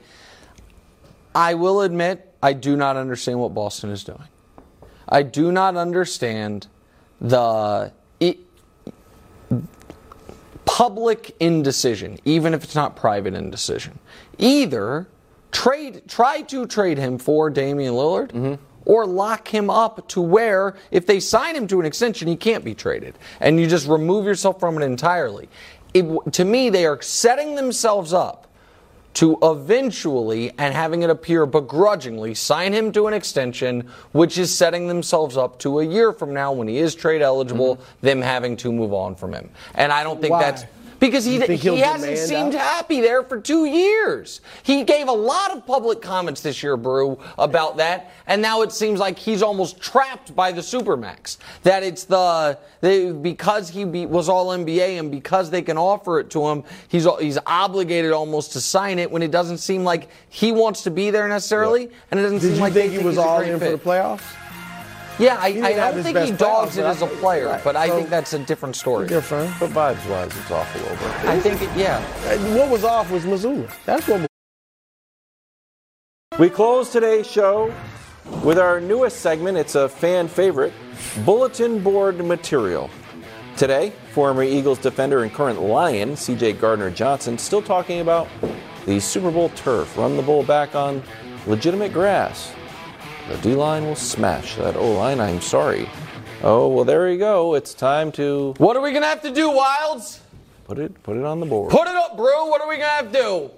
I 1.35 1.55
will 1.55 1.81
admit, 1.81 2.30
I 2.43 2.53
do 2.53 2.77
not 2.77 2.97
understand 2.97 3.41
what 3.41 3.55
Boston 3.55 3.91
is 3.91 4.05
doing. 4.05 4.29
I 5.09 5.23
do 5.23 5.53
not 5.53 5.77
understand 5.77 6.69
the 7.21 7.93
it, 8.19 8.39
public 10.65 11.35
indecision, 11.41 12.19
even 12.25 12.55
if 12.55 12.65
it's 12.65 12.75
not 12.75 12.97
private 12.97 13.35
indecision. 13.35 13.99
Either 14.39 15.09
trade, 15.51 16.03
try 16.09 16.43
to 16.43 16.67
trade 16.67 16.97
him 16.97 17.19
for 17.19 17.51
Damian 17.51 17.95
Lillard. 17.95 18.29
Mm-hmm. 18.29 18.55
Or 18.87 19.05
lock 19.05 19.47
him 19.47 19.69
up 19.69 20.09
to 20.09 20.23
where, 20.23 20.75
if 20.91 21.07
they 21.07 21.21
sign 21.21 21.55
him 21.55 21.69
to 21.69 21.81
an 21.81 21.87
extension, 21.87 22.27
he 22.27 22.35
can't 22.35 22.65
be 22.65 22.75
traded, 22.75 23.15
and 23.39 23.61
you 23.61 23.67
just 23.67 23.87
remove 23.87 24.25
yourself 24.25 24.59
from 24.59 24.81
it 24.81 24.85
entirely. 24.85 25.51
It, 25.93 26.33
to 26.33 26.45
me, 26.47 26.71
they 26.71 26.87
are 26.87 27.01
setting 27.03 27.57
themselves 27.57 28.15
up 28.15 28.50
to 29.15 29.39
eventually 29.43 30.51
and 30.59 30.73
having 30.75 31.03
it 31.03 31.11
appear 31.11 31.47
begrudgingly 31.47 32.35
sign 32.35 32.73
him 32.73 32.93
to 32.93 33.07
an 33.07 33.15
extension, 33.15 33.89
which 34.13 34.39
is 34.39 34.55
setting 34.55 34.87
themselves 34.89 35.37
up 35.37 35.59
to 35.59 35.81
a 35.81 35.85
year 35.85 36.13
from 36.13 36.33
now 36.33 36.53
when 36.53 36.69
he 36.69 36.79
is 36.79 36.95
trade 36.95 37.23
eligible, 37.23 37.77
mm-hmm. 37.77 38.07
them 38.07 38.21
having 38.23 38.57
to 38.57 38.73
move 38.73 38.93
on 38.93 39.15
from 39.15 39.33
him. 39.33 39.51
And 39.75 39.93
I 39.93 40.03
don't 40.03 40.21
think 40.21 40.33
Why? 40.33 40.43
that's 40.43 40.65
because 41.01 41.25
he, 41.25 41.41
he'll 41.57 41.77
hasn't 41.77 42.19
seemed 42.19 42.55
out? 42.55 42.61
happy 42.61 43.01
there 43.01 43.23
for 43.23 43.41
two 43.41 43.65
years. 43.65 44.41
He 44.63 44.85
gave 44.85 45.09
a 45.09 45.13
lot 45.13 45.51
of 45.51 45.67
public 45.67 46.01
comments 46.03 46.43
this 46.43 46.63
year, 46.63 46.77
Brew, 46.77 47.19
about 47.39 47.79
that, 47.79 48.13
and 48.27 48.41
now 48.41 48.63
it 48.63 48.71
seems 48.71 49.01
like 49.01 49.19
he's 49.19 49.43
almost 49.43 49.81
trapped 49.81 50.37
by 50.37 50.53
the 50.53 50.61
Supermax. 50.61 51.39
That 51.63 51.83
it's 51.83 52.05
the, 52.05 52.59
they, 52.81 53.11
because 53.11 53.71
he 53.71 53.85
be, 53.85 54.07
was 54.07 54.29
all 54.29 54.49
NBA 54.49 55.01
and 55.01 55.11
because 55.11 55.51
they 55.51 55.63
can 55.63 55.79
offer 55.79 56.21
it 56.21 56.31
to 56.31 56.47
him, 56.47 56.65
he's 56.89 57.07
he's 57.19 57.39
obligated 57.47 58.13
almost 58.13 58.53
to 58.53 58.61
sign 58.61 58.99
it 58.99 59.11
when 59.11 59.23
it 59.23 59.31
doesn't 59.31 59.59
seem 59.59 59.85
like 59.85 60.09
he 60.29 60.53
wants 60.53 60.83
to 60.83 60.91
be 60.91 61.11
there 61.11 61.27
necessarily, 61.27 61.91
and 62.11 62.21
it 62.21 62.23
doesn't 62.23 62.39
Did 62.39 62.47
seem 62.49 62.55
you 62.57 62.61
like 62.61 62.73
think 62.75 62.93
he 62.93 62.99
was 62.99 63.19
all 63.19 63.41
in 63.41 63.59
for 63.59 63.71
the 63.71 63.79
playoffs? 63.79 64.23
Yeah, 65.21 65.37
I, 65.39 65.49
I 65.49 65.75
don't 65.75 66.03
think 66.03 66.19
he 66.19 66.33
dogs 66.33 66.79
it 66.79 66.85
as 66.85 67.03
a 67.03 67.07
player, 67.07 67.47
right. 67.49 67.63
but 67.63 67.77
I 67.77 67.89
So- 67.89 67.97
think 67.97 68.09
that's 68.09 68.33
a 68.33 68.39
different 68.39 68.75
story. 68.75 69.07
Different. 69.07 69.53
but 69.61 69.69
vibes 69.71 70.09
wise, 70.09 70.35
it's 70.35 70.51
off 70.51 70.75
a 70.75 70.79
little 70.79 70.97
bit. 70.97 71.07
I 71.27 71.39
think, 71.39 71.61
it, 71.61 71.69
yeah. 71.77 72.01
What 72.57 72.71
was 72.71 72.85
off 72.85 73.11
was 73.11 73.25
Mazzulla. 73.25 73.71
That's 73.85 74.09
what. 74.09 74.27
We 76.39 76.49
close 76.49 76.91
today's 76.91 77.27
show 77.31 77.73
with 78.43 78.59
our 78.59 78.81
newest 78.81 79.21
segment. 79.21 79.59
It's 79.59 79.75
a 79.75 79.89
fan 79.89 80.27
favorite 80.27 80.73
bulletin 81.27 81.83
board 81.83 82.25
material. 82.25 82.89
Today, 83.59 83.93
former 84.13 84.43
Eagles 84.43 84.79
defender 84.79 85.23
and 85.23 85.31
current 85.35 85.61
Lion, 85.61 86.13
CJ 86.13 86.59
Gardner 86.59 86.91
Johnson, 86.91 87.37
still 87.37 87.61
talking 87.61 88.01
about 88.01 88.27
the 88.87 88.99
Super 89.01 89.31
Bowl 89.31 89.51
turf. 89.51 89.99
Run 89.99 90.17
the 90.17 90.23
ball 90.23 90.45
back 90.45 90.75
on 90.75 91.03
legitimate 91.47 91.93
grass. 91.93 92.55
The 93.31 93.37
D 93.39 93.55
line 93.55 93.85
will 93.85 93.95
smash 93.95 94.57
that 94.57 94.75
O 94.77 94.91
line. 94.91 95.21
I'm 95.21 95.41
sorry. 95.41 95.89
Oh, 96.43 96.67
well, 96.67 96.85
there 96.85 97.09
you 97.09 97.17
go. 97.17 97.55
It's 97.55 97.75
time 97.75 98.11
to 98.13 98.55
What 98.59 98.77
are 98.77 98.83
we 98.83 98.93
gonna 98.93 99.07
have 99.07 99.23
to 99.23 99.31
do, 99.31 99.51
Wildes? 99.51 100.19
put 100.65 100.81
it 100.81 101.01
put 101.05 101.17
it 101.17 101.25
on 101.25 101.39
the 101.39 101.47
board. 101.47 101.71
Put 101.71 101.87
it 101.87 101.95
up, 101.95 102.17
Brew. 102.17 102.51
What 102.51 102.61
are 102.61 102.69
we 102.69 102.77
gonna 102.79 102.89
have 102.89 103.13
to 103.13 103.19
do? 103.19 103.51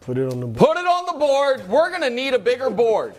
Put 0.00 0.18
it 0.18 0.32
on 0.32 0.40
the 0.40 0.46
board. 0.46 0.56
Put 0.58 0.76
it 0.76 0.86
on 0.88 1.06
the 1.06 1.24
board. 1.24 1.68
We're 1.68 1.88
gonna 1.92 2.10
need 2.10 2.34
a 2.34 2.38
bigger 2.40 2.68
board. 2.68 3.14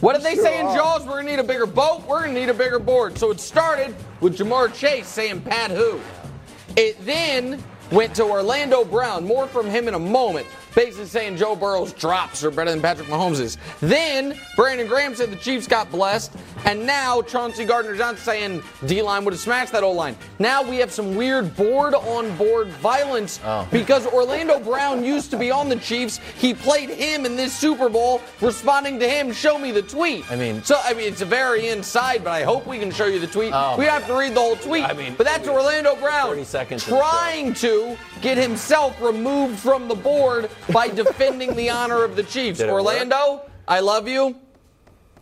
What 0.00 0.14
did 0.14 0.22
they 0.22 0.36
say 0.36 0.58
in 0.58 0.74
Jaws? 0.74 1.04
We're 1.04 1.16
gonna 1.20 1.30
need 1.30 1.38
a 1.38 1.44
bigger 1.44 1.66
boat. 1.66 2.04
We're 2.06 2.20
gonna 2.22 2.32
need 2.32 2.48
a 2.48 2.54
bigger 2.54 2.78
board. 2.78 3.18
So 3.18 3.30
it 3.30 3.38
started 3.38 3.94
with 4.20 4.38
Ja'Marr 4.38 4.72
Chase 4.74 5.06
saying 5.06 5.42
Pat 5.42 5.70
who. 5.70 6.00
It 6.76 6.96
then 7.04 7.62
went 7.92 8.14
to 8.14 8.24
Orlando 8.24 8.86
Brown. 8.86 9.26
More 9.26 9.46
from 9.46 9.66
him 9.66 9.86
in 9.86 9.92
a 9.92 9.98
moment. 9.98 10.46
Basically 10.76 11.06
saying 11.06 11.38
Joe 11.38 11.56
Burrow's 11.56 11.94
drops 11.94 12.44
are 12.44 12.50
better 12.50 12.70
than 12.70 12.82
Patrick 12.82 13.08
Mahomes'. 13.08 13.56
Then 13.80 14.38
Brandon 14.56 14.86
Graham 14.86 15.14
said 15.14 15.30
the 15.30 15.36
Chiefs 15.36 15.66
got 15.66 15.90
blessed. 15.90 16.32
And 16.66 16.84
now 16.84 17.22
Chauncey 17.22 17.64
Gardner 17.64 17.96
Johnson 17.96 18.22
saying 18.24 18.62
D 18.84 19.00
line 19.00 19.24
would 19.24 19.32
have 19.32 19.40
smashed 19.40 19.72
that 19.72 19.82
O 19.82 19.92
line. 19.92 20.16
Now 20.38 20.62
we 20.62 20.76
have 20.76 20.92
some 20.92 21.14
weird 21.16 21.56
board 21.56 21.94
on 21.94 22.36
board 22.36 22.68
violence 22.68 23.40
oh. 23.44 23.66
because 23.70 24.06
Orlando 24.06 24.60
Brown 24.60 25.02
used 25.02 25.30
to 25.30 25.38
be 25.38 25.50
on 25.50 25.70
the 25.70 25.76
Chiefs. 25.76 26.20
He 26.38 26.52
played 26.52 26.90
him 26.90 27.24
in 27.24 27.36
this 27.36 27.56
Super 27.56 27.88
Bowl, 27.88 28.20
responding 28.42 28.98
to 28.98 29.08
him, 29.08 29.32
show 29.32 29.58
me 29.58 29.70
the 29.70 29.82
tweet. 29.82 30.30
I 30.30 30.36
mean- 30.36 30.62
so 30.62 30.78
I 30.84 30.92
mean 30.92 31.08
it's 31.08 31.22
a 31.22 31.26
very 31.26 31.68
inside, 31.68 32.22
but 32.22 32.32
I 32.32 32.42
hope 32.42 32.66
we 32.66 32.78
can 32.78 32.90
show 32.90 33.06
you 33.06 33.18
the 33.18 33.26
tweet. 33.26 33.52
Oh, 33.54 33.76
we 33.78 33.86
have 33.86 34.06
to 34.08 34.14
read 34.14 34.34
the 34.34 34.40
whole 34.40 34.56
tweet. 34.56 34.84
I 34.84 34.92
mean, 34.92 35.14
but 35.16 35.24
that's 35.24 35.48
Orlando 35.48 35.96
Brown 35.96 36.28
30 36.28 36.44
seconds 36.44 36.82
of 36.82 36.90
the 36.90 36.96
show. 36.96 37.00
trying 37.00 37.54
to 37.54 37.96
get 38.20 38.36
himself 38.36 39.00
removed 39.00 39.58
from 39.58 39.88
the 39.88 39.94
board 39.94 40.50
by 40.72 40.88
defending 40.88 41.54
the 41.56 41.70
honor 41.70 42.02
of 42.04 42.16
the 42.16 42.22
Chiefs. 42.22 42.58
Did 42.58 42.68
it 42.68 42.72
Orlando, 42.72 43.42
I 43.68 43.80
love 43.80 44.08
you. 44.08 44.36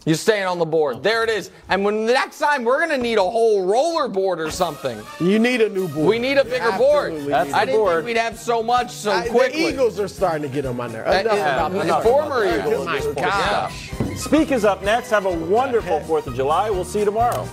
You're 0.07 0.17
staying 0.17 0.45
on 0.45 0.59
the 0.59 0.67
board. 0.67 1.03
There 1.03 1.25
it 1.25 1.31
is. 1.31 1.51
And 1.71 1.83
when 1.83 2.05
the 2.05 2.13
next 2.13 2.39
time 2.39 2.63
we're 2.63 2.79
gonna 2.79 2.99
need 2.99 3.17
a 3.17 3.23
whole 3.23 3.65
roller 3.65 4.07
board 4.07 4.39
or 4.39 4.51
something. 4.51 5.01
You 5.19 5.39
need 5.39 5.63
a 5.63 5.71
new 5.71 5.89
board. 5.89 6.07
We 6.07 6.19
need 6.19 6.37
a 6.37 6.45
bigger 6.45 6.73
board. 6.73 7.13
Absolutely 7.13 7.31
That's 7.31 7.47
need 7.47 7.53
the 7.55 7.57
I 7.59 7.63
a 7.63 7.67
didn't 7.67 7.81
board. 7.81 7.95
think 7.97 8.07
we'd 8.09 8.17
have 8.19 8.39
so 8.39 8.63
much 8.63 8.91
so 8.91 9.13
I- 9.13 9.29
quickly. 9.29 9.63
The 9.63 9.69
Eagles 9.71 9.99
are 9.99 10.09
starting 10.09 10.43
to 10.43 10.49
get 10.49 10.63
them 10.63 10.73
on 10.73 10.77
my 10.77 10.93
nerves. 10.93 11.09
Uh, 11.09 11.21
Enough 11.21 11.33
yeah, 11.39 11.55
about 11.55 11.73
the 11.73 11.79
that. 11.85 12.03
former 12.03 12.45
Oh 12.45 12.59
Eagles. 12.59 12.85
my 12.85 12.97
Yeah. 12.99 13.13
gosh. 13.15 13.93
Speak 14.17 14.53
is 14.53 14.67
up 14.67 14.83
next. 14.83 15.09
Have 15.09 15.25
a 15.25 15.33
wonderful 15.33 16.01
4th 16.01 16.27
of 16.27 16.35
July. 16.37 16.69
We'll 16.69 16.85
see 16.85 16.99
you 16.99 17.05
tomorrow. 17.07 17.49